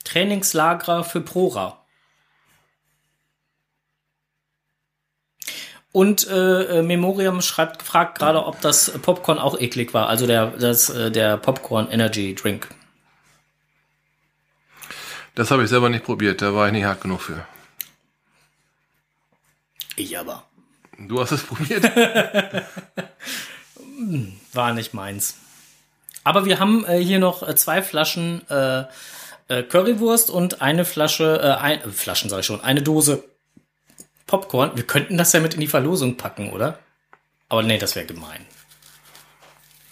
Trainingslager 0.04 1.04
für 1.04 1.22
Prora. 1.22 1.80
Und 5.92 6.28
äh, 6.28 6.80
äh, 6.80 6.82
Memoriam 6.84 7.42
schreibt, 7.42 7.82
fragt 7.82 8.20
gerade, 8.20 8.46
ob 8.46 8.62
das 8.62 8.92
Popcorn 9.02 9.40
auch 9.40 9.60
eklig 9.60 9.94
war. 9.94 10.08
Also 10.08 10.28
der, 10.28 10.52
das, 10.52 10.90
äh, 10.90 11.12
der 11.12 11.38
Popcorn 11.38 11.90
Energy 11.90 12.36
Drink. 12.36 12.70
Das 15.34 15.50
habe 15.50 15.64
ich 15.64 15.70
selber 15.70 15.90
nicht 15.90 16.04
probiert, 16.04 16.42
da 16.42 16.54
war 16.54 16.68
ich 16.68 16.74
nicht 16.74 16.84
hart 16.84 17.02
genug 17.02 17.22
für. 17.22 17.46
Ich 19.96 20.18
aber. 20.18 20.49
Du 21.08 21.20
hast 21.20 21.32
es 21.32 21.44
probiert? 21.48 21.84
War 24.54 24.74
nicht 24.74 24.94
meins. 24.94 25.36
Aber 26.24 26.46
wir 26.46 26.60
haben 26.60 26.86
äh, 26.86 26.98
hier 26.98 27.20
noch 27.20 27.48
äh, 27.48 27.56
zwei 27.56 27.82
Flaschen 27.82 28.48
äh, 28.50 28.84
äh, 29.48 29.64
Currywurst 29.64 30.30
und 30.30 30.62
eine 30.62 30.86
Flasche, 30.86 31.40
äh, 31.42 31.62
ein, 31.62 31.82
äh, 31.82 31.90
Flaschen 31.90 32.30
sag 32.30 32.40
ich 32.40 32.46
schon, 32.46 32.62
eine 32.62 32.82
Dose 32.82 33.24
Popcorn. 34.28 34.72
Wir 34.76 34.84
könnten 34.84 35.18
das 35.18 35.34
ja 35.34 35.40
mit 35.40 35.56
in 35.56 35.62
die 35.62 35.68
Verlosung 35.68 36.18
packen, 36.18 36.52
oder? 36.52 36.78
Aber 37.48 37.64
nee, 37.64 37.78
das 37.78 37.96
wäre 37.96 38.06
gemein. 38.06 38.46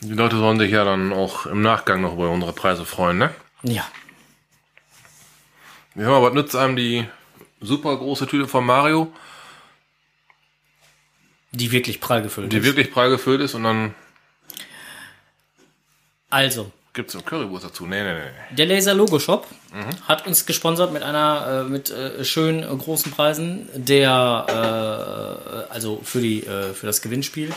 Die 0.02 0.14
Leute 0.14 0.38
sollen 0.38 0.60
sich 0.60 0.72
ja 0.72 0.86
dann 0.86 1.12
auch 1.12 1.48
im 1.48 1.62
Nachgang 1.62 2.02
noch 2.02 2.14
über 2.14 2.30
unsere 2.30 2.54
Preise 2.54 2.86
freuen, 2.86 3.18
ne? 3.18 3.34
Ja. 3.64 3.84
Ja, 5.96 6.10
aber 6.10 6.22
was 6.28 6.34
nützt 6.34 6.56
einem 6.56 6.76
die 6.76 7.08
super 7.60 7.98
große 7.98 8.28
Tüte 8.28 8.48
von 8.48 8.64
Mario, 8.64 9.12
Die 11.52 11.72
wirklich 11.72 12.00
prall 12.02 12.22
gefüllt 12.22 12.52
die 12.52 12.58
ist. 12.58 12.64
wirklich 12.66 12.92
prall 12.92 13.10
gefüllt 13.10 13.42
ist 13.42 13.54
und 13.56 13.64
dann 13.64 13.96
Also, 16.30 16.72
gibt's 16.94 17.16
eine 17.16 17.24
Currywurst 17.24 17.66
dazu. 17.66 17.86
Nee, 17.86 18.04
nee, 18.04 18.14
nee. 18.14 18.56
der 18.56 18.66
Laser 18.66 18.94
Logo 18.94 19.20
Shop 19.20 19.48
hat 20.08 20.26
uns 20.28 20.46
gesponsert 20.46 20.92
mit 20.94 21.04
einer, 21.04 21.66
äh, 21.66 21.70
mit 21.70 21.90
äh, 21.92 22.24
schönen 22.26 22.64
äh, 22.64 22.76
großen 22.76 23.12
Preisen. 23.12 23.68
Der, 23.76 25.66
äh, 25.70 25.74
also 25.74 26.02
für 26.04 26.20
die, 26.22 26.44
äh, 26.44 26.74
für 26.74 26.86
das 26.88 27.02
Gewinnspiel. 27.02 27.52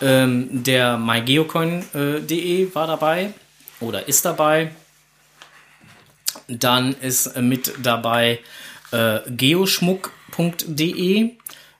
Ähm, 0.00 0.62
der 0.64 0.96
mygeocoin.de 0.98 2.74
war 2.74 2.86
dabei 2.86 3.32
oder 3.80 4.06
ist 4.08 4.24
dabei. 4.24 4.70
Dann 6.48 6.94
ist 7.00 7.26
äh, 7.28 7.42
mit 7.42 7.72
dabei 7.82 8.38
äh, 8.92 9.18
geoschmuck.de. 9.28 11.30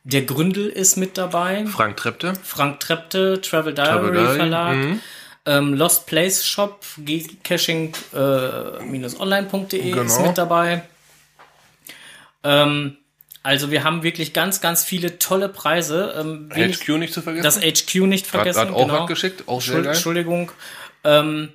Der 0.08 0.22
Gründel 0.22 0.68
ist 0.68 0.94
mit 0.96 1.18
dabei. 1.18 1.66
Frank 1.66 1.96
Trepte. 1.96 2.34
Frank 2.44 2.78
Trepte, 2.78 3.40
Travel 3.40 3.74
Diary, 3.74 3.88
Travel 3.88 4.12
Diary, 4.12 4.36
Verlag. 4.36 4.76
mhm. 4.76 5.00
Ähm, 5.46 5.74
Lost 5.74 6.06
Place 6.06 6.46
Shop, 6.46 6.84
gcaching-online.de 6.98 9.80
ist 9.80 9.94
Genau. 10.16 10.26
mit 10.28 10.38
dabei. 10.38 10.82
Ähm, 12.44 12.98
also 13.42 13.72
wir 13.72 13.82
haben 13.82 14.04
wirklich 14.04 14.32
ganz, 14.32 14.60
ganz 14.60 14.84
viele 14.84 15.18
tolle 15.18 15.48
Preise. 15.48 16.14
Ähm, 16.20 16.50
HQ 16.54 16.88
nicht 16.98 17.12
zu 17.12 17.20
vergessen. 17.22 17.42
das 17.42 17.58
HQ 17.60 17.94
nicht 18.06 18.26
hat, 18.26 18.30
vergessen. 18.30 18.60
hat 18.60 18.70
auch 18.70 18.86
genau. 18.86 19.00
was 19.02 19.08
geschickt. 19.08 19.42
Auch 19.48 19.60
sehr. 19.60 19.84
Entschuldigung. 19.84 20.52
Ähm, 21.02 21.48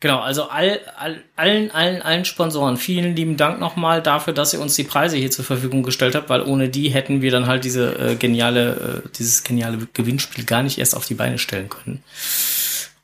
genau, 0.00 0.20
also 0.20 0.44
all, 0.44 0.80
all, 0.96 1.22
allen, 1.36 1.70
allen, 1.70 2.02
allen 2.02 2.24
Sponsoren, 2.24 2.76
vielen 2.76 3.16
lieben 3.16 3.36
Dank 3.36 3.60
nochmal 3.60 4.02
dafür, 4.02 4.32
dass 4.32 4.52
ihr 4.54 4.60
uns 4.60 4.74
die 4.74 4.84
Preise 4.84 5.16
hier 5.16 5.30
zur 5.30 5.44
Verfügung 5.44 5.82
gestellt 5.82 6.14
habt, 6.14 6.28
weil 6.28 6.42
ohne 6.42 6.68
die 6.68 6.88
hätten 6.90 7.22
wir 7.22 7.30
dann 7.30 7.46
halt 7.46 7.64
diese 7.64 7.98
äh, 7.98 8.14
geniale, 8.16 9.02
äh, 9.04 9.08
dieses 9.18 9.44
geniale 9.44 9.88
Gewinnspiel 9.92 10.44
gar 10.44 10.62
nicht 10.62 10.78
erst 10.78 10.96
auf 10.96 11.06
die 11.06 11.14
Beine 11.14 11.38
stellen 11.38 11.68
können. 11.68 12.02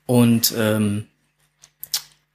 Und 0.06 0.52
ähm, 0.56 1.06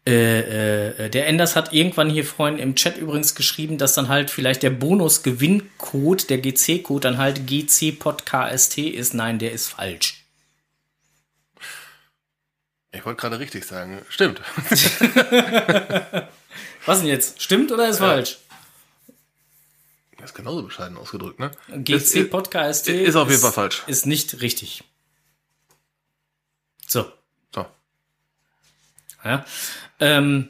äh, 0.09 1.05
äh, 1.05 1.09
der 1.09 1.27
Enders 1.27 1.55
hat 1.55 1.71
irgendwann 1.71 2.09
hier 2.09 2.25
vorhin 2.25 2.57
im 2.57 2.75
Chat 2.75 2.97
übrigens 2.97 3.35
geschrieben, 3.35 3.77
dass 3.77 3.93
dann 3.93 4.07
halt 4.07 4.31
vielleicht 4.31 4.63
der 4.63 4.71
Bonus-Gewinncode, 4.71 6.29
der 6.29 6.39
GC-Code, 6.39 7.01
dann 7.01 7.17
halt 7.19 7.45
GC-Pod-KST 7.45 8.79
ist. 8.79 9.13
Nein, 9.13 9.37
der 9.37 9.51
ist 9.51 9.67
falsch. 9.67 10.18
Ich 12.91 13.05
wollte 13.05 13.21
gerade 13.21 13.39
richtig 13.39 13.65
sagen. 13.65 14.01
Stimmt. 14.09 14.41
Was 16.85 16.99
denn 16.99 17.07
jetzt? 17.07 17.41
Stimmt 17.41 17.71
oder 17.71 17.87
ist 17.87 17.99
falsch? 17.99 18.39
Das 20.17 20.31
ist 20.31 20.35
genauso 20.35 20.63
bescheiden 20.63 20.97
ausgedrückt, 20.97 21.39
ne? 21.39 21.51
GC 21.69 22.29
Podcast 22.29 22.87
ist 22.89 23.15
auf 23.15 23.29
jeden 23.29 23.41
Fall 23.41 23.51
falsch. 23.51 23.83
Ist 23.87 24.05
nicht 24.05 24.41
richtig. 24.41 24.83
So. 26.87 27.05
So. 27.53 27.65
Ja. 29.23 29.45
Ähm, 29.99 30.49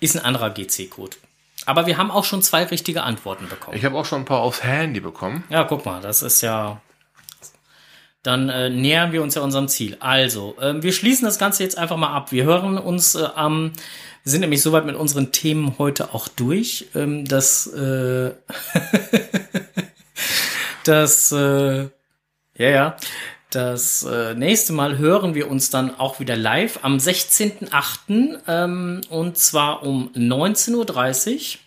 ist 0.00 0.16
ein 0.16 0.24
anderer 0.24 0.50
GC-Code. 0.50 1.16
Aber 1.64 1.86
wir 1.86 1.96
haben 1.96 2.10
auch 2.10 2.24
schon 2.24 2.42
zwei 2.42 2.64
richtige 2.64 3.04
Antworten 3.04 3.48
bekommen. 3.48 3.76
Ich 3.76 3.84
habe 3.84 3.96
auch 3.96 4.04
schon 4.04 4.22
ein 4.22 4.24
paar 4.24 4.40
aufs 4.40 4.64
Handy 4.64 4.98
bekommen. 5.00 5.44
ja, 5.48 5.62
guck 5.64 5.86
mal, 5.86 6.02
das 6.02 6.22
ist 6.22 6.40
ja. 6.40 6.82
Dann 8.22 8.48
äh, 8.48 8.70
nähern 8.70 9.12
wir 9.12 9.22
uns 9.22 9.34
ja 9.34 9.42
unserem 9.42 9.68
Ziel. 9.68 9.96
Also, 10.00 10.56
ähm, 10.60 10.82
wir 10.82 10.92
schließen 10.92 11.24
das 11.24 11.38
Ganze 11.38 11.62
jetzt 11.62 11.76
einfach 11.76 11.96
mal 11.96 12.14
ab. 12.14 12.32
Wir 12.32 12.44
hören 12.44 12.78
uns 12.78 13.14
äh, 13.14 13.26
am, 13.34 13.72
wir 14.22 14.30
sind 14.30 14.42
nämlich 14.42 14.62
soweit 14.62 14.86
mit 14.86 14.96
unseren 14.96 15.32
Themen 15.32 15.76
heute 15.78 16.14
auch 16.14 16.28
durch, 16.28 16.86
ähm, 16.94 17.24
dass, 17.24 17.66
äh, 17.66 18.32
das, 20.84 21.32
äh, 21.32 21.88
ja, 22.58 22.68
ja, 22.68 22.96
das 23.50 24.04
äh, 24.04 24.34
nächste 24.34 24.72
Mal 24.72 24.96
hören 24.98 25.34
wir 25.34 25.50
uns 25.50 25.68
dann 25.68 25.94
auch 25.94 26.20
wieder 26.20 26.36
live 26.36 26.78
am 26.82 26.96
16.08. 26.96 28.38
Ähm, 28.46 29.00
und 29.10 29.36
zwar 29.36 29.82
um 29.82 30.10
19.30 30.14 31.56
Uhr. 31.56 31.60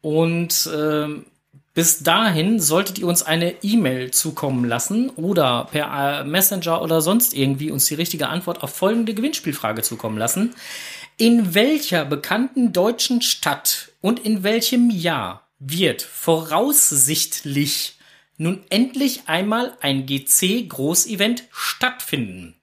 Und 0.00 0.70
ähm, 0.74 1.26
bis 1.74 2.02
dahin 2.02 2.60
solltet 2.60 2.98
ihr 2.98 3.06
uns 3.06 3.22
eine 3.22 3.62
E-Mail 3.62 4.10
zukommen 4.10 4.64
lassen 4.64 5.08
oder 5.10 5.68
per 5.70 6.20
äh, 6.20 6.24
Messenger 6.24 6.82
oder 6.82 7.00
sonst 7.00 7.32
irgendwie 7.32 7.70
uns 7.70 7.86
die 7.86 7.94
richtige 7.94 8.28
Antwort 8.28 8.62
auf 8.62 8.74
folgende 8.74 9.14
Gewinnspielfrage 9.14 9.82
zukommen 9.82 10.18
lassen. 10.18 10.54
In 11.16 11.54
welcher 11.54 12.04
bekannten 12.04 12.72
deutschen 12.72 13.22
Stadt 13.22 13.92
und 14.02 14.20
in 14.20 14.42
welchem 14.42 14.90
Jahr 14.90 15.48
wird 15.58 16.02
voraussichtlich 16.02 17.96
nun 18.36 18.64
endlich 18.68 19.28
einmal 19.28 19.76
ein 19.80 20.04
GC-Großevent 20.04 21.44
stattfinden? 21.50 22.56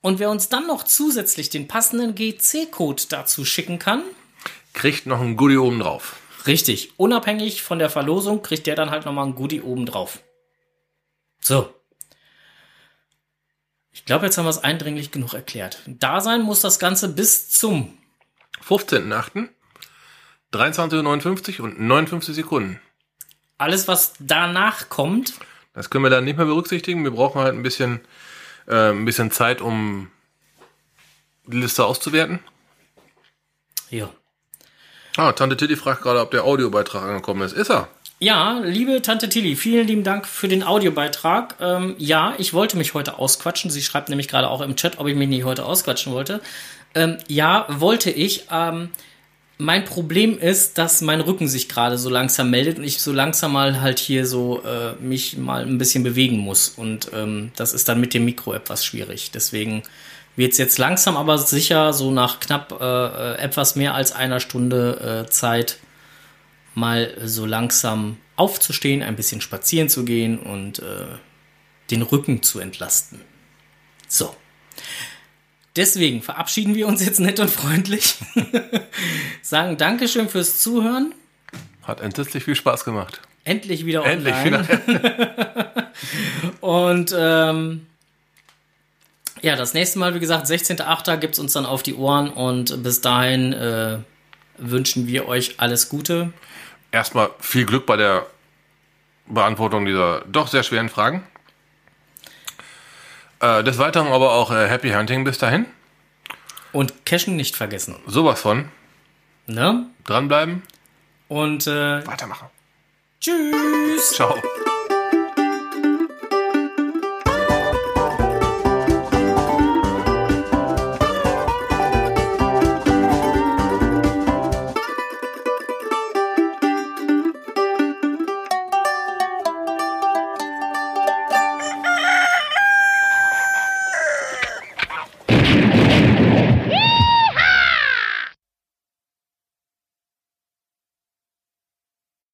Und 0.00 0.18
wer 0.18 0.30
uns 0.30 0.48
dann 0.48 0.66
noch 0.66 0.84
zusätzlich 0.84 1.50
den 1.50 1.68
passenden 1.68 2.14
GC-Code 2.14 3.02
dazu 3.08 3.44
schicken 3.44 3.78
kann, 3.78 4.02
kriegt 4.72 5.06
noch 5.06 5.20
ein 5.20 5.36
Goodie 5.36 5.58
oben 5.58 5.80
drauf. 5.80 6.21
Richtig. 6.46 6.98
Unabhängig 6.98 7.62
von 7.62 7.78
der 7.78 7.90
Verlosung 7.90 8.42
kriegt 8.42 8.66
der 8.66 8.74
dann 8.74 8.90
halt 8.90 9.04
nochmal 9.04 9.26
ein 9.26 9.34
Goodie 9.34 9.60
oben 9.60 9.86
drauf. 9.86 10.20
So. 11.40 11.72
Ich 13.92 14.04
glaube, 14.04 14.24
jetzt 14.24 14.38
haben 14.38 14.46
wir 14.46 14.50
es 14.50 14.64
eindringlich 14.64 15.10
genug 15.10 15.34
erklärt. 15.34 15.80
Da 15.86 16.20
sein 16.20 16.42
muss 16.42 16.60
das 16.60 16.78
Ganze 16.78 17.08
bis 17.08 17.50
zum 17.50 17.96
15.8. 18.66 19.48
23.59 20.52 21.60
Uhr 21.60 21.64
und 21.64 21.80
59 21.80 22.34
Sekunden. 22.34 22.80
Alles, 23.58 23.88
was 23.88 24.14
danach 24.18 24.88
kommt. 24.88 25.34
Das 25.72 25.88
können 25.88 26.04
wir 26.04 26.10
dann 26.10 26.24
nicht 26.24 26.36
mehr 26.36 26.46
berücksichtigen. 26.46 27.04
Wir 27.04 27.12
brauchen 27.12 27.40
halt 27.40 27.54
ein 27.54 27.62
bisschen, 27.62 28.00
äh, 28.66 28.90
ein 28.90 29.04
bisschen 29.04 29.30
Zeit, 29.30 29.60
um 29.60 30.10
die 31.46 31.56
Liste 31.56 31.84
auszuwerten. 31.84 32.40
Ja. 33.88 34.10
Ah, 35.16 35.32
Tante 35.32 35.56
Tilly 35.56 35.76
fragt 35.76 36.02
gerade, 36.02 36.20
ob 36.20 36.30
der 36.30 36.44
Audiobeitrag 36.44 37.02
angekommen 37.02 37.42
ist. 37.42 37.52
Ist 37.52 37.70
er? 37.70 37.88
Ja, 38.18 38.60
liebe 38.64 39.02
Tante 39.02 39.28
Tilly, 39.28 39.56
vielen 39.56 39.86
lieben 39.86 40.04
Dank 40.04 40.26
für 40.26 40.48
den 40.48 40.62
Audiobeitrag. 40.62 41.56
Ähm, 41.60 41.96
ja, 41.98 42.34
ich 42.38 42.54
wollte 42.54 42.76
mich 42.76 42.94
heute 42.94 43.18
ausquatschen. 43.18 43.70
Sie 43.70 43.82
schreibt 43.82 44.08
nämlich 44.08 44.28
gerade 44.28 44.48
auch 44.48 44.60
im 44.60 44.76
Chat, 44.76 44.98
ob 44.98 45.08
ich 45.08 45.16
mich 45.16 45.28
nicht 45.28 45.44
heute 45.44 45.64
ausquatschen 45.64 46.12
wollte. 46.12 46.40
Ähm, 46.94 47.18
ja, 47.28 47.66
wollte 47.68 48.10
ich. 48.10 48.46
Ähm, 48.50 48.90
mein 49.58 49.84
Problem 49.84 50.38
ist, 50.38 50.78
dass 50.78 51.02
mein 51.02 51.20
Rücken 51.20 51.46
sich 51.46 51.68
gerade 51.68 51.98
so 51.98 52.08
langsam 52.08 52.50
meldet 52.50 52.78
und 52.78 52.84
ich 52.84 53.02
so 53.02 53.12
langsam 53.12 53.52
mal 53.52 53.80
halt 53.80 53.98
hier 53.98 54.26
so 54.26 54.62
äh, 54.64 54.94
mich 55.02 55.36
mal 55.36 55.62
ein 55.62 55.78
bisschen 55.78 56.02
bewegen 56.02 56.38
muss. 56.38 56.68
Und 56.70 57.10
ähm, 57.12 57.52
das 57.56 57.74
ist 57.74 57.88
dann 57.88 58.00
mit 58.00 58.14
dem 58.14 58.24
Mikro 58.24 58.54
etwas 58.54 58.84
schwierig. 58.84 59.30
Deswegen 59.32 59.82
wird 60.36 60.52
es 60.52 60.58
jetzt 60.58 60.78
langsam 60.78 61.16
aber 61.16 61.38
sicher 61.38 61.92
so 61.92 62.10
nach 62.10 62.40
knapp 62.40 62.78
äh, 62.80 62.84
äh, 62.84 63.38
etwas 63.38 63.76
mehr 63.76 63.94
als 63.94 64.12
einer 64.12 64.40
Stunde 64.40 65.24
äh, 65.26 65.30
Zeit 65.30 65.78
mal 66.74 67.14
so 67.22 67.44
langsam 67.44 68.16
aufzustehen, 68.36 69.02
ein 69.02 69.16
bisschen 69.16 69.40
spazieren 69.40 69.88
zu 69.88 70.04
gehen 70.04 70.38
und 70.38 70.78
äh, 70.78 71.06
den 71.90 72.02
Rücken 72.02 72.42
zu 72.42 72.60
entlasten. 72.60 73.20
So. 74.08 74.34
Deswegen 75.76 76.22
verabschieden 76.22 76.74
wir 76.74 76.86
uns 76.86 77.04
jetzt 77.04 77.20
nett 77.20 77.40
und 77.40 77.50
freundlich. 77.50 78.14
Sagen 79.42 79.76
Dankeschön 79.76 80.28
fürs 80.28 80.60
Zuhören. 80.60 81.14
Hat 81.82 82.00
entsetzlich 82.00 82.44
viel 82.44 82.54
Spaß 82.54 82.84
gemacht. 82.84 83.20
Endlich 83.44 83.86
wieder 83.86 84.04
Endlich 84.04 84.34
online. 84.34 84.68
wieder. 84.86 85.92
Und 86.60 87.14
ähm, 87.16 87.86
ja, 89.42 89.56
das 89.56 89.74
nächste 89.74 89.98
Mal, 89.98 90.14
wie 90.14 90.20
gesagt, 90.20 90.46
16.8. 90.46 91.16
gibt's 91.18 91.38
uns 91.38 91.52
dann 91.52 91.66
auf 91.66 91.82
die 91.82 91.94
Ohren 91.94 92.30
und 92.30 92.82
bis 92.82 93.00
dahin 93.00 93.52
äh, 93.52 93.98
wünschen 94.56 95.06
wir 95.06 95.28
euch 95.28 95.56
alles 95.58 95.88
Gute. 95.88 96.32
Erstmal 96.92 97.30
viel 97.40 97.66
Glück 97.66 97.84
bei 97.84 97.96
der 97.96 98.26
Beantwortung 99.26 99.84
dieser 99.84 100.22
doch 100.22 100.46
sehr 100.46 100.62
schweren 100.62 100.88
Fragen. 100.88 101.26
Äh, 103.40 103.64
des 103.64 103.78
Weiteren 103.78 104.08
aber 104.08 104.32
auch 104.32 104.52
äh, 104.52 104.68
Happy 104.68 104.90
Hunting 104.90 105.24
bis 105.24 105.38
dahin. 105.38 105.66
Und 106.72 107.04
Cashen 107.04 107.36
nicht 107.36 107.56
vergessen. 107.56 107.96
Sowas 108.06 108.40
von. 108.40 108.68
Ne? 109.46 109.86
Dranbleiben. 110.04 110.62
Und 111.28 111.66
äh, 111.66 112.06
Weitermachen. 112.06 112.48
tschüss! 113.20 114.12
Ciao. 114.12 114.40